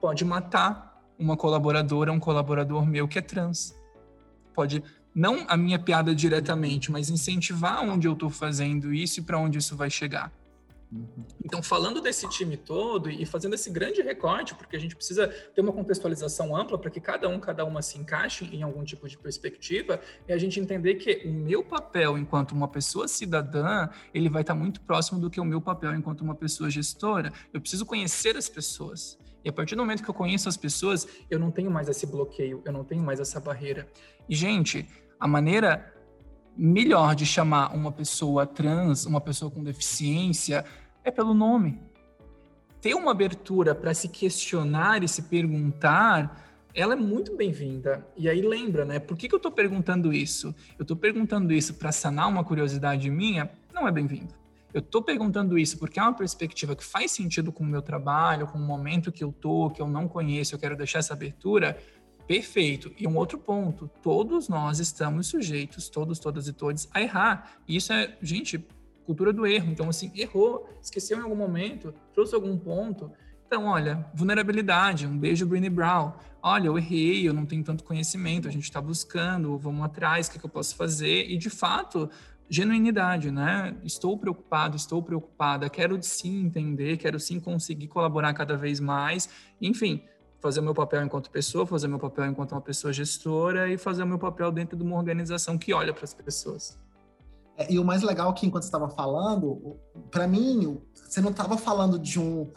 pode 0.00 0.24
matar 0.24 1.02
uma 1.18 1.36
colaboradora, 1.36 2.12
um 2.12 2.20
colaborador 2.20 2.86
meu 2.86 3.08
que 3.08 3.18
é 3.18 3.22
trans. 3.22 3.74
Pode, 4.54 4.82
não 5.12 5.44
a 5.48 5.56
minha 5.56 5.78
piada 5.78 6.14
diretamente, 6.14 6.92
mas 6.92 7.10
incentivar 7.10 7.82
onde 7.82 8.06
eu 8.06 8.12
estou 8.12 8.30
fazendo 8.30 8.94
isso 8.94 9.18
e 9.18 9.22
para 9.24 9.38
onde 9.38 9.58
isso 9.58 9.76
vai 9.76 9.90
chegar. 9.90 10.32
Uhum. 10.90 11.24
Então, 11.44 11.62
falando 11.62 12.00
desse 12.00 12.26
time 12.28 12.56
todo 12.56 13.10
e 13.10 13.26
fazendo 13.26 13.54
esse 13.54 13.68
grande 13.70 14.00
recorte, 14.00 14.54
porque 14.54 14.74
a 14.74 14.78
gente 14.80 14.96
precisa 14.96 15.28
ter 15.28 15.60
uma 15.60 15.72
contextualização 15.72 16.56
ampla 16.56 16.78
para 16.78 16.90
que 16.90 17.00
cada 17.00 17.28
um, 17.28 17.38
cada 17.38 17.64
uma 17.64 17.82
se 17.82 17.98
encaixe 17.98 18.44
em 18.46 18.62
algum 18.62 18.82
tipo 18.84 19.06
de 19.06 19.18
perspectiva, 19.18 20.00
é 20.26 20.32
a 20.32 20.38
gente 20.38 20.58
entender 20.58 20.94
que 20.94 21.26
o 21.26 21.32
meu 21.32 21.62
papel 21.62 22.16
enquanto 22.16 22.52
uma 22.52 22.68
pessoa 22.68 23.06
cidadã, 23.06 23.88
ele 24.14 24.30
vai 24.30 24.42
estar 24.42 24.54
muito 24.54 24.80
próximo 24.80 25.20
do 25.20 25.28
que 25.28 25.40
o 25.40 25.44
meu 25.44 25.60
papel 25.60 25.94
enquanto 25.94 26.22
uma 26.22 26.34
pessoa 26.34 26.70
gestora. 26.70 27.32
Eu 27.52 27.60
preciso 27.60 27.84
conhecer 27.84 28.36
as 28.36 28.48
pessoas. 28.48 29.18
E 29.44 29.48
a 29.48 29.52
partir 29.52 29.76
do 29.76 29.82
momento 29.82 30.02
que 30.02 30.10
eu 30.10 30.14
conheço 30.14 30.48
as 30.48 30.56
pessoas, 30.56 31.06
eu 31.30 31.38
não 31.38 31.50
tenho 31.50 31.70
mais 31.70 31.88
esse 31.88 32.06
bloqueio, 32.06 32.62
eu 32.64 32.72
não 32.72 32.82
tenho 32.82 33.02
mais 33.02 33.20
essa 33.20 33.38
barreira. 33.38 33.86
E, 34.28 34.34
gente, 34.34 34.86
a 35.18 35.28
maneira 35.28 35.94
melhor 36.58 37.14
de 37.14 37.24
chamar 37.24 37.72
uma 37.72 37.92
pessoa 37.92 38.44
trans, 38.44 39.06
uma 39.06 39.20
pessoa 39.20 39.48
com 39.48 39.62
deficiência, 39.62 40.64
é 41.04 41.10
pelo 41.10 41.32
nome. 41.32 41.80
Ter 42.80 42.94
uma 42.94 43.12
abertura 43.12 43.74
para 43.74 43.94
se 43.94 44.08
questionar 44.08 45.04
e 45.04 45.08
se 45.08 45.22
perguntar, 45.22 46.44
ela 46.74 46.94
é 46.94 46.96
muito 46.96 47.36
bem-vinda. 47.36 48.04
E 48.16 48.28
aí 48.28 48.42
lembra, 48.42 48.84
né? 48.84 48.98
Por 48.98 49.16
que, 49.16 49.28
que 49.28 49.34
eu 49.34 49.38
estou 49.38 49.52
perguntando 49.52 50.12
isso? 50.12 50.54
Eu 50.76 50.82
estou 50.82 50.96
perguntando 50.96 51.52
isso 51.52 51.74
para 51.74 51.92
sanar 51.92 52.28
uma 52.28 52.42
curiosidade 52.42 53.08
minha? 53.08 53.48
Não 53.72 53.86
é 53.86 53.92
bem-vindo. 53.92 54.34
Eu 54.74 54.80
estou 54.80 55.02
perguntando 55.02 55.56
isso 55.58 55.78
porque 55.78 55.98
é 55.98 56.02
uma 56.02 56.12
perspectiva 56.12 56.76
que 56.76 56.84
faz 56.84 57.12
sentido 57.12 57.50
com 57.50 57.64
o 57.64 57.66
meu 57.66 57.80
trabalho, 57.80 58.46
com 58.46 58.58
o 58.58 58.60
momento 58.60 59.10
que 59.10 59.24
eu 59.24 59.32
tô, 59.32 59.70
que 59.70 59.80
eu 59.80 59.88
não 59.88 60.06
conheço, 60.06 60.54
eu 60.54 60.58
quero 60.58 60.76
deixar 60.76 60.98
essa 60.98 61.14
abertura. 61.14 61.78
Perfeito. 62.28 62.92
E 62.98 63.08
um 63.08 63.16
outro 63.16 63.38
ponto, 63.38 63.90
todos 64.02 64.50
nós 64.50 64.78
estamos 64.80 65.28
sujeitos, 65.28 65.88
todos, 65.88 66.18
todas 66.18 66.46
e 66.46 66.52
todos, 66.52 66.86
a 66.92 67.00
errar. 67.00 67.58
E 67.66 67.74
isso 67.74 67.90
é, 67.90 68.14
gente, 68.20 68.62
cultura 69.06 69.32
do 69.32 69.46
erro. 69.46 69.70
Então, 69.72 69.88
assim, 69.88 70.12
errou, 70.14 70.68
esqueceu 70.82 71.18
em 71.18 71.22
algum 71.22 71.34
momento, 71.34 71.94
trouxe 72.12 72.34
algum 72.34 72.54
ponto. 72.58 73.10
Então, 73.46 73.64
olha, 73.64 74.06
vulnerabilidade, 74.14 75.06
um 75.06 75.16
beijo, 75.16 75.46
Brené 75.46 75.70
Brown. 75.70 76.12
Olha, 76.42 76.66
eu 76.66 76.76
errei, 76.76 77.26
eu 77.26 77.32
não 77.32 77.46
tenho 77.46 77.64
tanto 77.64 77.82
conhecimento, 77.82 78.46
a 78.46 78.50
gente 78.50 78.64
está 78.64 78.80
buscando, 78.80 79.56
vamos 79.56 79.82
atrás, 79.82 80.26
o 80.26 80.32
que, 80.32 80.38
que 80.38 80.44
eu 80.44 80.50
posso 80.50 80.76
fazer? 80.76 81.30
E, 81.30 81.38
de 81.38 81.48
fato, 81.48 82.10
genuinidade, 82.46 83.30
né? 83.30 83.74
Estou 83.82 84.18
preocupado, 84.18 84.76
estou 84.76 85.02
preocupada, 85.02 85.70
quero 85.70 85.98
sim 86.02 86.44
entender, 86.44 86.98
quero 86.98 87.18
sim 87.18 87.40
conseguir 87.40 87.88
colaborar 87.88 88.34
cada 88.34 88.54
vez 88.54 88.80
mais. 88.80 89.30
Enfim, 89.62 90.02
fazer 90.40 90.60
o 90.60 90.62
meu 90.62 90.74
papel 90.74 91.04
enquanto 91.04 91.30
pessoa, 91.30 91.66
fazer 91.66 91.86
o 91.86 91.90
meu 91.90 91.98
papel 91.98 92.26
enquanto 92.26 92.52
uma 92.52 92.60
pessoa 92.60 92.92
gestora 92.92 93.68
e 93.72 93.76
fazer 93.76 94.02
o 94.02 94.06
meu 94.06 94.18
papel 94.18 94.50
dentro 94.52 94.76
de 94.76 94.82
uma 94.82 94.96
organização 94.96 95.58
que 95.58 95.72
olha 95.72 95.92
para 95.92 96.04
as 96.04 96.14
pessoas. 96.14 96.78
É, 97.56 97.72
e 97.72 97.78
o 97.78 97.84
mais 97.84 98.02
legal 98.02 98.30
é 98.30 98.32
que 98.32 98.46
enquanto 98.46 98.62
estava 98.62 98.88
falando, 98.88 99.76
para 100.10 100.28
mim, 100.28 100.80
você 100.94 101.20
não 101.20 101.30
estava 101.30 101.58
falando 101.58 101.98
de 101.98 102.20
um 102.20 102.50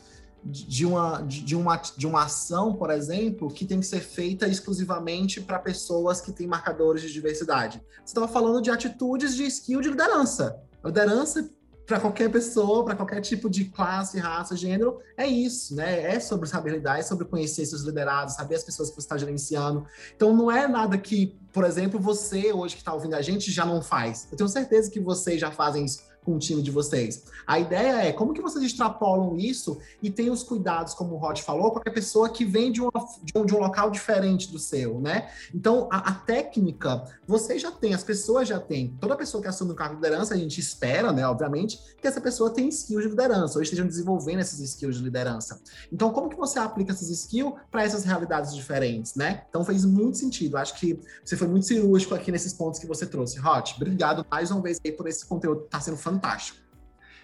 de 0.44 0.88
uma, 0.88 1.22
de, 1.22 1.56
uma, 1.56 1.76
de 1.76 2.08
uma 2.08 2.24
ação, 2.24 2.74
por 2.74 2.90
exemplo, 2.90 3.48
que 3.48 3.64
tem 3.64 3.80
que 3.80 3.86
ser 3.86 4.00
feita 4.00 4.48
exclusivamente 4.48 5.40
para 5.40 5.60
pessoas 5.60 6.20
que 6.20 6.32
têm 6.32 6.48
marcadores 6.48 7.04
de 7.04 7.14
diversidade. 7.14 7.80
Você 7.98 8.06
estava 8.06 8.28
falando 8.28 8.60
de 8.60 8.72
atitudes 8.72 9.36
de 9.36 9.44
skill 9.44 9.82
de 9.82 9.90
liderança. 9.90 10.60
A 10.84 10.88
liderança 10.88 11.48
para 11.92 12.00
qualquer 12.00 12.32
pessoa, 12.32 12.86
para 12.86 12.96
qualquer 12.96 13.20
tipo 13.20 13.50
de 13.50 13.66
classe, 13.66 14.18
raça, 14.18 14.56
gênero, 14.56 15.02
é 15.18 15.28
isso, 15.28 15.76
né? 15.76 16.16
É 16.16 16.22
sobre 16.22 16.48
saber 16.48 16.72
lidar, 16.72 16.98
é 17.00 17.02
sobre 17.02 17.26
conhecer 17.26 17.66
seus 17.66 17.82
liderados, 17.82 18.36
saber 18.36 18.56
as 18.56 18.64
pessoas 18.64 18.90
que 18.90 18.96
você 18.96 19.02
está 19.02 19.18
gerenciando. 19.18 19.86
Então, 20.16 20.34
não 20.34 20.50
é 20.50 20.70
nada 20.70 20.98
que, 20.98 21.38
por 21.52 21.66
exemplo, 21.66 22.00
você 22.00 22.54
hoje 22.54 22.76
que 22.76 22.82
está 22.82 22.94
ouvindo 22.94 23.16
a 23.16 23.22
gente 23.22 23.52
já 23.52 23.66
não 23.66 23.82
faz. 23.82 24.26
Eu 24.32 24.38
tenho 24.38 24.48
certeza 24.48 24.90
que 24.90 25.02
vocês 25.02 25.42
já 25.42 25.52
fazem 25.52 25.84
isso 25.84 26.11
com 26.24 26.36
o 26.36 26.40
time 26.40 26.62
de 26.62 26.72
vocês. 26.72 27.24
A 27.46 27.60
ideia 27.60 28.08
é 28.08 28.12
como 28.12 28.34
que 28.34 28.42
vocês 28.42 28.64
extrapolam 28.64 29.38
isso 29.38 29.80
e 30.02 30.10
tem 30.10 30.30
os 30.30 30.44
cuidados, 30.44 30.94
como 30.94 31.16
o 31.16 31.18
Rod 31.18 31.40
falou, 31.40 31.72
qualquer 31.72 31.92
pessoa 31.92 32.30
que 32.30 32.46
vem 32.46 32.72
de, 32.72 32.82
uma, 32.82 32.92
de, 33.24 33.34
um, 33.36 33.46
de 33.46 33.56
um 33.56 33.60
local 33.60 33.90
diferente 33.90 34.52
do 34.52 34.60
seu, 34.60 35.00
né? 35.00 35.30
Então, 35.54 35.88
a, 35.92 35.98
a, 36.10 36.14
técnica, 36.14 37.04
você 37.28 37.58
já 37.58 37.72
tem, 37.72 37.94
as 37.94 38.04
pessoas 38.04 38.48
já 38.48 38.60
têm. 38.60 38.96
Toda 39.00 39.16
pessoa 39.16 39.42
que 39.42 39.48
assume 39.48 39.72
um 39.72 39.76
cargo 39.76 39.96
de 39.96 40.02
liderança, 40.02 40.34
a 40.34 40.38
gente 40.38 40.60
espera, 40.60 41.12
né, 41.12 41.26
obviamente, 41.28 41.80
que 42.00 42.08
essa 42.08 42.22
pessoa 42.22 42.50
tenha 42.50 42.70
skills 42.70 43.04
de 43.04 43.10
liderança, 43.10 43.58
ou 43.58 43.64
estejam 43.64 43.88
desenvolvendo 43.88 44.40
essas 44.40 44.60
skills 44.60 44.98
de 44.98 45.04
liderança. 45.04 45.60
Então, 45.92 46.12
como 46.12 46.30
que 46.30 46.36
você 46.36 46.60
aplica 46.60 46.92
essas 46.92 47.10
skills 47.10 47.54
para 47.72 47.84
essas 47.84 48.04
realidades 48.04 48.56
diferentes, 48.56 49.16
né? 49.16 49.44
Então, 49.50 49.64
fez 49.64 49.84
muito 49.86 50.18
sentido. 50.18 50.58
Acho 50.58 50.76
que 50.80 51.00
você 51.24 51.36
foi 51.36 51.48
muito 51.48 51.66
cirúrgico 51.66 52.14
aqui 52.14 52.32
nesses 52.32 52.54
pontos 52.54 52.80
que 52.80 52.86
você 52.86 53.06
trouxe. 53.06 53.40
Rod, 53.40 53.72
obrigado 53.76 54.26
mais 54.30 54.52
uma 54.52 54.62
vez 54.62 54.80
aí 54.86 54.92
por 54.92 55.08
esse 55.08 55.26
conteúdo, 55.26 55.62
tá 55.62 55.80
sendo 55.80 55.98
fantástico 55.98 56.11
fantástico. 56.12 56.60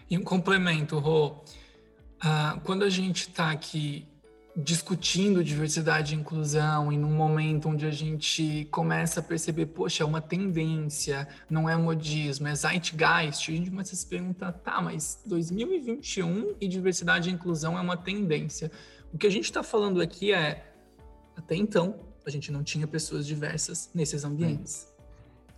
E 0.10 0.17
um 0.17 0.23
complemento, 0.23 0.97
Rô, 1.00 1.28
uh, 1.28 2.60
quando 2.63 2.84
a 2.84 2.89
gente 2.89 3.30
está 3.30 3.52
aqui 3.52 4.08
discutindo 4.56 5.43
diversidade 5.43 6.15
e 6.15 6.17
inclusão 6.17 6.91
e 6.91 6.97
num 6.97 7.12
momento 7.12 7.69
onde 7.69 7.86
a 7.86 7.91
gente 7.91 8.67
começa 8.71 9.19
a 9.19 9.23
perceber, 9.23 9.67
poxa, 9.67 10.02
é 10.02 10.06
uma 10.06 10.19
tendência, 10.19 11.28
não 11.47 11.69
é 11.69 11.76
modismo, 11.78 12.47
é 12.47 12.56
zeitgeist, 12.56 13.52
a 13.52 13.56
gente 13.56 13.69
começa 13.69 13.93
a 13.93 13.97
se 13.97 14.08
perguntar, 14.08 14.54
tá, 14.54 14.82
mas 14.82 15.21
2021 15.28 16.56
e 16.60 16.67
diversidade 16.67 17.30
e 17.30 17.34
inclusão 17.34 17.78
é 17.78 17.82
uma 17.82 17.95
tendência. 17.95 18.71
O 19.13 19.17
que 19.17 19.28
a 19.28 19.30
gente 19.30 19.43
está 19.43 19.62
falando 19.62 20.02
aqui 20.02 20.34
é, 20.34 20.65
até 21.36 21.56
então, 21.56 22.00
a 22.26 22.30
gente 22.32 22.52
não 22.52 22.63
tinha 22.63 22.88
pessoas 22.88 23.28
diversas 23.28 23.91
nesses 23.93 24.23
ambientes. 24.23 24.88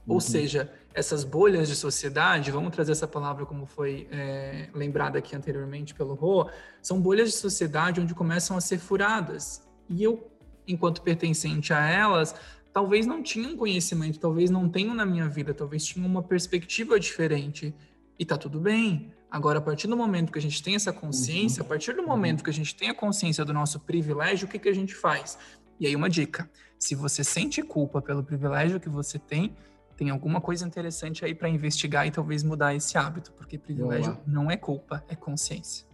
Uhum. 0.06 0.16
Ou 0.16 0.20
seja, 0.20 0.70
essas 1.00 1.24
bolhas 1.24 1.70
de 1.70 1.76
sociedade, 1.76 2.52
vamos 2.52 2.72
trazer 2.72 2.92
essa 2.92 3.08
palavra 3.08 3.46
como 3.46 3.66
foi 3.66 4.08
é, 4.12 4.70
lembrada 4.74 5.18
aqui 5.18 5.34
anteriormente 5.34 5.96
pelo 5.96 6.14
Rô, 6.14 6.50
são 6.82 7.00
bolhas 7.00 7.30
de 7.30 7.36
sociedade 7.38 8.02
onde 8.02 8.14
começam 8.14 8.58
a 8.58 8.62
ser 8.62 8.80
furadas. 8.80 9.66
E 9.88 10.04
eu, 10.04 10.30
enquanto 10.68 11.02
pertencente 11.02 11.74
a 11.74 11.90
elas, 11.90 12.36
talvez 12.74 13.06
não 13.06 13.24
tinham 13.24 13.56
conhecimento, 13.56 14.20
talvez 14.20 14.50
não 14.50 14.68
tenham 14.68 14.94
na 14.94 15.06
minha 15.06 15.28
vida, 15.30 15.54
talvez 15.54 15.86
tinham 15.86 16.06
uma 16.06 16.22
perspectiva 16.22 17.00
diferente. 17.00 17.74
E 18.20 18.26
tá 18.26 18.38
tudo 18.38 18.60
bem. 18.60 19.14
Agora, 19.32 19.60
a 19.60 19.62
partir 19.62 19.88
do 19.88 19.96
momento 19.96 20.34
que 20.34 20.40
a 20.40 20.42
gente 20.42 20.62
tem 20.62 20.76
essa 20.76 20.92
consciência, 20.92 21.62
a 21.62 21.66
partir 21.66 21.94
do 21.94 22.04
momento 22.04 22.44
que 22.44 22.50
a 22.50 22.54
gente 22.54 22.76
tem 22.76 22.90
a 22.90 22.94
consciência 22.94 23.46
do 23.46 23.54
nosso 23.54 23.80
privilégio, 23.80 24.48
o 24.48 24.52
que, 24.52 24.60
que 24.60 24.68
a 24.68 24.76
gente 24.76 24.94
faz? 24.94 25.38
E 25.80 25.88
aí, 25.88 25.96
uma 25.96 26.10
dica: 26.10 26.50
se 26.78 26.94
você 26.94 27.24
sente 27.24 27.62
culpa 27.62 28.02
pelo 28.02 28.22
privilégio 28.22 28.80
que 28.82 28.90
você 28.90 29.18
tem, 29.18 29.56
tem 30.00 30.10
alguma 30.10 30.40
coisa 30.40 30.66
interessante 30.66 31.26
aí 31.26 31.36
para 31.36 31.50
investigar 31.50 32.08
e 32.08 32.12
talvez 32.12 32.42
mudar 32.42 32.74
esse 32.74 32.98
hábito, 32.98 33.34
porque 33.34 33.58
privilégio 33.58 34.14
Boa. 34.14 34.24
não 34.26 34.50
é 34.50 34.56
culpa, 34.56 35.04
é 35.10 35.16
consciência. 35.16 35.86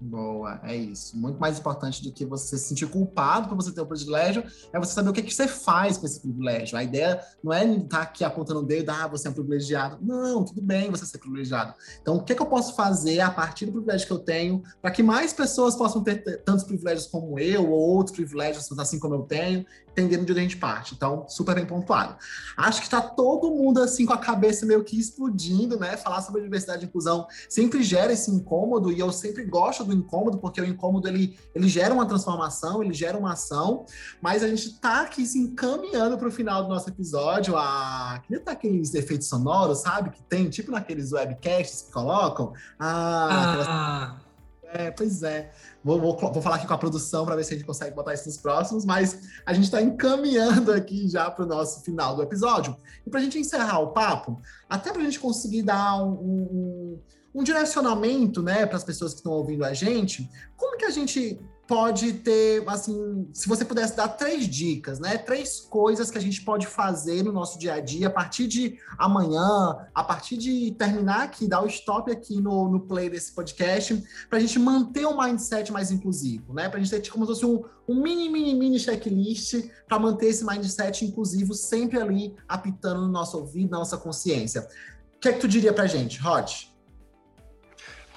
Boa, 0.00 0.60
é 0.64 0.76
isso. 0.76 1.16
Muito 1.16 1.38
mais 1.38 1.58
importante 1.58 2.02
do 2.02 2.12
que 2.12 2.26
você 2.26 2.58
se 2.58 2.68
sentir 2.68 2.86
culpado 2.86 3.48
por 3.48 3.54
você 3.54 3.72
ter 3.72 3.80
o 3.80 3.86
privilégio, 3.86 4.44
é 4.72 4.78
você 4.78 4.92
saber 4.92 5.10
o 5.10 5.12
que, 5.12 5.20
é 5.20 5.22
que 5.22 5.32
você 5.32 5.46
faz 5.46 5.96
com 5.96 6.04
esse 6.04 6.20
privilégio. 6.20 6.76
A 6.76 6.82
ideia 6.82 7.20
não 7.42 7.52
é 7.52 7.64
estar 7.64 8.02
aqui 8.02 8.24
apontando 8.24 8.60
o 8.60 8.62
dedo, 8.64 8.90
ah, 8.90 9.06
você 9.06 9.28
é 9.28 9.30
um 9.30 9.34
privilegiado. 9.34 9.96
Não, 10.02 10.44
tudo 10.44 10.60
bem 10.60 10.90
você 10.90 11.06
ser 11.06 11.18
privilegiado. 11.18 11.72
Então, 12.02 12.16
o 12.16 12.24
que, 12.24 12.32
é 12.32 12.36
que 12.36 12.42
eu 12.42 12.46
posso 12.46 12.74
fazer 12.74 13.20
a 13.20 13.30
partir 13.30 13.66
do 13.66 13.72
privilégio 13.72 14.06
que 14.08 14.12
eu 14.12 14.18
tenho 14.18 14.62
para 14.82 14.90
que 14.90 15.04
mais 15.04 15.32
pessoas 15.32 15.76
possam 15.76 16.02
ter 16.02 16.42
tantos 16.42 16.64
privilégios 16.64 17.06
como 17.06 17.38
eu, 17.38 17.70
ou 17.70 17.78
outros 17.78 18.14
privilégios 18.14 18.70
assim 18.78 18.98
como 18.98 19.14
eu 19.14 19.22
tenho, 19.22 19.64
entendendo 19.96 20.26
de 20.26 20.32
onde 20.32 20.40
a 20.40 20.42
gente 20.42 20.56
parte. 20.58 20.94
Então, 20.94 21.24
super 21.28 21.54
bem 21.54 21.64
pontuado. 21.64 22.16
Acho 22.56 22.80
que 22.80 22.86
está 22.86 23.00
todo 23.00 23.50
mundo 23.50 23.82
assim 23.82 24.04
com 24.04 24.12
a 24.12 24.18
cabeça 24.18 24.66
meio 24.66 24.84
que 24.84 24.98
explodindo, 24.98 25.78
né? 25.78 25.96
Falar 25.96 26.20
sobre 26.20 26.42
diversidade 26.42 26.84
e 26.84 26.86
inclusão 26.86 27.26
sempre 27.48 27.82
gera 27.82 28.12
esse 28.12 28.30
incômodo 28.30 28.92
e 28.92 28.98
eu 28.98 29.10
sempre 29.10 29.44
gosto 29.44 29.84
do 29.84 29.94
incômodo, 29.94 30.38
porque 30.38 30.60
o 30.60 30.64
incômodo 30.64 31.08
ele, 31.08 31.38
ele 31.54 31.68
gera 31.68 31.94
uma 31.94 32.06
transformação, 32.06 32.82
ele 32.82 32.92
gera 32.92 33.16
uma 33.16 33.32
ação, 33.32 33.86
mas 34.20 34.42
a 34.42 34.48
gente 34.48 34.68
está 34.68 35.02
aqui 35.02 35.24
se 35.24 35.38
encaminhando 35.38 36.18
para 36.18 36.28
o 36.28 36.30
final 36.30 36.62
do 36.62 36.68
nosso 36.68 36.88
episódio. 36.90 37.56
A... 37.56 38.20
Queria 38.22 38.38
estar 38.38 38.52
aqueles 38.52 38.94
efeitos 38.94 39.28
sonoros, 39.28 39.78
sabe? 39.78 40.10
Que 40.10 40.22
tem, 40.22 40.50
tipo 40.50 40.70
naqueles 40.70 41.12
webcasts 41.12 41.82
que 41.82 41.92
colocam. 41.92 42.52
Ah, 42.78 43.28
ah. 43.30 44.04
Aquelas... 44.04 44.25
É, 44.72 44.90
pois 44.90 45.22
é. 45.22 45.52
Vou, 45.82 46.00
vou, 46.00 46.16
vou, 46.16 46.42
falar 46.42 46.56
aqui 46.56 46.66
com 46.66 46.74
a 46.74 46.78
produção 46.78 47.24
para 47.24 47.36
ver 47.36 47.44
se 47.44 47.54
a 47.54 47.56
gente 47.56 47.66
consegue 47.66 47.94
botar 47.94 48.14
isso 48.14 48.26
nos 48.26 48.36
próximos, 48.36 48.84
mas 48.84 49.40
a 49.44 49.52
gente 49.52 49.64
está 49.64 49.80
encaminhando 49.80 50.72
aqui 50.72 51.08
já 51.08 51.30
para 51.30 51.44
o 51.44 51.48
nosso 51.48 51.82
final 51.82 52.16
do 52.16 52.22
episódio. 52.22 52.76
E 53.06 53.10
para 53.10 53.20
a 53.20 53.22
gente 53.22 53.38
encerrar 53.38 53.78
o 53.80 53.88
papo, 53.88 54.40
até 54.68 54.92
para 54.92 55.00
a 55.00 55.04
gente 55.04 55.20
conseguir 55.20 55.62
dar 55.62 56.02
um, 56.02 56.12
um, 56.12 57.00
um 57.34 57.44
direcionamento, 57.44 58.42
né, 58.42 58.66
para 58.66 58.76
as 58.76 58.84
pessoas 58.84 59.12
que 59.12 59.20
estão 59.20 59.32
ouvindo 59.32 59.64
a 59.64 59.72
gente, 59.72 60.28
como 60.56 60.76
que 60.76 60.84
a 60.84 60.90
gente 60.90 61.40
pode 61.66 62.12
ter, 62.14 62.62
assim, 62.68 63.28
se 63.32 63.48
você 63.48 63.64
pudesse 63.64 63.96
dar 63.96 64.08
três 64.08 64.46
dicas, 64.46 65.00
né? 65.00 65.18
Três 65.18 65.60
coisas 65.60 66.10
que 66.10 66.18
a 66.18 66.20
gente 66.20 66.42
pode 66.42 66.66
fazer 66.66 67.24
no 67.24 67.32
nosso 67.32 67.58
dia 67.58 67.74
a 67.74 67.80
dia 67.80 68.06
a 68.06 68.10
partir 68.10 68.46
de 68.46 68.78
amanhã, 68.96 69.76
a 69.94 70.04
partir 70.04 70.36
de 70.36 70.72
terminar 70.78 71.22
aqui, 71.24 71.48
dar 71.48 71.62
o 71.62 71.66
stop 71.66 72.10
aqui 72.10 72.40
no, 72.40 72.68
no 72.68 72.80
play 72.80 73.10
desse 73.10 73.32
podcast, 73.32 74.02
para 74.30 74.38
a 74.38 74.40
gente 74.40 74.58
manter 74.58 75.06
um 75.06 75.20
mindset 75.20 75.72
mais 75.72 75.90
inclusivo, 75.90 76.54
né? 76.54 76.68
Para 76.68 76.78
a 76.78 76.82
gente 76.82 76.90
ter 76.90 77.10
como 77.10 77.26
se 77.26 77.32
fosse 77.32 77.46
um, 77.46 77.64
um 77.88 78.00
mini, 78.00 78.28
mini, 78.28 78.54
mini 78.54 78.78
checklist 78.78 79.68
para 79.88 79.98
manter 79.98 80.28
esse 80.28 80.44
mindset 80.44 81.04
inclusivo 81.04 81.52
sempre 81.52 82.00
ali 82.00 82.36
apitando 82.48 83.00
no 83.00 83.08
nosso 83.08 83.38
ouvido, 83.38 83.70
na 83.70 83.78
nossa 83.78 83.96
consciência. 83.96 84.68
O 85.16 85.18
que 85.18 85.28
é 85.28 85.32
que 85.32 85.40
tu 85.40 85.48
diria 85.48 85.72
para 85.72 85.84
a 85.84 85.88
gente, 85.88 86.20
Rod? 86.20 86.68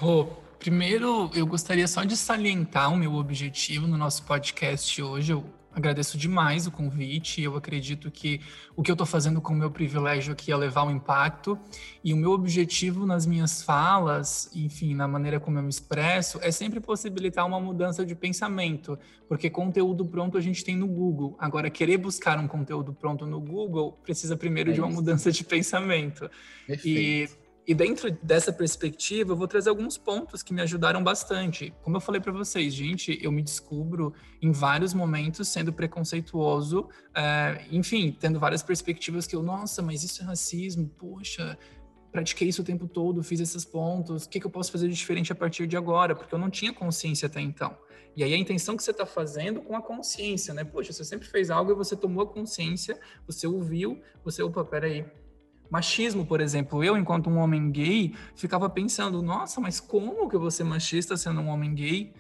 Oh, 0.02 0.28
Primeiro, 0.60 1.32
eu 1.34 1.48
gostaria 1.48 1.88
só 1.88 2.04
de 2.04 2.18
salientar 2.18 2.92
o 2.94 2.98
meu 2.98 3.16
objetivo 3.16 3.88
no 3.88 3.98
nosso 3.98 4.24
podcast 4.24 5.02
hoje. 5.02 5.32
Eu 5.32 5.46
agradeço 5.74 6.18
demais 6.18 6.68
o 6.68 6.72
convite. 6.72 7.42
Eu 7.42 7.56
acredito 7.56 8.12
que 8.12 8.42
o 8.76 8.84
que 8.84 8.92
eu 8.92 8.94
estou 8.94 9.08
fazendo 9.08 9.40
com 9.40 9.54
o 9.54 9.56
meu 9.56 9.72
privilégio 9.72 10.34
aqui 10.34 10.52
é 10.52 10.58
levar 10.58 10.84
um 10.84 10.92
impacto. 10.92 11.58
E 12.04 12.14
o 12.14 12.18
meu 12.18 12.32
objetivo 12.32 13.06
nas 13.06 13.26
minhas 13.26 13.64
falas, 13.64 14.52
enfim, 14.54 14.94
na 14.94 15.08
maneira 15.08 15.40
como 15.40 15.58
eu 15.58 15.64
me 15.64 15.70
expresso, 15.70 16.38
é 16.42 16.52
sempre 16.52 16.82
possibilitar 16.82 17.48
uma 17.48 17.62
mudança 17.62 18.06
de 18.06 18.14
pensamento. 18.14 19.00
Porque 19.30 19.50
conteúdo 19.50 20.06
pronto 20.06 20.38
a 20.38 20.42
gente 20.42 20.62
tem 20.62 20.76
no 20.76 20.88
Google. 20.88 21.38
Agora, 21.40 21.70
querer 21.70 21.98
buscar 21.98 22.38
um 22.38 22.50
conteúdo 22.50 22.92
pronto 22.92 23.26
no 23.26 23.40
Google 23.40 23.98
precisa 24.04 24.36
primeiro 24.36 24.72
é 24.72 24.74
de 24.74 24.82
uma 24.82 24.90
mudança 24.90 25.32
de 25.32 25.42
pensamento. 25.46 26.30
Perfeito. 26.68 26.86
E 26.86 27.49
e 27.70 27.74
dentro 27.76 28.10
dessa 28.24 28.52
perspectiva, 28.52 29.32
eu 29.32 29.36
vou 29.36 29.48
trazer 29.48 29.70
alguns 29.70 29.96
pontos 29.96 30.42
que 30.42 30.52
me 30.52 30.60
ajudaram 30.60 31.04
bastante. 31.04 31.72
Como 31.84 31.98
eu 31.98 32.02
falei 32.02 32.20
para 32.20 32.32
vocês, 32.32 32.74
gente, 32.74 33.20
eu 33.22 33.32
me 33.32 33.44
descubro 33.44 34.12
em 34.42 34.52
vários 34.52 34.92
momentos 34.92 35.48
sendo 35.50 35.72
preconceituoso, 35.72 36.90
é, 37.14 37.64
enfim, 37.72 38.18
tendo 38.20 38.40
várias 38.40 38.64
perspectivas 38.64 39.28
que 39.28 39.36
eu, 39.36 39.44
nossa, 39.44 39.84
mas 39.84 40.04
isso 40.04 40.24
é 40.24 40.26
racismo, 40.26 40.90
poxa, 40.98 41.56
pratiquei 42.12 42.48
isso 42.48 42.64
o 42.64 42.66
tempo 42.66 42.88
todo, 42.88 43.22
fiz 43.22 43.40
esses 43.40 43.64
pontos, 43.64 44.26
o 44.26 44.30
que, 44.30 44.40
que 44.40 44.48
eu 44.48 44.52
posso 44.52 44.72
fazer 44.72 44.88
de 44.88 44.96
diferente 44.96 45.32
a 45.32 45.36
partir 45.36 45.68
de 45.68 45.78
agora? 45.78 46.16
Porque 46.16 46.34
eu 46.34 46.40
não 46.40 46.50
tinha 46.50 46.74
consciência 46.74 47.28
até 47.28 47.40
então. 47.40 47.78
E 48.16 48.24
aí 48.24 48.34
a 48.34 48.38
intenção 48.38 48.76
que 48.76 48.84
você 48.84 48.90
está 48.90 49.06
fazendo 49.06 49.62
com 49.62 49.76
a 49.76 49.82
consciência, 49.84 50.56
né? 50.56 50.64
Poxa, 50.64 50.92
você 50.92 51.06
sempre 51.06 51.28
fez 51.28 51.52
algo 51.52 51.72
e 51.72 51.76
você 51.76 51.96
tomou 51.96 52.24
a 52.24 52.28
consciência, 52.28 53.00
você 53.28 53.46
ouviu, 53.46 54.02
você, 54.26 54.42
opa, 54.42 54.66
peraí, 54.66 55.06
machismo, 55.70 56.26
por 56.26 56.42
exemplo, 56.42 56.84
eu, 56.84 56.98
enquanto 56.98 57.30
um 57.30 57.38
homem 57.38 57.72
gay, 57.72 58.16
ficava 58.36 58.70
pensando, 58.70 59.22
nossa, 59.22 59.62
mas 59.62 59.80
como 59.80 60.30
que 60.30 60.36
eu 60.36 60.40
vou 60.40 60.52
ser 60.52 60.64
machista 60.64 61.16
sendo 61.16 61.42
um 61.42 61.48
homem 61.48 61.74
gay? 61.74 62.14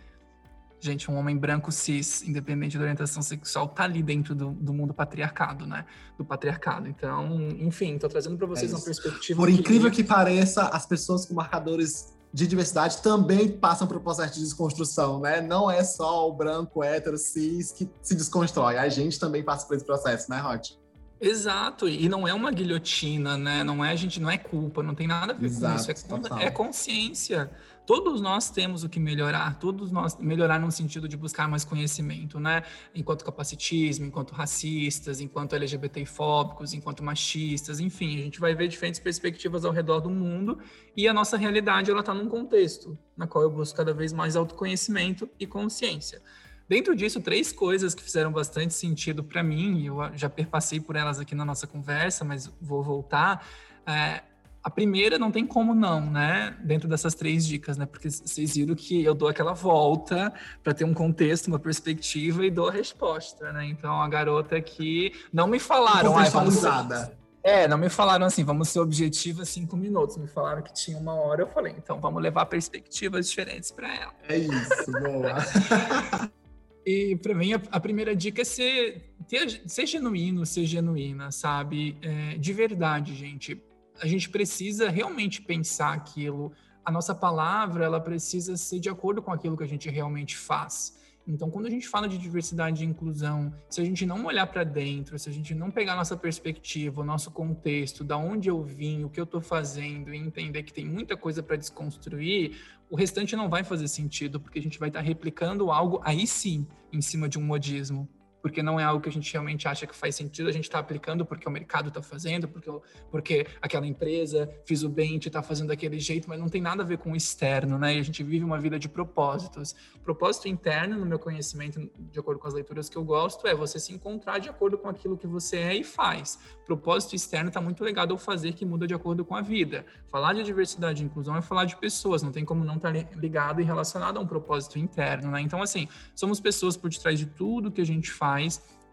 Gente, 0.82 1.12
um 1.12 1.18
homem 1.18 1.36
branco 1.36 1.72
cis, 1.72 2.22
independente 2.22 2.78
da 2.78 2.84
orientação 2.84 3.22
sexual, 3.22 3.68
tá 3.68 3.84
ali 3.84 4.02
dentro 4.02 4.34
do, 4.34 4.52
do 4.52 4.74
mundo 4.74 4.94
patriarcado, 4.94 5.68
né? 5.68 5.86
Do 6.18 6.24
patriarcado. 6.24 6.88
Então, 6.88 7.50
enfim, 7.60 7.98
tô 7.98 8.08
trazendo 8.08 8.38
para 8.38 8.48
vocês 8.48 8.72
é 8.72 8.76
uma 8.76 8.84
perspectiva. 8.84 9.42
Por 9.42 9.50
incrível 9.50 9.90
que... 9.90 9.98
que 9.98 10.04
pareça, 10.06 10.70
as 10.70 10.86
pessoas 10.86 11.26
com 11.26 11.34
marcadores 11.34 12.18
de 12.32 12.48
diversidade 12.48 13.02
também 13.02 13.50
passam 13.50 13.88
por 13.88 13.98
um 13.98 14.00
processo 14.00 14.36
de 14.36 14.42
desconstrução, 14.42 15.20
né? 15.20 15.42
Não 15.42 15.70
é 15.70 15.84
só 15.84 16.30
o 16.30 16.34
branco, 16.34 16.82
hétero, 16.82 17.18
cis 17.18 17.72
que 17.74 17.90
se 18.02 18.16
desconstrói. 18.16 18.78
A 18.78 18.88
gente 18.88 19.20
também 19.20 19.44
passa 19.44 19.68
por 19.68 19.76
esse 19.76 19.86
processo, 19.86 20.30
né, 20.30 20.40
Rod? 20.40 20.79
Exato, 21.22 21.88
e 21.88 22.08
não 22.08 22.26
é 22.26 22.34
uma 22.34 22.50
guilhotina, 22.50 23.38
né? 23.38 23.62
Não 23.64 23.84
é 23.84 23.92
a 23.92 23.96
gente, 23.96 24.22
não 24.22 24.30
é 24.30 24.38
culpa, 24.38 24.82
não 24.82 24.96
tem 24.96 25.06
nada 25.06 25.34
a 25.34 25.36
ver 25.36 25.48
Exato, 25.48 25.86
com 25.86 25.92
isso, 25.92 26.40
é, 26.40 26.46
é, 26.46 26.52
consciência. 26.52 27.52
Todos 27.86 28.22
nós 28.22 28.50
temos 28.50 28.84
o 28.84 28.90
que 28.90 29.00
melhorar, 29.00 29.58
todos 29.60 29.92
nós 29.92 30.16
melhorar 30.18 30.60
no 30.60 30.72
sentido 30.72 31.10
de 31.10 31.18
buscar 31.18 31.50
mais 31.50 31.66
conhecimento, 31.66 32.40
né? 32.40 32.64
Enquanto 32.96 33.26
capacitismo, 33.26 34.06
enquanto 34.06 34.32
racistas, 34.32 35.20
enquanto 35.20 35.56
LGBTfóbicos, 35.56 36.74
enquanto 36.74 37.04
machistas, 37.04 37.80
enfim, 37.82 38.20
a 38.20 38.24
gente 38.24 38.40
vai 38.40 38.56
ver 38.56 38.68
diferentes 38.70 39.00
perspectivas 39.00 39.66
ao 39.66 39.74
redor 39.74 40.00
do 40.00 40.10
mundo 40.10 40.60
e 40.96 41.08
a 41.08 41.14
nossa 41.14 41.36
realidade 41.36 41.92
ela 41.92 42.00
está 42.00 42.14
num 42.14 42.30
contexto 42.30 42.98
na 43.18 43.28
qual 43.28 43.44
eu 43.44 43.50
busco 43.50 43.76
cada 43.76 43.94
vez 43.94 44.14
mais 44.14 44.38
autoconhecimento 44.38 45.30
e 45.38 45.46
consciência. 45.46 46.22
Dentro 46.70 46.96
disso, 46.96 47.20
três 47.20 47.52
coisas 47.52 47.96
que 47.96 48.04
fizeram 48.04 48.32
bastante 48.32 48.76
sentido 48.76 49.24
para 49.24 49.42
mim, 49.42 49.80
e 49.80 49.88
eu 49.88 49.98
já 50.14 50.30
perpassei 50.30 50.80
por 50.80 50.96
elas 50.96 51.20
aqui 51.20 51.34
na 51.34 51.44
nossa 51.44 51.66
conversa, 51.66 52.24
mas 52.24 52.46
vou 52.62 52.84
voltar. 52.84 53.44
É, 53.88 54.22
a 54.64 54.70
primeira 54.70 55.18
não 55.18 55.32
tem 55.32 55.48
como 55.48 55.74
não, 55.74 56.12
né? 56.12 56.56
Dentro 56.64 56.88
dessas 56.88 57.16
três 57.16 57.48
dicas, 57.48 57.76
né? 57.76 57.88
Porque 57.88 58.08
vocês 58.08 58.56
viram 58.56 58.76
que 58.76 59.04
eu 59.04 59.16
dou 59.16 59.28
aquela 59.28 59.54
volta 59.54 60.32
para 60.64 60.72
ter 60.72 60.84
um 60.84 60.94
contexto, 60.94 61.48
uma 61.48 61.58
perspectiva 61.58 62.46
e 62.46 62.52
dou 62.52 62.70
a 62.70 62.72
resposta, 62.72 63.52
né? 63.52 63.66
Então 63.66 64.00
a 64.00 64.08
garota 64.08 64.56
aqui 64.56 65.12
não 65.34 65.48
me 65.48 65.58
falaram. 65.58 66.14
Contextualizada. 66.14 67.18
É, 67.42 67.68
não 67.68 67.80
me 67.80 67.90
falaram 67.90 68.28
assim, 68.28 68.44
vamos 68.44 68.70
ser 68.70 68.80
objetivo 68.80 69.44
cinco 69.44 69.76
minutos. 69.76 70.18
Me 70.18 70.28
falaram 70.28 70.62
que 70.62 70.74
tinha 70.74 71.00
uma 71.00 71.16
hora. 71.16 71.42
Eu 71.42 71.48
falei, 71.48 71.74
então 71.76 72.00
vamos 72.00 72.22
levar 72.22 72.46
perspectivas 72.46 73.28
diferentes 73.28 73.72
para 73.72 73.96
ela. 73.96 74.14
É 74.28 74.38
isso, 74.38 74.92
boa. 74.92 76.30
E 76.86 77.16
para 77.18 77.34
mim, 77.34 77.54
a, 77.54 77.62
a, 77.72 77.80
primeira 77.80 78.16
dica 78.16 78.42
é 78.42 78.46
ser, 78.46 79.14
ter, 79.28 79.62
ser 79.66 79.86
genuíno, 79.86 80.46
ser 80.46 80.66
genuína, 80.66 81.32
sabe? 81.32 81.98
É, 82.02 82.38
de 82.38 82.54
verdade, 82.54 83.16
gente. 83.16 83.62
A 84.02 84.08
gente 84.08 84.30
precisa 84.30 84.90
realmente 84.90 85.42
pensar 85.42 85.94
aquilo. 85.94 86.52
A 86.84 86.92
nossa 86.92 87.14
palavra, 87.14 87.86
ela 87.86 88.00
precisa 88.00 88.56
ser 88.58 88.80
de 88.80 88.90
acordo 88.90 89.22
com 89.22 89.32
aquilo 89.32 89.58
que 89.58 89.64
a 89.64 89.68
gente 89.68 89.90
realmente 89.90 90.38
faz. 90.38 90.99
Então, 91.30 91.52
quando 91.52 91.68
a 91.68 91.70
gente 91.70 91.88
fala 91.88 92.10
de 92.10 92.18
diversidade 92.18 92.84
e 92.84 92.88
inclusão, 92.88 93.54
se 93.70 93.80
a 93.80 93.86
gente 93.86 94.04
não 94.04 94.26
olhar 94.26 94.48
para 94.48 94.64
dentro, 94.64 95.18
se 95.20 95.30
a 95.30 95.32
gente 95.32 95.54
não 95.54 95.70
pegar 95.70 95.96
nossa 95.96 96.18
perspectiva, 96.18 97.02
o 97.02 97.04
nosso 97.04 97.30
contexto, 97.30 98.04
da 98.04 98.18
onde 98.18 98.50
eu 98.50 98.64
vim, 98.64 99.04
o 99.04 99.10
que 99.12 99.20
eu 99.20 99.26
estou 99.26 99.40
fazendo 99.40 100.12
e 100.12 100.18
entender 100.18 100.64
que 100.64 100.74
tem 100.74 100.84
muita 100.84 101.16
coisa 101.16 101.44
para 101.44 101.56
desconstruir, 101.56 102.58
o 102.90 102.96
restante 102.96 103.36
não 103.36 103.48
vai 103.48 103.64
fazer 103.64 103.88
sentido, 103.88 104.40
porque 104.40 104.58
a 104.58 104.62
gente 104.62 104.80
vai 104.80 104.90
estar 104.90 105.02
tá 105.02 105.06
replicando 105.06 105.70
algo 105.72 106.02
aí 106.04 106.26
sim 106.26 106.66
em 106.92 107.00
cima 107.00 107.30
de 107.30 107.38
um 107.38 107.44
modismo 107.44 108.10
porque 108.42 108.64
não 108.64 108.80
é 108.80 108.84
algo 108.84 109.02
que 109.02 109.10
a 109.10 109.12
gente 109.12 109.32
realmente 109.32 109.68
acha 109.68 109.86
que 109.86 109.96
faz 109.96 110.16
sentido, 110.16 110.50
a 110.50 110.52
gente 110.52 110.66
está 110.66 110.80
aplicando 110.80 111.26
porque 111.26 111.48
o 111.48 111.52
mercado 111.52 111.90
está 111.90 112.02
fazendo, 112.02 112.48
porque, 112.48 112.72
porque 113.12 113.48
aquela 113.62 113.86
empresa 113.86 114.50
fiz 114.66 114.84
o 114.84 114.90
bem 114.90 115.18
está 115.18 115.42
fazendo 115.42 115.70
daquele 115.70 116.00
jeito, 116.00 116.28
mas 116.30 116.40
não 116.40 116.48
tem 116.48 116.62
nada 116.62 116.84
a 116.84 116.86
ver 116.86 116.98
com 116.98 117.12
o 117.12 117.16
externo, 117.16 117.78
né? 117.78 117.96
E 117.96 118.00
a 118.00 118.04
gente 118.04 118.24
vive 118.24 118.44
uma 118.44 118.60
vida 118.60 118.80
de 118.80 118.88
propósitos. 118.88 119.76
Propósito 120.04 120.48
interno, 120.48 120.98
no 120.98 121.06
meu 121.06 121.20
conhecimento, 121.20 121.90
de 121.98 122.20
acordo 122.20 122.40
com 122.40 122.48
as 122.48 122.54
leituras 122.54 122.90
que 122.90 122.98
eu 122.98 123.04
gosto, 123.04 123.46
é 123.48 123.54
você 123.54 123.80
se 123.80 123.94
encontrar 123.94 124.40
de 124.40 124.50
acordo 124.50 124.78
com 124.78 124.88
aquilo 124.88 125.18
que 125.18 125.28
você 125.28 125.58
é 125.58 125.76
e 125.76 125.84
faz. 125.84 126.40
Propósito 126.66 127.16
externo 127.16 127.50
está 127.50 127.62
muito 127.62 127.84
ligado 127.84 128.12
ao 128.12 128.18
fazer 128.18 128.54
que 128.54 128.66
muda 128.66 128.88
de 128.88 128.94
acordo 128.94 129.26
com 129.26 129.36
a 129.36 129.42
vida. 129.42 129.86
Falar 130.08 130.34
de 130.34 130.44
diversidade 130.44 131.04
e 131.04 131.06
inclusão 131.06 131.36
é 131.36 131.42
falar 131.42 131.66
de 131.66 131.76
pessoas, 131.76 132.24
não 132.24 132.32
tem 132.32 132.46
como 132.46 132.64
não 132.64 132.78
estar 132.78 132.94
tá 132.94 133.08
ligado 133.16 133.62
e 133.62 133.64
relacionado 133.64 134.18
a 134.18 134.20
um 134.20 134.28
propósito 134.28 134.80
interno, 134.80 135.32
né? 135.32 135.42
Então, 135.42 135.62
assim, 135.62 135.88
somos 136.16 136.40
pessoas 136.40 136.78
por 136.78 136.90
detrás 136.90 137.20
de 137.20 137.26
tudo 137.26 137.72
que 137.72 137.82
a 137.82 137.86
gente 137.86 138.12
faz 138.12 138.29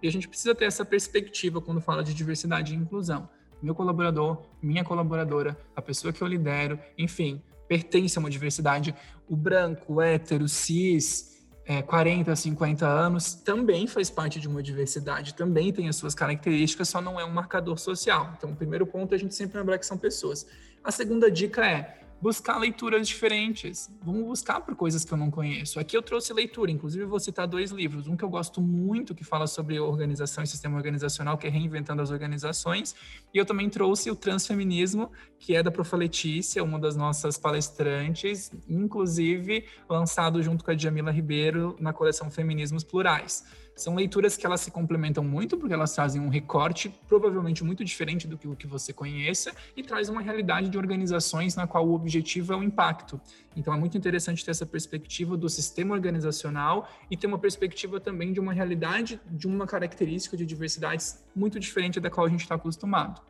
e 0.03 0.09
a 0.09 0.12
gente 0.12 0.28
precisa 0.28 0.55
ter 0.55 0.66
essa 0.66 0.84
perspectiva 0.84 1.61
quando 1.61 1.80
fala 1.80 2.03
de 2.03 2.14
diversidade 2.14 2.72
e 2.72 2.76
inclusão. 2.76 3.28
Meu 3.62 3.74
colaborador, 3.74 4.43
minha 4.62 4.84
colaboradora, 4.84 5.59
a 5.74 5.82
pessoa 5.82 6.12
que 6.12 6.22
eu 6.22 6.26
lidero, 6.26 6.78
enfim, 6.97 7.43
pertence 7.66 8.18
a 8.18 8.20
uma 8.20 8.30
diversidade. 8.30 8.95
O 9.28 9.34
branco, 9.34 9.95
o 9.95 10.01
hétero, 10.01 10.49
cis, 10.49 11.45
é, 11.64 11.82
40, 11.82 12.37
50 12.37 12.87
anos, 12.87 13.34
também 13.34 13.87
faz 13.87 14.09
parte 14.09 14.39
de 14.39 14.47
uma 14.47 14.62
diversidade, 14.62 15.34
também 15.34 15.72
tem 15.72 15.89
as 15.89 15.97
suas 15.97 16.14
características, 16.14 16.89
só 16.89 17.01
não 17.01 17.18
é 17.18 17.24
um 17.24 17.32
marcador 17.32 17.78
social. 17.78 18.34
Então, 18.37 18.51
o 18.51 18.57
primeiro 18.57 18.87
ponto 18.87 19.12
é 19.12 19.16
a 19.16 19.18
gente 19.18 19.34
sempre 19.34 19.59
lembrar 19.59 19.78
que 19.78 19.87
são 19.87 19.99
pessoas. 19.99 20.47
A 20.84 20.93
segunda 20.93 21.30
dica 21.30 21.66
é 21.66 22.05
buscar 22.20 22.58
leituras 22.58 23.06
diferentes. 23.06 23.90
Vamos 24.02 24.24
buscar 24.24 24.60
por 24.60 24.74
coisas 24.74 25.04
que 25.04 25.12
eu 25.12 25.18
não 25.18 25.30
conheço. 25.30 25.78
Aqui 25.78 25.96
eu 25.96 26.02
trouxe 26.02 26.32
leitura, 26.32 26.70
inclusive 26.70 27.04
vou 27.04 27.20
citar 27.20 27.46
dois 27.46 27.70
livros. 27.70 28.06
Um 28.06 28.16
que 28.16 28.24
eu 28.24 28.28
gosto 28.28 28.60
muito, 28.60 29.14
que 29.14 29.24
fala 29.24 29.46
sobre 29.46 29.78
organização 29.78 30.42
e 30.42 30.46
sistema 30.46 30.76
organizacional, 30.76 31.36
que 31.36 31.46
é 31.46 31.50
Reinventando 31.50 32.02
as 32.02 32.10
Organizações. 32.10 32.94
E 33.32 33.38
eu 33.38 33.44
também 33.44 33.68
trouxe 33.68 34.10
o 34.10 34.16
Transfeminismo, 34.16 35.10
que 35.38 35.54
é 35.54 35.62
da 35.62 35.70
Profa 35.70 35.96
Letícia, 35.96 36.64
uma 36.64 36.78
das 36.78 36.96
nossas 36.96 37.36
palestrantes, 37.36 38.50
inclusive 38.68 39.66
lançado 39.88 40.42
junto 40.42 40.64
com 40.64 40.70
a 40.70 40.76
Jamila 40.76 41.10
Ribeiro 41.10 41.76
na 41.78 41.92
coleção 41.92 42.30
Feminismos 42.30 42.82
Plurais. 42.82 43.44
São 43.76 43.94
leituras 43.94 44.38
que 44.38 44.46
elas 44.46 44.62
se 44.62 44.70
complementam 44.70 45.22
muito, 45.22 45.58
porque 45.58 45.74
elas 45.74 45.94
trazem 45.94 46.18
um 46.18 46.30
recorte 46.30 46.88
provavelmente 47.06 47.62
muito 47.62 47.84
diferente 47.84 48.26
do 48.26 48.38
que 48.38 48.48
o 48.48 48.56
que 48.56 48.66
você 48.66 48.90
conheça 48.90 49.54
e 49.76 49.82
traz 49.82 50.08
uma 50.08 50.22
realidade 50.22 50.70
de 50.70 50.78
organizações 50.78 51.54
na 51.54 51.66
qual 51.66 51.86
o 51.86 51.92
objetivo 51.92 52.54
é 52.54 52.56
o 52.56 52.62
impacto. 52.62 53.20
Então 53.54 53.74
é 53.74 53.76
muito 53.76 53.98
interessante 53.98 54.42
ter 54.42 54.50
essa 54.50 54.64
perspectiva 54.64 55.36
do 55.36 55.46
sistema 55.50 55.94
organizacional 55.94 56.88
e 57.10 57.18
ter 57.18 57.26
uma 57.26 57.38
perspectiva 57.38 58.00
também 58.00 58.32
de 58.32 58.40
uma 58.40 58.54
realidade, 58.54 59.20
de 59.30 59.46
uma 59.46 59.66
característica 59.66 60.38
de 60.38 60.46
diversidades 60.46 61.22
muito 61.34 61.60
diferente 61.60 62.00
da 62.00 62.08
qual 62.08 62.26
a 62.26 62.30
gente 62.30 62.40
está 62.40 62.54
acostumado. 62.54 63.20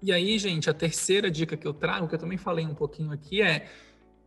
E 0.00 0.12
aí, 0.12 0.38
gente, 0.38 0.70
a 0.70 0.72
terceira 0.72 1.28
dica 1.28 1.56
que 1.56 1.66
eu 1.66 1.74
trago, 1.74 2.06
que 2.06 2.14
eu 2.14 2.18
também 2.18 2.38
falei 2.38 2.64
um 2.64 2.74
pouquinho 2.74 3.10
aqui, 3.10 3.42
é 3.42 3.68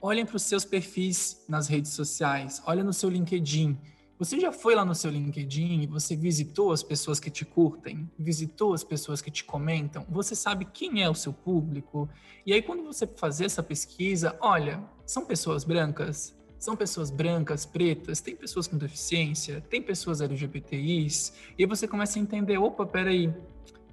olhem 0.01 0.25
para 0.25 0.35
os 0.35 0.43
seus 0.43 0.65
perfis 0.65 1.45
nas 1.47 1.69
redes 1.69 1.93
sociais, 1.93 2.61
olha 2.65 2.83
no 2.83 2.91
seu 2.91 3.09
LinkedIn. 3.09 3.77
Você 4.23 4.39
já 4.39 4.53
foi 4.53 4.73
lá 4.73 4.85
no 4.85 4.95
seu 4.95 5.11
LinkedIn 5.11 5.81
e 5.81 5.85
você 5.85 6.15
visitou 6.15 6.71
as 6.71 6.81
pessoas 6.81 7.19
que 7.19 7.29
te 7.29 7.43
curtem, 7.43 8.09
visitou 8.17 8.73
as 8.73 8.81
pessoas 8.81 9.21
que 9.21 9.29
te 9.29 9.43
comentam, 9.43 10.05
você 10.07 10.33
sabe 10.33 10.63
quem 10.63 11.03
é 11.03 11.09
o 11.09 11.13
seu 11.13 11.33
público. 11.33 12.07
E 12.45 12.53
aí, 12.53 12.61
quando 12.61 12.85
você 12.85 13.05
fazer 13.05 13.43
essa 13.43 13.61
pesquisa, 13.61 14.37
olha, 14.39 14.81
são 15.05 15.25
pessoas 15.25 15.65
brancas, 15.65 16.33
são 16.57 16.73
pessoas 16.73 17.11
brancas, 17.11 17.65
pretas, 17.65 18.21
tem 18.21 18.33
pessoas 18.33 18.65
com 18.65 18.77
deficiência, 18.77 19.59
tem 19.59 19.81
pessoas 19.81 20.21
LGBTIs, 20.21 21.33
e 21.57 21.65
você 21.65 21.85
começa 21.85 22.17
a 22.17 22.21
entender, 22.21 22.57
opa, 22.57 22.85
peraí, 22.85 23.29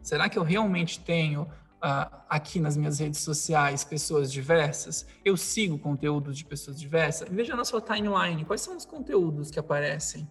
será 0.00 0.28
que 0.28 0.38
eu 0.38 0.44
realmente 0.44 1.00
tenho 1.00 1.48
uh, 1.82 2.16
aqui 2.28 2.60
nas 2.60 2.76
minhas 2.76 2.98
redes 2.98 3.20
sociais 3.20 3.84
pessoas 3.84 4.30
diversas? 4.30 5.06
Eu 5.24 5.36
sigo 5.36 5.78
conteúdos 5.78 6.36
de 6.36 6.44
pessoas 6.44 6.78
diversas? 6.78 7.28
Veja 7.28 7.56
na 7.56 7.64
sua 7.64 7.80
timeline, 7.80 8.44
quais 8.44 8.60
são 8.60 8.76
os 8.76 8.84
conteúdos 8.84 9.50
que 9.50 9.58
aparecem? 9.58 10.28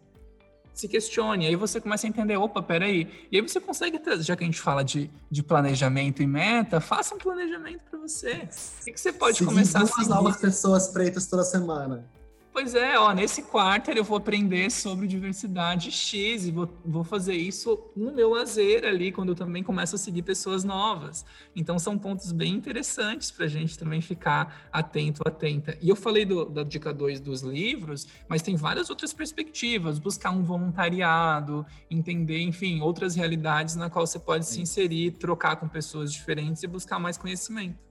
Se 0.73 0.87
questione, 0.87 1.45
aí 1.45 1.57
você 1.57 1.81
começa 1.81 2.07
a 2.07 2.09
entender, 2.09 2.37
opa, 2.37 2.63
peraí. 2.63 3.27
E 3.29 3.35
aí 3.35 3.41
você 3.41 3.59
consegue, 3.59 3.99
já 4.21 4.33
que 4.35 4.43
a 4.43 4.47
gente 4.47 4.61
fala 4.61 4.81
de, 4.81 5.11
de 5.29 5.43
planejamento 5.43 6.23
e 6.23 6.27
meta, 6.27 6.79
faça 6.79 7.13
um 7.13 7.17
planejamento 7.17 7.83
para 7.89 7.99
você. 7.99 8.47
O 8.79 8.85
que, 8.85 8.93
que 8.93 8.99
você 8.99 9.11
pode 9.11 9.37
Seguir 9.39 9.49
começar 9.49 9.81
a 9.81 9.85
seguir? 9.85 10.07
novas 10.07 10.37
pessoas 10.37 10.87
pretas 10.87 11.27
toda 11.27 11.43
semana. 11.43 12.07
Pois 12.51 12.73
é, 12.73 12.97
ó, 12.97 13.13
nesse 13.13 13.43
quarto 13.43 13.91
eu 13.91 14.03
vou 14.03 14.17
aprender 14.17 14.71
sobre 14.71 15.07
diversidade 15.07 15.91
X 15.91 16.47
e 16.47 16.51
vou, 16.51 16.67
vou 16.83 17.03
fazer 17.03 17.35
isso 17.35 17.79
no 17.95 18.11
meu 18.11 18.31
lazer 18.31 18.85
ali, 18.85 19.11
quando 19.11 19.29
eu 19.29 19.35
também 19.35 19.63
começo 19.63 19.95
a 19.95 19.99
seguir 19.99 20.23
pessoas 20.23 20.63
novas. 20.63 21.23
Então, 21.55 21.77
são 21.77 21.97
pontos 21.97 22.31
bem 22.31 22.55
interessantes 22.55 23.29
para 23.29 23.45
a 23.45 23.47
gente 23.47 23.77
também 23.77 24.01
ficar 24.01 24.67
atento, 24.73 25.21
atenta. 25.25 25.77
E 25.79 25.89
eu 25.89 25.95
falei 25.95 26.25
do, 26.25 26.45
da 26.45 26.63
dica 26.63 26.91
2 26.91 27.19
dos 27.19 27.41
livros, 27.41 28.07
mas 28.27 28.41
tem 28.41 28.55
várias 28.55 28.89
outras 28.89 29.13
perspectivas, 29.13 29.99
buscar 29.99 30.31
um 30.31 30.43
voluntariado, 30.43 31.65
entender, 31.89 32.41
enfim, 32.41 32.81
outras 32.81 33.15
realidades 33.15 33.75
na 33.75 33.89
qual 33.89 34.05
você 34.07 34.19
pode 34.19 34.45
se 34.45 34.59
inserir, 34.59 35.11
trocar 35.11 35.55
com 35.55 35.67
pessoas 35.67 36.11
diferentes 36.11 36.63
e 36.63 36.67
buscar 36.67 36.99
mais 36.99 37.15
conhecimento. 37.15 37.88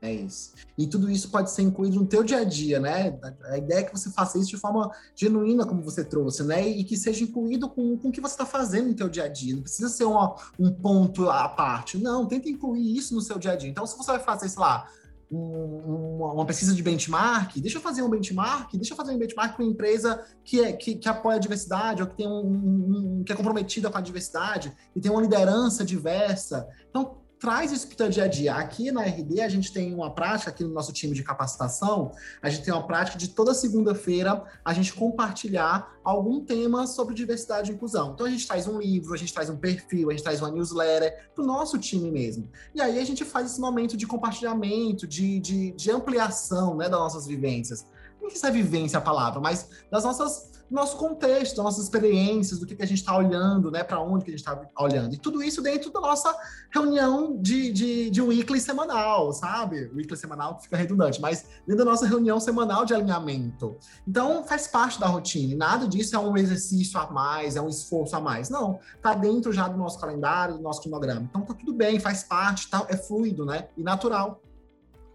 É 0.00 0.12
isso. 0.12 0.52
E 0.76 0.86
tudo 0.86 1.10
isso 1.10 1.28
pode 1.28 1.50
ser 1.50 1.62
incluído 1.62 1.96
no 1.96 2.06
teu 2.06 2.22
dia 2.22 2.38
a 2.38 2.44
dia, 2.44 2.78
né? 2.78 3.18
A 3.46 3.58
ideia 3.58 3.80
é 3.80 3.82
que 3.82 3.92
você 3.92 4.10
faça 4.10 4.38
isso 4.38 4.50
de 4.50 4.56
forma 4.56 4.90
genuína, 5.14 5.66
como 5.66 5.82
você 5.82 6.04
trouxe, 6.04 6.44
né? 6.44 6.68
E 6.68 6.84
que 6.84 6.96
seja 6.96 7.24
incluído 7.24 7.68
com, 7.68 7.96
com 7.98 8.08
o 8.08 8.12
que 8.12 8.20
você 8.20 8.34
está 8.34 8.46
fazendo 8.46 8.88
no 8.88 8.94
teu 8.94 9.08
dia 9.08 9.24
a 9.24 9.28
dia. 9.28 9.56
Não 9.56 9.62
precisa 9.62 9.88
ser 9.88 10.04
uma, 10.04 10.36
um 10.58 10.70
ponto 10.70 11.28
à 11.28 11.48
parte. 11.48 11.98
Não, 11.98 12.26
tenta 12.26 12.48
incluir 12.48 12.96
isso 12.96 13.12
no 13.12 13.20
seu 13.20 13.38
dia 13.38 13.52
a 13.52 13.56
dia. 13.56 13.68
Então, 13.68 13.84
se 13.86 13.96
você 13.96 14.12
vai 14.12 14.20
fazer, 14.20 14.48
sei 14.48 14.60
lá, 14.60 14.88
um, 15.30 16.22
uma, 16.32 16.46
pesquisa 16.46 16.74
de 16.74 16.82
benchmark, 16.82 17.56
deixa 17.58 17.78
eu 17.78 17.82
fazer 17.82 18.02
um 18.02 18.08
benchmark, 18.08 18.72
deixa 18.74 18.92
eu 18.92 18.96
fazer 18.96 19.12
um 19.12 19.18
benchmark 19.18 19.56
com 19.56 19.62
uma 19.64 19.70
empresa 19.70 20.24
que, 20.44 20.60
é, 20.60 20.72
que, 20.72 20.94
que 20.94 21.08
apoia 21.08 21.36
a 21.36 21.40
diversidade, 21.40 22.02
ou 22.02 22.08
que, 22.08 22.16
tem 22.16 22.28
um, 22.28 23.18
um, 23.18 23.24
que 23.24 23.32
é 23.32 23.36
comprometida 23.36 23.90
com 23.90 23.98
a 23.98 24.00
diversidade, 24.00 24.72
e 24.94 25.00
tem 25.00 25.10
uma 25.10 25.20
liderança 25.20 25.84
diversa. 25.84 26.68
Então, 26.88 27.18
traz 27.38 27.72
isso 27.72 27.88
para 27.88 28.06
o 28.06 28.10
dia 28.10 28.24
a 28.24 28.28
dia. 28.28 28.54
Aqui 28.54 28.90
na 28.90 29.02
RD, 29.02 29.40
a 29.40 29.48
gente 29.48 29.72
tem 29.72 29.94
uma 29.94 30.10
prática, 30.10 30.50
aqui 30.50 30.64
no 30.64 30.70
nosso 30.70 30.92
time 30.92 31.14
de 31.14 31.22
capacitação, 31.22 32.12
a 32.42 32.50
gente 32.50 32.64
tem 32.64 32.74
uma 32.74 32.86
prática 32.86 33.16
de 33.16 33.28
toda 33.28 33.54
segunda-feira 33.54 34.44
a 34.64 34.72
gente 34.72 34.92
compartilhar 34.92 35.98
algum 36.02 36.44
tema 36.44 36.86
sobre 36.86 37.14
diversidade 37.14 37.70
e 37.70 37.74
inclusão. 37.74 38.12
Então, 38.12 38.26
a 38.26 38.30
gente 38.30 38.46
traz 38.46 38.66
um 38.66 38.78
livro, 38.78 39.14
a 39.14 39.16
gente 39.16 39.32
traz 39.32 39.48
um 39.48 39.56
perfil, 39.56 40.10
a 40.10 40.12
gente 40.12 40.22
traz 40.22 40.40
uma 40.40 40.50
newsletter 40.50 41.30
para 41.34 41.44
o 41.44 41.46
nosso 41.46 41.78
time 41.78 42.10
mesmo. 42.10 42.50
E 42.74 42.80
aí, 42.80 42.98
a 42.98 43.04
gente 43.04 43.24
faz 43.24 43.50
esse 43.50 43.60
momento 43.60 43.96
de 43.96 44.06
compartilhamento, 44.06 45.06
de, 45.06 45.38
de, 45.38 45.72
de 45.72 45.90
ampliação 45.90 46.76
né, 46.76 46.88
das 46.88 46.98
nossas 46.98 47.26
vivências. 47.26 47.86
Não 48.20 48.30
sei 48.30 48.40
se 48.40 48.46
é 48.46 48.50
vivência 48.50 48.98
a 48.98 49.02
palavra, 49.02 49.40
mas 49.40 49.68
das 49.90 50.04
nossas 50.04 50.47
nosso 50.70 50.96
contexto, 50.96 51.62
nossas 51.62 51.84
experiências, 51.84 52.58
do 52.58 52.66
que, 52.66 52.76
que 52.76 52.82
a 52.82 52.86
gente 52.86 52.98
está 52.98 53.16
olhando, 53.16 53.70
né, 53.70 53.82
para 53.82 54.00
onde 54.00 54.24
que 54.24 54.30
a 54.30 54.36
gente 54.36 54.40
está 54.40 54.60
olhando. 54.78 55.14
E 55.14 55.18
tudo 55.18 55.42
isso 55.42 55.62
dentro 55.62 55.90
da 55.90 56.00
nossa 56.00 56.34
reunião 56.70 57.36
de, 57.40 57.72
de, 57.72 58.10
de 58.10 58.20
weekly 58.22 58.60
semanal, 58.60 59.32
sabe? 59.32 59.90
Weekly 59.94 60.16
semanal 60.16 60.58
fica 60.60 60.76
redundante, 60.76 61.20
mas 61.20 61.46
dentro 61.66 61.84
da 61.84 61.90
nossa 61.90 62.06
reunião 62.06 62.38
semanal 62.38 62.84
de 62.84 62.94
alinhamento. 62.94 63.76
Então, 64.06 64.44
faz 64.44 64.66
parte 64.66 65.00
da 65.00 65.06
rotina. 65.06 65.52
E 65.52 65.56
nada 65.56 65.88
disso 65.88 66.14
é 66.14 66.18
um 66.18 66.36
exercício 66.36 66.98
a 67.00 67.10
mais, 67.10 67.56
é 67.56 67.60
um 67.60 67.68
esforço 67.68 68.14
a 68.16 68.20
mais. 68.20 68.50
Não, 68.50 68.78
tá 69.02 69.14
dentro 69.14 69.52
já 69.52 69.68
do 69.68 69.78
nosso 69.78 69.98
calendário, 69.98 70.56
do 70.56 70.62
nosso 70.62 70.82
cronograma. 70.82 71.22
Então, 71.22 71.42
tá 71.42 71.54
tudo 71.54 71.72
bem, 71.72 71.98
faz 71.98 72.22
parte, 72.22 72.68
tá, 72.68 72.86
é 72.88 72.96
fluido, 72.96 73.44
né? 73.44 73.68
E 73.76 73.82
natural. 73.82 74.40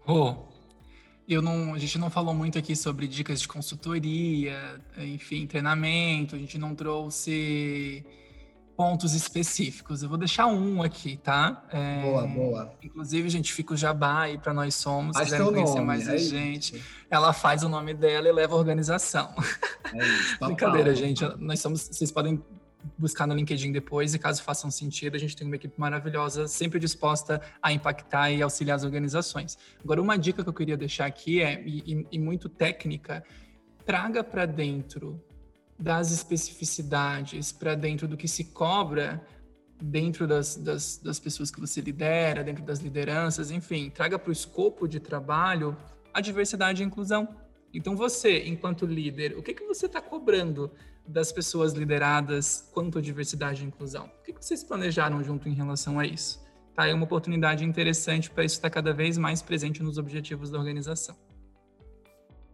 Oh, 0.06 0.34
eu 1.28 1.40
não, 1.40 1.74
a 1.74 1.78
gente 1.78 1.98
não 1.98 2.10
falou 2.10 2.34
muito 2.34 2.58
aqui 2.58 2.76
sobre 2.76 3.06
dicas 3.08 3.40
de 3.40 3.48
consultoria, 3.48 4.80
enfim, 4.98 5.46
treinamento, 5.46 6.36
a 6.36 6.38
gente 6.38 6.58
não 6.58 6.74
trouxe 6.74 8.04
pontos 8.76 9.14
específicos. 9.14 10.02
Eu 10.02 10.08
vou 10.08 10.18
deixar 10.18 10.46
um 10.46 10.82
aqui, 10.82 11.16
tá? 11.16 11.64
É, 11.70 12.02
boa, 12.02 12.26
boa. 12.26 12.74
Inclusive, 12.82 13.26
a 13.26 13.30
gente 13.30 13.52
fica 13.52 13.74
o 13.74 13.76
jabá 13.76 14.22
aí 14.22 14.38
para 14.38 14.52
nós 14.52 14.74
somos, 14.74 15.16
se 15.16 15.22
quiserem 15.22 15.46
conhecer 15.46 15.74
nome, 15.74 15.86
mais 15.86 16.08
é 16.08 16.12
a 16.12 16.16
gente. 16.16 16.76
Isso. 16.76 16.84
Ela 17.10 17.32
faz 17.32 17.62
o 17.62 17.68
nome 17.68 17.94
dela 17.94 18.28
e 18.28 18.32
leva 18.32 18.54
a 18.54 18.58
organização. 18.58 19.34
É 19.92 19.98
isso, 19.98 20.38
Brincadeira, 20.44 20.94
gente. 20.94 21.24
Nós 21.38 21.60
somos, 21.60 21.88
vocês 21.90 22.10
podem 22.10 22.42
buscar 22.98 23.26
no 23.26 23.34
LinkedIn 23.34 23.72
depois 23.72 24.14
e 24.14 24.18
caso 24.18 24.42
façam 24.42 24.70
sentido, 24.70 25.16
a 25.16 25.18
gente 25.18 25.36
tem 25.36 25.46
uma 25.46 25.56
equipe 25.56 25.74
maravilhosa, 25.78 26.46
sempre 26.46 26.78
disposta 26.78 27.40
a 27.62 27.72
impactar 27.72 28.30
e 28.30 28.42
auxiliar 28.42 28.76
as 28.76 28.84
organizações. 28.84 29.58
Agora, 29.82 30.00
uma 30.00 30.16
dica 30.16 30.42
que 30.42 30.48
eu 30.48 30.54
queria 30.54 30.76
deixar 30.76 31.06
aqui 31.06 31.42
é, 31.42 31.62
e, 31.66 32.06
e 32.10 32.18
muito 32.18 32.48
técnica, 32.48 33.24
traga 33.84 34.22
para 34.22 34.46
dentro 34.46 35.22
das 35.78 36.12
especificidades, 36.12 37.52
para 37.52 37.74
dentro 37.74 38.06
do 38.06 38.16
que 38.16 38.28
se 38.28 38.44
cobra 38.44 39.24
dentro 39.82 40.26
das, 40.26 40.56
das, 40.56 40.98
das 40.98 41.18
pessoas 41.18 41.50
que 41.50 41.60
você 41.60 41.80
lidera, 41.80 42.44
dentro 42.44 42.64
das 42.64 42.78
lideranças, 42.78 43.50
enfim, 43.50 43.90
traga 43.90 44.18
para 44.18 44.30
o 44.30 44.32
escopo 44.32 44.86
de 44.88 45.00
trabalho 45.00 45.76
a 46.12 46.20
diversidade 46.20 46.80
e 46.80 46.84
a 46.84 46.86
inclusão. 46.86 47.36
Então, 47.72 47.96
você, 47.96 48.44
enquanto 48.44 48.86
líder, 48.86 49.36
o 49.36 49.42
que, 49.42 49.52
que 49.52 49.64
você 49.64 49.86
está 49.86 50.00
cobrando 50.00 50.70
das 51.06 51.30
pessoas 51.30 51.72
lideradas 51.72 52.68
quanto 52.72 52.98
à 52.98 53.02
diversidade 53.02 53.62
e 53.62 53.66
inclusão? 53.66 54.06
O 54.06 54.22
que 54.22 54.32
vocês 54.32 54.64
planejaram 54.64 55.22
junto 55.22 55.48
em 55.48 55.54
relação 55.54 55.98
a 55.98 56.06
isso? 56.06 56.42
Tá, 56.74 56.86
é 56.86 56.94
uma 56.94 57.04
oportunidade 57.04 57.64
interessante 57.64 58.30
para 58.30 58.44
isso 58.44 58.56
estar 58.56 58.70
cada 58.70 58.92
vez 58.92 59.16
mais 59.16 59.40
presente 59.40 59.82
nos 59.82 59.96
objetivos 59.96 60.50
da 60.50 60.58
organização. 60.58 61.16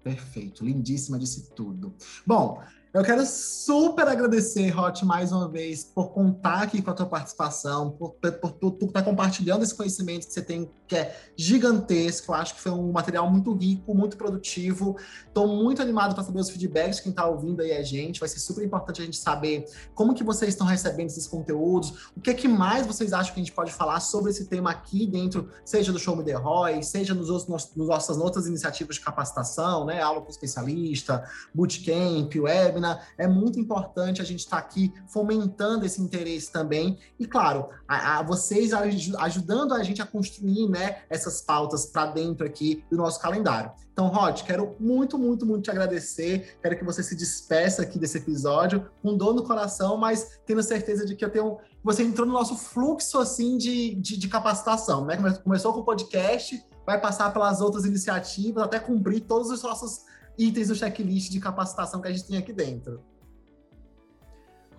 Perfeito, 0.02 0.64
lindíssima 0.64 1.18
disse 1.18 1.54
tudo. 1.54 1.94
Bom, 2.26 2.62
eu 2.92 3.04
quero 3.04 3.24
super 3.24 4.08
agradecer, 4.08 4.76
Hot, 4.76 5.04
mais 5.04 5.30
uma 5.30 5.48
vez, 5.48 5.84
por 5.84 6.10
contar 6.10 6.62
aqui 6.62 6.82
com 6.82 6.90
a 6.90 6.92
tua 6.92 7.06
participação, 7.06 7.92
por, 7.92 8.14
por, 8.14 8.52
por, 8.52 8.72
por 8.72 8.86
estar 8.86 9.02
compartilhando 9.02 9.62
esse 9.62 9.72
conhecimento 9.72 10.26
que 10.26 10.32
você 10.32 10.42
tem, 10.42 10.68
que 10.88 10.96
é 10.96 11.16
gigantesco. 11.36 12.32
Eu 12.32 12.36
acho 12.36 12.56
que 12.56 12.60
foi 12.60 12.72
um 12.72 12.90
material 12.90 13.30
muito 13.30 13.54
rico, 13.54 13.94
muito 13.94 14.16
produtivo. 14.16 14.96
Estou 15.24 15.46
muito 15.46 15.80
animado 15.80 16.16
para 16.16 16.24
saber 16.24 16.40
os 16.40 16.50
feedbacks 16.50 16.96
de 16.96 17.02
quem 17.04 17.10
está 17.10 17.26
ouvindo 17.26 17.62
aí 17.62 17.72
a 17.76 17.82
gente. 17.84 18.18
Vai 18.18 18.28
ser 18.28 18.40
super 18.40 18.64
importante 18.64 19.02
a 19.02 19.04
gente 19.04 19.18
saber 19.18 19.66
como 19.94 20.12
que 20.12 20.24
vocês 20.24 20.52
estão 20.52 20.66
recebendo 20.66 21.06
esses 21.06 21.28
conteúdos, 21.28 22.10
o 22.16 22.20
que 22.20 22.30
é 22.30 22.34
que 22.34 22.48
mais 22.48 22.88
vocês 22.88 23.12
acham 23.12 23.32
que 23.32 23.40
a 23.40 23.44
gente 23.44 23.54
pode 23.54 23.72
falar 23.72 24.00
sobre 24.00 24.32
esse 24.32 24.46
tema 24.46 24.72
aqui 24.72 25.06
dentro, 25.06 25.48
seja 25.64 25.92
do 25.92 25.98
Show 25.98 26.16
Me 26.16 26.24
The 26.24 26.34
Roy, 26.34 26.82
seja 26.82 27.14
nos, 27.14 27.30
outros, 27.30 27.70
nos 27.76 27.86
nossas 27.86 28.16
outras 28.16 28.48
iniciativas 28.48 28.96
de 28.96 29.02
capacitação, 29.02 29.84
né? 29.84 30.02
Aula 30.02 30.20
com 30.22 30.28
especialista, 30.28 31.24
bootcamp, 31.54 32.34
web 32.34 32.79
é 33.18 33.26
muito 33.26 33.58
importante 33.58 34.20
a 34.20 34.24
gente 34.24 34.40
estar 34.40 34.60
tá 34.60 34.62
aqui 34.62 34.92
fomentando 35.08 35.84
esse 35.84 36.00
interesse 36.00 36.50
também. 36.50 36.98
E, 37.18 37.26
claro, 37.26 37.68
a, 37.86 38.18
a 38.18 38.22
vocês 38.22 38.72
ajudando 38.72 39.74
a 39.74 39.82
gente 39.82 40.00
a 40.00 40.06
construir 40.06 40.68
né, 40.68 41.02
essas 41.08 41.40
pautas 41.40 41.86
para 41.86 42.06
dentro 42.06 42.46
aqui 42.46 42.84
do 42.90 42.96
nosso 42.96 43.20
calendário. 43.20 43.72
Então, 43.92 44.08
Rod, 44.08 44.42
quero 44.42 44.76
muito, 44.80 45.18
muito, 45.18 45.44
muito 45.44 45.64
te 45.64 45.70
agradecer. 45.70 46.56
Quero 46.62 46.78
que 46.78 46.84
você 46.84 47.02
se 47.02 47.14
despeça 47.14 47.82
aqui 47.82 47.98
desse 47.98 48.16
episódio 48.16 48.88
com 49.02 49.16
dor 49.16 49.34
no 49.34 49.42
coração, 49.42 49.96
mas 49.96 50.40
tendo 50.46 50.62
certeza 50.62 51.04
de 51.04 51.14
que 51.14 51.24
eu 51.24 51.30
tenho. 51.30 51.58
Você 51.84 52.02
entrou 52.02 52.26
no 52.26 52.32
nosso 52.32 52.56
fluxo 52.56 53.18
assim 53.18 53.58
de, 53.58 53.94
de, 53.96 54.16
de 54.16 54.28
capacitação, 54.28 55.04
né? 55.04 55.18
Começou 55.44 55.74
com 55.74 55.80
o 55.80 55.84
podcast, 55.84 56.64
vai 56.86 57.00
passar 57.00 57.30
pelas 57.32 57.60
outras 57.60 57.84
iniciativas 57.84 58.64
até 58.64 58.78
cumprir 58.78 59.20
todos 59.20 59.50
os 59.50 59.62
nossos 59.62 60.04
itens 60.38 60.68
do 60.68 60.74
checklist 60.74 61.30
de 61.30 61.40
capacitação 61.40 62.00
que 62.00 62.08
a 62.08 62.12
gente 62.12 62.26
tem 62.26 62.38
aqui 62.38 62.52
dentro. 62.52 63.02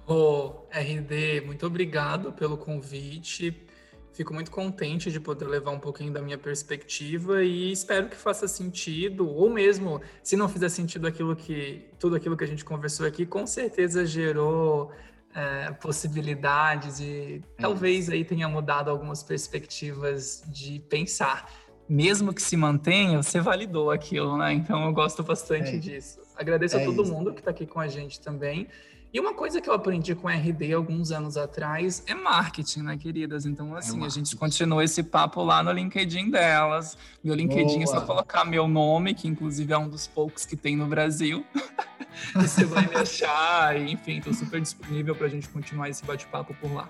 Ô, 0.08 0.66
RD, 0.72 1.41
muito 1.45 1.66
obrigado 1.66 2.34
pelo 2.34 2.58
convite. 2.58 3.66
Fico 4.14 4.34
muito 4.34 4.52
contente 4.52 5.10
de 5.10 5.20
poder 5.20 5.45
levar 5.45 5.72
um 5.72 5.80
pouquinho 5.80 6.12
da 6.12 6.22
minha 6.22 6.38
perspectiva 6.38 7.43
e 7.43 7.72
espero 7.72 8.10
que 8.10 8.16
faça 8.18 8.45
sentido, 8.47 9.28
ou 9.28 9.49
mesmo 9.49 10.02
se 10.22 10.36
não 10.36 10.49
fizer 10.49 10.68
sentido 10.68 11.08
aquilo 11.08 11.34
que 11.34 11.88
tudo 11.97 12.18
aquilo 12.18 12.36
que 12.36 12.43
a 12.43 12.47
gente 12.47 12.66
conversou 12.66 13.06
aqui, 13.06 13.26
com 13.26 13.47
certeza 13.47 14.06
gerou 14.06 14.91
é, 15.34 15.72
possibilidades 15.74 16.99
e 16.99 17.41
é 17.58 17.62
talvez 17.62 18.10
aí 18.10 18.26
tenha 18.26 18.49
mudado 18.49 18.89
algumas 18.89 19.24
perspectivas 19.24 20.43
de 20.47 20.80
pensar. 20.89 21.49
Mesmo 21.88 22.34
que 22.34 22.41
se 22.41 22.55
mantenha, 22.55 23.21
você 23.21 23.39
validou 23.39 23.91
aquilo, 23.91 24.38
né? 24.38 24.53
Então 24.53 24.86
eu 24.86 24.93
gosto 24.93 25.23
bastante 25.23 25.75
é. 25.75 25.77
disso. 25.77 26.19
Agradeço 26.36 26.77
a 26.77 26.82
é 26.82 26.86
todo 26.86 27.03
isso. 27.03 27.11
mundo 27.11 27.34
que 27.34 27.39
está 27.39 27.51
aqui 27.51 27.65
com 27.65 27.79
a 27.79 27.88
gente 27.88 28.19
também. 28.19 28.67
E 29.13 29.19
uma 29.19 29.34
coisa 29.34 29.59
que 29.59 29.69
eu 29.69 29.73
aprendi 29.73 30.15
com 30.15 30.29
a 30.29 30.34
RD 30.34 30.73
alguns 30.73 31.11
anos 31.11 31.36
atrás 31.36 32.01
é 32.07 32.15
marketing, 32.15 32.84
né, 32.84 32.97
queridas? 32.97 33.45
Então, 33.45 33.75
é 33.75 33.79
assim, 33.79 34.01
é 34.01 34.05
a 34.05 34.09
gente 34.09 34.34
continua 34.38 34.86
esse 34.86 35.03
papo 35.03 35.43
lá 35.43 35.61
no 35.61 35.69
LinkedIn 35.69 36.29
delas. 36.32 36.97
Meu 37.21 37.36
LinkedIn 37.36 37.79
Boa. 37.79 37.84
é 37.84 37.88
só 37.88 38.01
colocar 38.01 38.45
meu 38.45 38.69
nome, 38.69 39.13
que 39.13 39.27
inclusive 39.27 39.73
é 39.73 39.77
um 39.77 39.89
dos 39.89 40.07
poucos 40.07 40.45
que 40.45 40.55
tem 40.55 40.77
no 40.77 40.88
Brasil. 40.88 41.45
e 42.34 42.41
você 42.41 42.63
vai 42.63 42.88
me 42.88 42.95
achar. 42.95 43.75
E, 43.75 43.91
enfim, 43.91 44.19
estou 44.19 44.34
super 44.34 44.61
disponível 44.61 45.13
para 45.13 45.27
a 45.27 45.29
gente 45.29 45.49
continuar 45.49 45.89
esse 45.89 46.05
bate-papo 46.05 46.53
por 46.53 46.73
lá. 46.73 46.88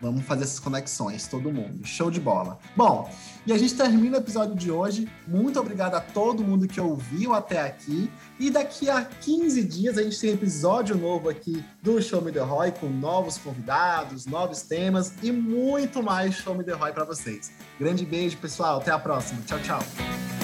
Vamos 0.00 0.24
fazer 0.24 0.44
essas 0.44 0.60
conexões, 0.60 1.26
todo 1.26 1.52
mundo. 1.52 1.84
Show 1.84 2.10
de 2.10 2.20
bola. 2.20 2.58
Bom, 2.76 3.10
e 3.46 3.52
a 3.52 3.58
gente 3.58 3.74
termina 3.74 4.18
o 4.18 4.20
episódio 4.20 4.54
de 4.54 4.70
hoje. 4.70 5.08
Muito 5.26 5.58
obrigado 5.58 5.94
a 5.94 6.00
todo 6.00 6.44
mundo 6.44 6.68
que 6.68 6.80
ouviu 6.80 7.34
até 7.34 7.60
aqui. 7.62 8.10
E 8.38 8.50
daqui 8.50 8.88
a 8.88 9.04
15 9.04 9.64
dias 9.64 9.98
a 9.98 10.02
gente 10.02 10.20
tem 10.20 10.30
episódio 10.30 10.96
novo 10.96 11.28
aqui 11.28 11.64
do 11.82 12.00
Show 12.00 12.22
Me 12.22 12.30
The 12.30 12.40
Roy, 12.40 12.72
com 12.72 12.88
novos 12.88 13.38
convidados, 13.38 14.26
novos 14.26 14.62
temas 14.62 15.14
e 15.22 15.32
muito 15.32 16.02
mais 16.02 16.34
Show 16.34 16.54
Me 16.54 16.62
The 16.62 16.74
Roy 16.74 16.92
para 16.92 17.04
vocês. 17.04 17.50
Grande 17.78 18.04
beijo, 18.04 18.36
pessoal. 18.36 18.78
Até 18.78 18.92
a 18.92 18.98
próxima. 18.98 19.40
Tchau, 19.46 19.58
tchau. 19.60 20.37